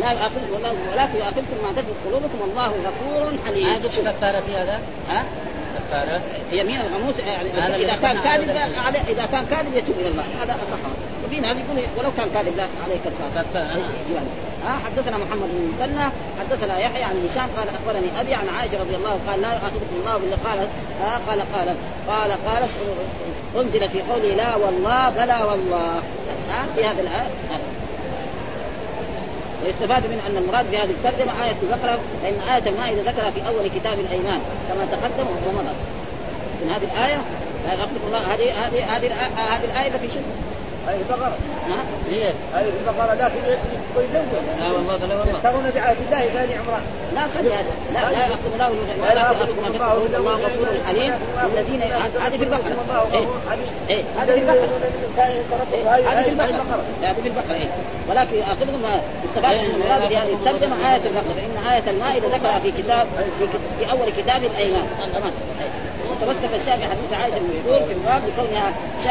لا 0.00 0.10
يؤاخذكم 0.12 0.54
ولكن 0.92 1.16
يؤاخذكم 1.18 1.56
ما 1.62 1.72
كسبت 1.72 1.96
قلوبكم. 2.06 2.38
والله 2.40 2.66
غفور 2.66 3.32
حليم. 3.46 3.66
ما 3.66 3.74
قلت 3.74 3.98
كفارة 3.98 4.40
في 4.40 4.56
هذا؟ 4.56 4.80
ها؟ 5.08 5.24
كفارة؟ 5.74 6.20
يمين 6.52 6.80
الغموس 6.80 7.18
يعني 7.18 7.50
إذا 7.84 7.96
كان 8.02 8.20
كاذب 8.20 8.50
إذا 9.08 9.26
كان 9.32 9.46
كاذب 9.50 9.74
يتوب 9.74 9.96
إلى 10.00 10.08
الله. 10.08 10.24
هذا 10.42 10.52
أصح. 10.52 10.78
وفي 11.26 11.40
ناس 11.40 11.56
يقول 11.56 11.86
ولو 11.98 12.10
كان 12.16 12.28
كاذب 12.34 12.56
لا 12.56 12.66
عليه 12.84 12.96
كفارة. 13.04 13.44
كفاره 13.52 13.82
ها؟ 14.64 14.78
حدثنا 14.86 15.16
محمد 15.18 15.48
بن 15.52 15.72
مثنى 15.72 16.04
حدثنا 16.40 16.78
يحيى 16.78 17.02
عن 17.02 17.28
هشام 17.28 17.48
قال 17.56 17.68
أخبرني 17.68 18.20
أبي 18.20 18.34
عن 18.34 18.48
عائشة 18.48 18.80
رضي 18.80 18.96
الله 18.96 19.20
قال 19.28 19.42
لا 19.42 19.48
يؤاخذكم 19.48 19.96
الله 20.00 20.16
باللي 20.18 20.36
قالت 20.44 20.70
آه 21.02 21.30
قال 21.30 21.40
قال 21.54 21.74
قال 22.08 22.30
قالت 22.30 22.70
انزل 23.56 23.88
في 23.88 24.02
قوله 24.02 24.34
لا 24.34 24.56
والله 24.56 25.10
بلى 25.10 25.44
والله. 25.50 26.02
ها؟ 26.50 26.66
في 26.76 26.84
هذا 26.84 27.00
الآية. 27.00 27.30
ويستفاد 29.64 30.06
من 30.06 30.20
أن 30.26 30.36
المراد 30.36 30.70
بهذه 30.70 30.90
الترجمة 30.90 31.44
آية 31.44 31.56
البقرة 31.62 31.98
فإن 32.22 32.54
آية 32.54 32.70
المائدة 32.70 33.02
ذكرها 33.02 33.30
في 33.30 33.40
أول 33.48 33.68
كتاب 33.68 33.98
الأيمان 34.00 34.40
كما 34.68 34.84
تقدم 34.92 35.26
ومضى 35.26 35.74
من 36.62 36.70
هذه 36.70 36.88
الآية 36.94 37.18
لا 37.66 37.84
الله. 38.06 38.34
هذه 38.34 38.66
هذه 38.66 38.96
هذه 38.96 39.64
الايه 39.64 39.90
في 39.90 40.08
شرك 40.14 40.53
هذه 40.88 41.00
البقرة. 41.00 41.36
ها؟ 41.70 41.78
هي 42.10 42.32
هذه 42.54 42.72
البقرة 42.80 43.14
لكن 43.14 43.40
يزوج 43.46 44.04
لا 44.60 44.72
والله 44.72 44.96
بلا 44.96 45.14
والله. 45.16 45.32
يشترون 45.32 45.70
بعهد 45.74 45.96
الله 46.06 46.26
ثاني 46.34 46.54
عمران. 46.54 46.82
لا 47.14 47.22
خلي 47.38 47.54
هذا 47.54 47.72
لا 47.94 48.00
لا 48.12 48.22
يأخذ 48.26 48.52
الله 48.52 48.70
ولا 49.02 49.32
ما 49.32 49.46
تكفرون 49.68 50.14
الله 50.14 50.34
غفور 50.34 50.66
حليم 50.86 51.14
الذين 51.52 51.82
هذه 52.24 52.36
في 52.36 52.44
البقرة. 52.44 53.08
إيه. 53.12 53.26
إيه. 53.90 54.02
هذه 54.20 54.32
في 54.32 54.40
البقرة. 54.40 54.68
هذه 55.16 56.22
في 56.22 56.30
البقرة. 56.30 56.84
هذه 57.02 57.14
في 57.22 57.28
البقرة. 57.28 57.54
إيه. 57.54 57.68
ولكن 58.08 58.36
يأخذكم 58.36 58.82
ما 58.82 59.00
استفاد 59.24 59.56
من 59.56 59.74
المراد 59.74 60.00
بهذه. 60.10 60.32
الترجمة 60.32 60.76
آية 60.92 61.02
البقرة. 61.06 61.34
فإن 61.36 61.72
آية 61.72 61.90
المائدة 61.90 62.28
ذكرها 62.28 62.58
في 62.58 62.70
كتاب 62.72 63.06
في 63.78 63.90
أول 63.90 64.10
كتاب 64.18 64.44
الأيمان. 64.44 64.86
وتمسك 66.14 66.52
الشافعي 66.60 66.88
حديث 66.94 67.10
عائشة 67.20 67.36
المشهور 67.36 67.80
في 67.88 67.92
المراد 67.92 68.22
لكونها 68.28 68.72
شه... 69.04 69.10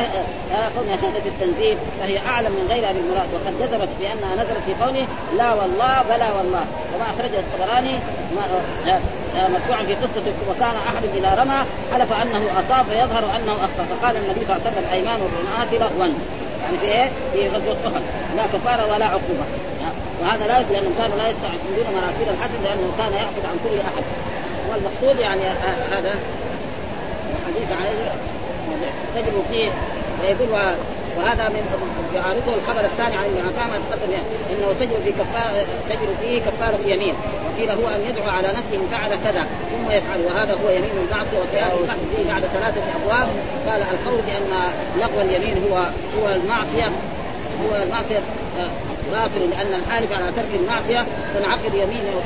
آه 0.55 0.67
كونها 0.75 0.95
شهدت 1.01 1.25
التنزيل 1.25 1.77
فهي 1.99 2.17
أعلم 2.31 2.51
من 2.51 2.65
غيرها 2.71 2.91
بالمراد 2.91 3.29
وقد 3.33 3.53
جزمت 3.61 3.89
بأنها 3.99 4.33
نزلت 4.35 4.63
في 4.67 4.73
قوله 4.83 5.05
لا 5.37 5.53
والله 5.53 5.95
بلا 6.09 6.29
والله. 6.37 6.65
وما 6.93 7.05
أخرجه 7.13 7.39
الطبراني. 7.45 7.95
آه 7.95 8.99
آه، 9.37 9.47
مرفوعا 9.47 9.83
في 9.83 9.95
قصة 9.95 10.25
وكان 10.49 10.75
أحد 10.89 11.03
اذا 11.17 11.31
رمى 11.41 11.59
حلف 11.93 12.11
أنه 12.21 12.43
أصاب 12.61 12.85
فيظهر 12.91 13.23
أنه 13.37 13.53
أخطأ. 13.65 13.83
فقال 13.91 14.15
النبي 14.17 14.41
صلى 14.45 14.55
الله 14.55 14.61
عليه 14.65 14.77
وسلم 14.77 14.87
أيمان 14.93 15.19
الرماة 15.27 15.71
لغوا 15.73 16.07
يعني 16.63 16.77
في 16.81 16.85
إيه؟ 16.85 17.07
في 17.33 17.49
غزوة 17.49 17.77
أحد. 17.87 18.03
لا 18.37 18.43
كفارة 18.53 18.93
ولا 18.93 19.05
عقوبة. 19.05 19.45
وهذا 20.21 20.47
لا 20.47 20.57
لانهم 20.73 20.95
كانوا 20.99 21.17
لا 21.17 21.27
يستعملون 21.31 21.87
مراسيل 21.97 22.27
الحسن 22.33 22.59
لأنه 22.63 22.87
كان 22.99 23.11
يأخذ 23.13 23.43
عن 23.49 23.57
كل 23.63 23.75
أحد. 23.89 24.03
والمقصود 24.69 25.19
يعني 25.19 25.41
هذا 25.91 26.15
الحديث 27.43 27.69
عليه 27.79 28.11
تجب 29.15 29.43
فيه 29.51 29.69
فيقول 30.21 30.49
وهذا 31.17 31.49
من 31.49 31.63
يعارضه 32.15 32.53
الخبر 32.55 32.85
الثاني 32.85 33.15
عن 33.15 33.25
ابن 33.25 33.37
تقدم 33.91 34.13
إنه 34.51 34.73
تجب 34.79 34.95
في 35.03 35.11
كفاره 35.11 35.65
تجب 35.89 36.09
فيه 36.21 36.41
كفارة 36.41 36.75
اليمين 36.75 37.15
وقيل 37.45 37.69
هو 37.69 37.87
أن 37.89 38.01
يدعو 38.09 38.29
على 38.29 38.47
نفسه 38.47 38.75
إن 38.75 38.87
فعل 38.91 39.09
كذا 39.09 39.47
ثم 39.71 39.91
يفعل 39.91 40.19
وهذا 40.25 40.53
هو 40.53 40.69
يمين 40.69 40.91
المعصيه 41.05 41.37
وسياتي 41.39 41.79
البحث 41.79 41.97
فيه 42.15 42.33
بعد 42.33 42.41
ثلاثة 42.41 42.81
أبواب. 42.95 43.27
قال 43.67 43.81
القول 43.81 44.21
بأن 44.27 44.73
لغو 44.97 45.21
اليمين 45.21 45.63
هو 45.69 45.77
هو 46.19 46.35
المعصية 46.35 46.91
هو 47.63 47.83
المعصية 47.83 48.19
غافل 49.13 49.49
لأن 49.51 49.73
الحالف 49.81 50.11
على 50.11 50.31
ترك 50.31 50.61
المعصية 50.61 51.05
تنعقد 51.35 51.73
يمينه 51.73 52.21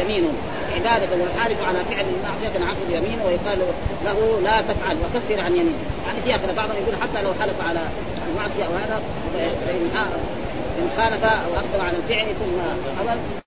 يمينه 0.00 0.32
عبادة 0.74 1.06
والحالف 1.12 1.58
على 1.68 1.78
فعل 1.84 2.04
المعصية 2.14 2.58
تنعقد 2.58 2.88
يمينه 2.90 3.24
ويقال 3.26 3.58
له 4.04 4.40
لا 4.40 4.60
تفعل 4.60 4.96
وكفر 4.96 5.40
عن 5.40 5.52
يمينه 5.52 5.78
يعني 6.06 6.20
في 6.24 6.34
اخر 6.34 6.52
بعضهم 6.56 6.76
يقول 6.82 6.94
حتى 7.02 7.22
لو 7.22 7.30
حلف 7.40 7.68
على 7.68 7.80
المعصية 8.30 8.64
أو 8.64 8.72
هذا 8.72 9.02
فإن 9.66 10.90
خالف 10.96 11.24
أو 11.24 11.54
أقدم 11.56 11.86
على 11.86 11.96
الفعل 11.96 12.26
ثم 12.26 12.60
عمل 13.00 13.38